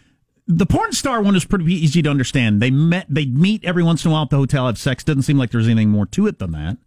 the 0.47 0.67
porn 0.67 0.93
star 0.93 1.21
one 1.21 1.37
is 1.37 1.45
pretty 1.45 1.71
easy 1.75 2.01
to 2.01 2.09
understand. 2.09 2.63
They 2.63 2.71
met 2.71 3.07
they 3.11 3.27
meet 3.27 3.65
every 3.65 3.83
once 3.83 4.05
in 4.05 4.11
a 4.11 4.15
while 4.15 4.23
at 4.23 4.31
the 4.31 4.37
hotel, 4.37 4.67
have 4.67 4.79
sex. 4.79 5.05
Doesn't 5.05 5.23
seem 5.23 5.37
like 5.37 5.51
there's 5.51 5.67
anything 5.67 5.91
more 5.91 6.07
to 6.07 6.27
it 6.29 6.39
than 6.39 6.53
that. 6.53 6.79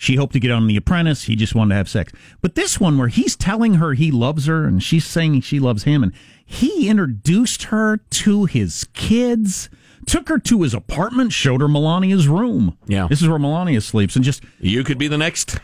She 0.00 0.14
hoped 0.14 0.32
to 0.34 0.40
get 0.40 0.50
on 0.52 0.66
The 0.68 0.76
Apprentice. 0.76 1.24
He 1.24 1.34
just 1.36 1.54
wanted 1.56 1.70
to 1.70 1.76
have 1.76 1.88
sex. 1.88 2.12
But 2.40 2.54
this 2.54 2.78
one 2.80 2.96
where 2.96 3.08
he's 3.08 3.34
telling 3.36 3.74
her 3.74 3.94
he 3.94 4.10
loves 4.12 4.46
her 4.46 4.64
and 4.64 4.80
she's 4.82 5.04
saying 5.04 5.40
she 5.40 5.58
loves 5.58 5.82
him 5.82 6.02
and 6.04 6.12
he 6.46 6.88
introduced 6.88 7.64
her 7.64 7.96
to 7.98 8.44
his 8.44 8.84
kids, 8.94 9.68
took 10.06 10.28
her 10.28 10.38
to 10.38 10.62
his 10.62 10.72
apartment, 10.72 11.32
showed 11.32 11.60
her 11.60 11.68
Melania's 11.68 12.28
room. 12.28 12.78
Yeah. 12.86 13.08
This 13.08 13.20
is 13.20 13.28
where 13.28 13.40
Melania 13.40 13.80
sleeps 13.80 14.14
and 14.14 14.24
just 14.24 14.42
you 14.60 14.84
could 14.84 14.98
be 14.98 15.08
the 15.08 15.18
next. 15.18 15.58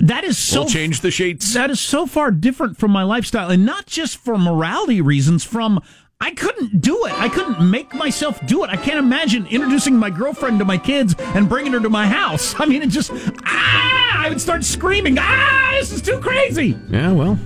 that 0.00 0.24
is 0.24 0.36
so 0.36 0.62
We'll 0.62 0.68
change 0.68 1.00
the 1.00 1.10
shades. 1.12 1.54
that 1.54 1.70
is 1.70 1.80
so 1.80 2.04
far 2.04 2.30
different 2.32 2.78
from 2.78 2.90
my 2.90 3.04
lifestyle 3.04 3.48
and 3.48 3.64
not 3.64 3.86
just 3.86 4.16
for 4.18 4.36
morality 4.36 5.00
reasons 5.00 5.44
from 5.44 5.80
I 6.20 6.32
couldn't 6.32 6.80
do 6.80 7.04
it. 7.06 7.12
I 7.12 7.28
couldn't 7.28 7.70
make 7.70 7.94
myself 7.94 8.44
do 8.46 8.64
it. 8.64 8.70
I 8.70 8.76
can't 8.76 8.98
imagine 8.98 9.46
introducing 9.46 9.96
my 9.96 10.10
girlfriend 10.10 10.58
to 10.58 10.64
my 10.64 10.76
kids 10.76 11.14
and 11.18 11.48
bringing 11.48 11.72
her 11.72 11.80
to 11.80 11.88
my 11.88 12.06
house. 12.08 12.54
I 12.58 12.66
mean, 12.66 12.82
it 12.82 12.88
just 12.88 13.12
ah, 13.44 14.24
I 14.24 14.28
would 14.28 14.40
start 14.40 14.64
screaming, 14.64 15.16
"Ah, 15.18 15.76
this 15.78 15.92
is 15.92 16.02
too 16.02 16.18
crazy." 16.18 16.76
Yeah, 16.90 17.12
well, 17.12 17.38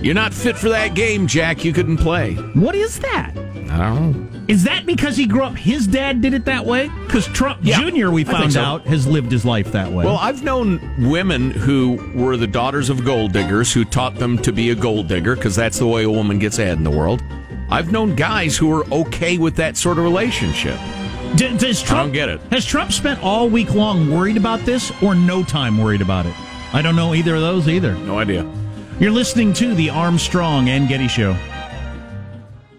you're 0.00 0.14
not 0.14 0.32
fit 0.32 0.56
for 0.56 0.68
that 0.68 0.94
game, 0.94 1.26
Jack. 1.26 1.64
You 1.64 1.72
couldn't 1.72 1.96
play. 1.96 2.34
What 2.54 2.76
is 2.76 3.00
that? 3.00 3.32
I 3.36 3.76
don't 3.78 4.12
know. 4.12 4.26
Is 4.46 4.64
that 4.64 4.84
because 4.86 5.16
he 5.16 5.26
grew 5.26 5.42
up 5.42 5.56
his 5.56 5.86
dad 5.86 6.20
did 6.20 6.32
it 6.34 6.44
that 6.44 6.64
way? 6.66 6.90
Cuz 7.08 7.26
Trump 7.28 7.60
Yeah, 7.62 7.88
Jr. 7.88 8.10
we 8.10 8.24
found 8.24 8.52
so. 8.52 8.60
out 8.60 8.86
has 8.86 9.06
lived 9.06 9.30
his 9.30 9.44
life 9.44 9.70
that 9.72 9.90
way. 9.92 10.04
Well, 10.04 10.16
I've 10.16 10.42
known 10.42 10.80
women 11.08 11.52
who 11.52 12.00
were 12.14 12.36
the 12.36 12.48
daughters 12.48 12.90
of 12.90 13.04
gold 13.04 13.32
diggers 13.32 13.72
who 13.72 13.84
taught 13.84 14.16
them 14.16 14.38
to 14.38 14.52
be 14.52 14.70
a 14.70 14.74
gold 14.74 15.06
digger 15.06 15.36
because 15.36 15.54
that's 15.54 15.78
the 15.78 15.86
way 15.86 16.02
a 16.02 16.10
woman 16.10 16.40
gets 16.40 16.58
ahead 16.58 16.78
in 16.78 16.84
the 16.84 16.90
world. 16.90 17.22
I've 17.70 17.92
known 17.92 18.16
guys 18.16 18.56
who 18.56 18.72
are 18.72 18.84
okay 18.92 19.38
with 19.38 19.56
that 19.56 19.76
sort 19.76 19.98
of 19.98 20.04
relationship. 20.04 20.78
D- 21.36 21.56
does 21.56 21.80
Trump 21.82 22.00
I 22.00 22.02
don't 22.04 22.12
get 22.12 22.28
it. 22.28 22.40
Has 22.50 22.64
Trump 22.64 22.90
spent 22.92 23.22
all 23.22 23.48
week 23.48 23.74
long 23.74 24.10
worried 24.10 24.36
about 24.36 24.60
this 24.60 24.90
or 25.02 25.14
no 25.14 25.44
time 25.44 25.78
worried 25.78 26.00
about 26.00 26.26
it? 26.26 26.34
I 26.74 26.82
don't 26.82 26.96
know 26.96 27.14
either 27.14 27.36
of 27.36 27.40
those 27.40 27.68
either. 27.68 27.94
No 27.98 28.18
idea. 28.18 28.50
You're 28.98 29.12
listening 29.12 29.52
to 29.54 29.74
the 29.74 29.90
Armstrong 29.90 30.68
and 30.68 30.88
Getty 30.88 31.08
Show. 31.08 31.36